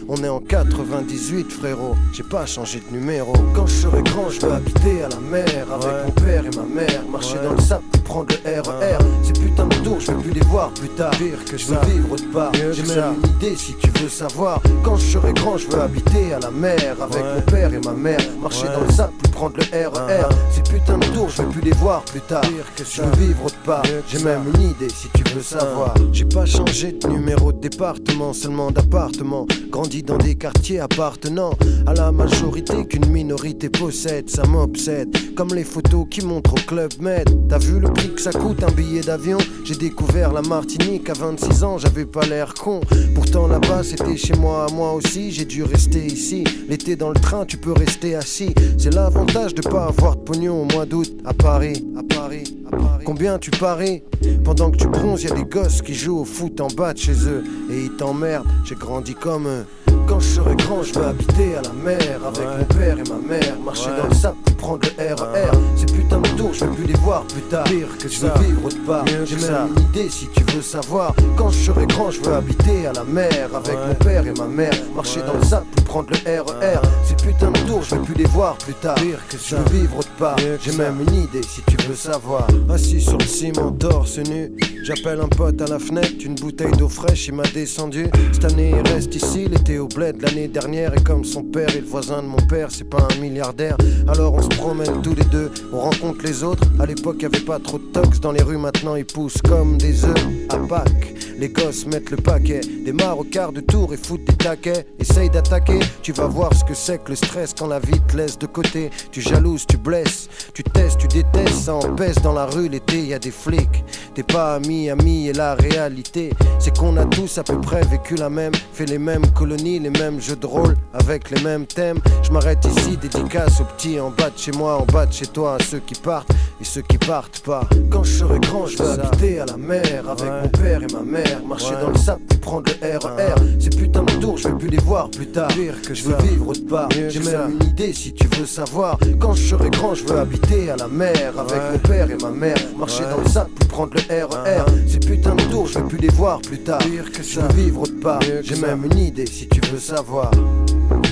on 0.08 0.16
est 0.16 0.28
en 0.28 0.40
98 0.40 1.50
frérot, 1.50 1.94
j'ai 2.12 2.22
pas 2.22 2.46
changé 2.46 2.80
de 2.80 2.96
numéro. 2.96 3.32
Quand 3.54 3.66
je 3.66 3.74
serai 3.74 4.02
grand, 4.02 4.28
je 4.30 4.40
veux 4.40 4.52
habiter 4.52 5.02
à 5.02 5.08
la 5.08 5.20
mer 5.20 5.66
avec 5.72 6.06
mon 6.06 6.12
père 6.22 6.44
et 6.46 6.56
ma 6.56 6.82
mère, 6.82 7.02
marcher 7.10 7.38
dans 7.42 7.52
le 7.52 7.60
sable 7.60 7.84
prendre 8.04 8.34
le 8.44 8.60
RER. 8.60 8.98
Ces 9.22 9.32
putains 9.32 9.66
de 9.66 9.74
tours, 9.76 10.00
je 10.00 10.12
veux 10.12 10.18
plus 10.18 10.32
les 10.32 10.46
voir 10.46 10.70
plus 10.74 10.88
tard. 10.90 11.10
Pire 11.12 11.44
que 11.44 11.56
je 11.56 11.66
veux 11.66 11.80
vivre 11.86 12.12
autre 12.12 12.30
part. 12.30 12.52
J'ai 12.54 12.82
même 12.82 13.14
une 13.22 13.30
idée 13.30 13.56
si 13.56 13.74
tu 13.74 13.90
veux 14.00 14.08
savoir. 14.08 14.60
Quand 14.84 14.96
je 14.96 15.12
serai 15.12 15.32
grand, 15.32 15.56
je 15.56 15.66
veux 15.68 15.80
habiter 15.80 16.34
à 16.34 16.40
la 16.40 16.50
mer 16.50 16.96
avec 17.00 17.24
mon 17.24 17.40
père 17.40 17.72
et 17.72 17.80
ma 17.80 17.92
mère, 17.92 18.20
marcher 18.40 18.66
dans 18.66 18.84
le 18.86 18.92
sable 18.92 19.12
plus 19.22 19.30
prendre 19.30 19.56
le 19.56 19.88
RER. 19.88 20.28
Ces 20.50 20.62
putains 20.62 20.98
de 20.98 21.06
tours, 21.06 21.30
je 21.30 21.42
veux 21.42 21.48
plus 21.48 21.62
les 21.62 21.72
voir 21.72 22.02
plus 22.04 22.20
tard. 22.20 22.42
Pire 22.42 22.66
que 22.76 22.84
je 22.84 23.02
veux 23.02 23.26
vivre 23.26 23.46
autre 23.46 23.58
part. 23.64 23.82
J'ai 24.08 24.22
même 24.22 24.44
une 24.54 24.70
idée 24.70 24.88
si 24.90 25.08
tu 25.14 25.24
veux 25.34 25.42
savoir. 25.42 25.94
J'ai 26.12 26.26
pas 26.26 26.46
changé 26.46 26.92
de 26.92 27.08
numéro 27.08 27.52
de 27.52 27.60
département, 27.60 28.32
seulement 28.32 28.70
d'appartement. 28.70 29.46
Grandi 29.70 30.02
dans 30.02 30.18
des 30.18 30.34
quartiers 30.34 30.80
appartenant 30.80 31.54
à 31.86 31.94
la 31.94 32.12
majorité 32.12 32.86
qu'une 32.86 33.06
minorité 33.06 33.68
possède, 33.68 34.30
ça 34.30 34.44
m'obsède. 34.44 35.16
Comme 35.34 35.54
les 35.54 35.64
photos 35.64 36.06
qui 36.10 36.24
montrent 36.24 36.54
au 36.54 36.66
Club 36.66 36.92
Med. 37.00 37.48
T'as 37.48 37.58
vu 37.58 37.80
le 37.80 37.88
ça 38.16 38.32
coûte 38.32 38.62
un 38.62 38.70
billet 38.70 39.02
d'avion 39.02 39.38
J'ai 39.64 39.74
découvert 39.74 40.32
la 40.32 40.42
Martinique 40.42 41.10
à 41.10 41.12
26 41.12 41.64
ans, 41.64 41.78
j'avais 41.78 42.06
pas 42.06 42.24
l'air 42.26 42.54
con. 42.54 42.80
Pourtant 43.14 43.46
là-bas 43.46 43.82
c'était 43.82 44.16
chez 44.16 44.34
moi, 44.34 44.66
moi 44.72 44.92
aussi, 44.92 45.30
j'ai 45.30 45.44
dû 45.44 45.62
rester 45.62 46.04
ici. 46.04 46.44
L'été 46.68 46.96
dans 46.96 47.10
le 47.10 47.20
train, 47.20 47.44
tu 47.44 47.56
peux 47.56 47.72
rester 47.72 48.14
assis. 48.14 48.54
C'est 48.78 48.94
l'avantage 48.94 49.54
de 49.54 49.62
pas 49.62 49.86
avoir 49.86 50.16
de 50.16 50.22
pognon 50.22 50.62
au 50.62 50.64
mois 50.64 50.86
d'août 50.86 51.12
à 51.24 51.34
Paris, 51.34 51.84
à 51.98 52.02
Paris, 52.02 52.44
à 52.66 52.76
Paris. 52.76 53.04
Combien 53.04 53.38
tu 53.38 53.50
paries? 53.50 54.02
Pendant 54.44 54.70
que 54.70 54.78
tu 54.78 54.88
bronzes, 54.88 55.24
y 55.24 55.32
des 55.32 55.44
gosses 55.44 55.82
qui 55.82 55.94
jouent 55.94 56.20
au 56.20 56.24
foot 56.24 56.60
en 56.60 56.68
bas 56.68 56.94
de 56.94 56.98
chez 56.98 57.26
eux 57.26 57.44
et 57.70 57.84
ils 57.84 57.96
t'emmerdent. 57.96 58.46
J'ai 58.64 58.74
grandi 58.74 59.14
comme 59.14 59.46
eux. 59.46 59.64
Quand 60.06 60.20
je 60.20 60.26
serai 60.26 60.54
grand, 60.56 60.82
je 60.82 60.92
veux 60.94 61.06
habiter 61.06 61.56
à 61.56 61.62
la 61.62 61.72
mer 61.72 62.20
avec 62.26 62.46
mon 62.46 62.64
père 62.76 62.98
et 62.98 63.08
ma 63.08 63.16
mère, 63.16 63.58
marcher 63.64 63.90
dans 63.96 64.08
le 64.08 64.14
sable 64.14 64.36
pour 64.44 64.56
prendre 64.56 64.88
le 64.98 65.14
RER. 65.14 65.58
Ces 65.76 65.86
putains 65.86 66.20
de 66.20 66.28
tours, 66.36 66.52
je 66.52 66.64
veux 66.64 66.72
plus 66.72 66.84
les 66.84 66.98
voir 67.00 67.24
plus 67.24 67.42
tard. 67.42 67.64
Pire 67.64 67.88
que 67.98 68.08
je 68.08 68.20
veux 68.20 68.32
vivre 68.44 68.64
autre 68.66 68.84
part. 68.86 69.04
J'ai 69.24 69.36
même 69.36 69.68
une 69.76 69.82
idée 69.82 70.10
si 70.10 70.28
tu 70.28 70.42
veux 70.54 70.62
savoir. 70.62 71.14
Quand 71.36 71.50
je 71.50 71.58
serai 71.58 71.86
grand, 71.86 72.10
je 72.10 72.20
veux 72.20 72.34
habiter 72.34 72.86
à 72.86 72.92
la 72.92 73.04
mer 73.04 73.48
avec 73.54 73.76
mon 73.86 73.94
père 73.94 74.26
et 74.26 74.32
ma 74.32 74.46
mère, 74.46 74.74
marcher 74.94 75.20
dans 75.22 75.34
le 75.38 75.44
sable 75.44 75.66
pour 75.74 75.84
prendre 75.84 76.10
le 76.10 76.40
RER. 76.40 76.80
Ces 77.04 77.16
putains 77.16 77.50
de 77.50 77.58
tours, 77.66 77.82
je 77.82 77.94
veux 77.94 78.02
plus 78.02 78.14
les 78.14 78.28
voir 78.28 78.56
plus 78.58 78.74
tard. 78.74 78.96
Pire 78.96 79.20
que 79.28 79.36
je 79.38 79.56
veux 79.56 79.78
vivre 79.80 79.98
autre 79.98 80.14
part. 80.18 80.36
J'ai 80.62 80.76
même 80.76 81.00
une 81.00 81.14
idée 81.14 81.42
si 81.42 81.62
tu 81.62 81.76
veux 81.86 81.94
savoir. 81.94 82.46
Assis 82.68 83.00
sur 83.00 83.18
le 83.18 83.24
ciment, 83.24 83.72
torse 83.72 84.18
nu, 84.18 84.52
j'appelle 84.82 85.20
un 85.20 85.28
pote 85.28 85.60
à 85.62 85.66
la 85.66 85.78
fenêtre, 85.78 86.24
une 86.24 86.34
bouteille 86.34 86.72
d'eau 86.72 86.88
fraîche, 86.88 87.28
il 87.28 87.34
m'a 87.34 87.44
descendu. 87.54 88.06
Cette 88.32 88.44
année, 88.52 88.74
il 88.76 88.92
reste 88.92 89.14
ici, 89.14 89.46
l'été 89.48 89.78
au 89.78 89.88
l'année 89.98 90.48
dernière. 90.48 90.94
Et 90.94 91.02
comme 91.02 91.24
son 91.24 91.42
père 91.42 91.74
et 91.74 91.80
le 91.80 91.86
voisin 91.86 92.22
de 92.22 92.26
mon 92.26 92.44
père, 92.48 92.68
c'est 92.70 92.88
pas 92.88 93.06
un 93.16 93.20
milliardaire. 93.20 93.76
Alors 94.08 94.34
on 94.34 94.42
se 94.42 94.48
promène 94.48 95.02
tous 95.02 95.14
les 95.14 95.24
deux, 95.24 95.50
on 95.72 95.80
rencontre 95.80 96.24
les 96.24 96.42
autres. 96.42 96.66
À 96.80 96.86
l'époque, 96.86 97.22
y 97.22 97.26
avait 97.26 97.40
pas 97.40 97.58
trop 97.58 97.78
de 97.78 97.84
tox 97.92 98.20
dans 98.20 98.32
les 98.32 98.42
rues, 98.42 98.58
maintenant 98.58 98.96
ils 98.96 99.06
poussent 99.06 99.42
comme 99.42 99.78
des 99.78 100.04
œufs 100.04 100.26
à 100.50 100.58
Pâques. 100.58 101.13
Les 101.44 101.50
gosses 101.50 101.84
mettent 101.84 102.10
le 102.10 102.16
paquet, 102.16 102.62
démarrent 102.86 103.18
au 103.18 103.24
quart 103.24 103.52
de 103.52 103.60
tour 103.60 103.92
et 103.92 103.98
foutent 103.98 104.24
des 104.24 104.34
taquets. 104.34 104.86
Essaye 104.98 105.28
d'attaquer, 105.28 105.78
tu 106.00 106.12
vas 106.12 106.26
voir 106.26 106.54
ce 106.54 106.64
que 106.64 106.72
c'est 106.72 107.04
que 107.04 107.10
le 107.10 107.16
stress 107.16 107.52
quand 107.52 107.66
la 107.66 107.80
vie 107.80 108.00
te 108.08 108.16
laisse 108.16 108.38
de 108.38 108.46
côté. 108.46 108.88
Tu 109.12 109.20
jalouses, 109.20 109.66
tu 109.66 109.76
blesses, 109.76 110.30
tu 110.54 110.64
testes, 110.64 110.96
tu 110.96 111.06
détestes, 111.06 111.64
ça 111.64 111.74
empêche 111.74 112.16
dans 112.22 112.32
la 112.32 112.46
rue 112.46 112.70
l'été, 112.70 113.04
y 113.04 113.12
a 113.12 113.18
des 113.18 113.30
flics. 113.30 113.84
T'es 114.14 114.22
pas 114.22 114.54
ami, 114.54 114.88
ami, 114.88 115.28
et 115.28 115.34
la 115.34 115.54
réalité, 115.54 116.30
c'est 116.58 116.74
qu'on 116.74 116.96
a 116.96 117.04
tous 117.04 117.36
à 117.36 117.42
peu 117.42 117.60
près 117.60 117.82
vécu 117.82 118.14
la 118.14 118.30
même, 118.30 118.54
fait 118.72 118.86
les 118.86 118.96
mêmes 118.96 119.30
colonies, 119.32 119.80
les 119.80 119.90
mêmes 119.90 120.22
jeux 120.22 120.36
de 120.36 120.46
rôle, 120.46 120.74
avec 120.94 121.30
les 121.30 121.42
mêmes 121.42 121.66
thèmes. 121.66 121.98
Je 122.22 122.30
m'arrête 122.30 122.64
ici, 122.64 122.96
dédicace 122.96 123.60
aux 123.60 123.64
petits 123.64 124.00
en 124.00 124.08
bas 124.08 124.30
de 124.30 124.38
chez 124.38 124.52
moi, 124.52 124.80
en 124.80 124.86
bas 124.86 125.04
de 125.04 125.12
chez 125.12 125.26
toi, 125.26 125.56
à 125.56 125.62
ceux 125.62 125.80
qui 125.80 125.94
partent 125.94 126.32
et 126.60 126.64
ceux 126.64 126.82
qui 126.82 126.98
partent 126.98 127.40
pas. 127.40 127.68
Quand 127.90 128.04
je 128.04 128.18
serai 128.18 128.38
grand, 128.40 128.66
je 128.66 128.82
veux 128.82 128.90
habiter 128.90 129.40
à 129.40 129.46
la 129.46 129.56
mer 129.56 130.08
avec 130.08 130.30
mon 130.42 130.48
père 130.48 130.82
et 130.82 130.92
ma 130.92 131.00
mère, 131.00 131.40
marcher 131.46 131.74
dans 131.80 131.90
le 131.90 131.98
sable 131.98 132.22
pour 132.26 132.40
prendre 132.40 132.72
le 132.82 132.98
RER. 132.98 133.34
Ces 133.60 133.70
putains 133.70 134.02
de 134.02 134.12
tours, 134.12 134.38
je 134.38 134.48
veux 134.48 134.58
plus 134.58 134.68
les 134.68 134.78
voir 134.78 135.10
plus 135.10 135.26
tard. 135.26 135.48
Pire 135.48 135.80
que 135.82 135.94
je 135.94 136.04
veux 136.04 136.16
vivre 136.22 136.48
autre 136.48 136.66
part. 136.66 136.88
J'ai 136.90 137.20
même 137.20 137.58
une 137.60 137.68
idée 137.68 137.92
si 137.92 138.12
tu 138.12 138.26
veux 138.28 138.46
savoir. 138.46 138.98
Quand 139.18 139.34
je 139.34 139.48
serai 139.48 139.70
grand, 139.70 139.94
je 139.94 140.04
veux 140.04 140.18
habiter 140.18 140.70
à 140.70 140.76
la 140.76 140.88
mer 140.88 141.34
avec 141.38 141.60
mon 141.72 141.78
père 141.78 142.10
et 142.10 142.16
ma 142.16 142.30
mère, 142.30 142.58
marcher 142.76 143.04
dans 143.04 143.22
le 143.22 143.28
sable 143.28 143.50
pour 143.50 143.68
prendre 143.68 143.94
le 143.94 144.24
RER. 144.24 144.64
Ces 144.86 145.00
putains 145.00 145.34
de 145.34 145.42
tours, 145.44 145.66
je 145.66 145.78
veux 145.78 145.86
plus 145.86 145.98
les 145.98 146.08
voir 146.08 146.40
plus 146.40 146.58
tard. 146.58 146.78
Pire 146.78 147.10
que 147.10 147.22
je 147.22 147.40
veux 147.40 147.52
vivre 147.54 147.82
autre 147.82 148.00
part. 148.00 148.20
J'ai 148.42 148.56
même 148.56 148.84
une 148.84 148.98
idée 148.98 149.26
si 149.26 149.48
tu 149.48 149.60
veux 149.70 149.78
savoir. 149.78 150.30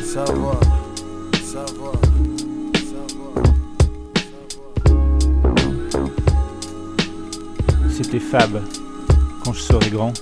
Savoir, 0.04 0.60
savoir. 1.44 2.01
c'était 7.92 8.18
Fab, 8.18 8.60
quand 9.44 9.52
je 9.52 9.60
serai 9.60 9.90
grand. 9.90 10.12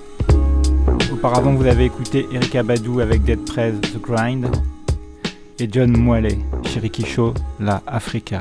Auparavant, 1.13 1.55
vous 1.55 1.67
avez 1.67 1.85
écouté 1.85 2.27
Erika 2.33 2.63
Badou 2.63 3.01
avec 3.01 3.23
Dead 3.23 3.45
Prez, 3.45 3.73
The 3.73 4.01
Grind, 4.01 4.47
et 5.59 5.69
John 5.71 5.97
Moelle, 5.97 6.37
chez 6.65 7.05
Show, 7.05 7.35
La 7.61 7.83
Africa. 7.87 8.41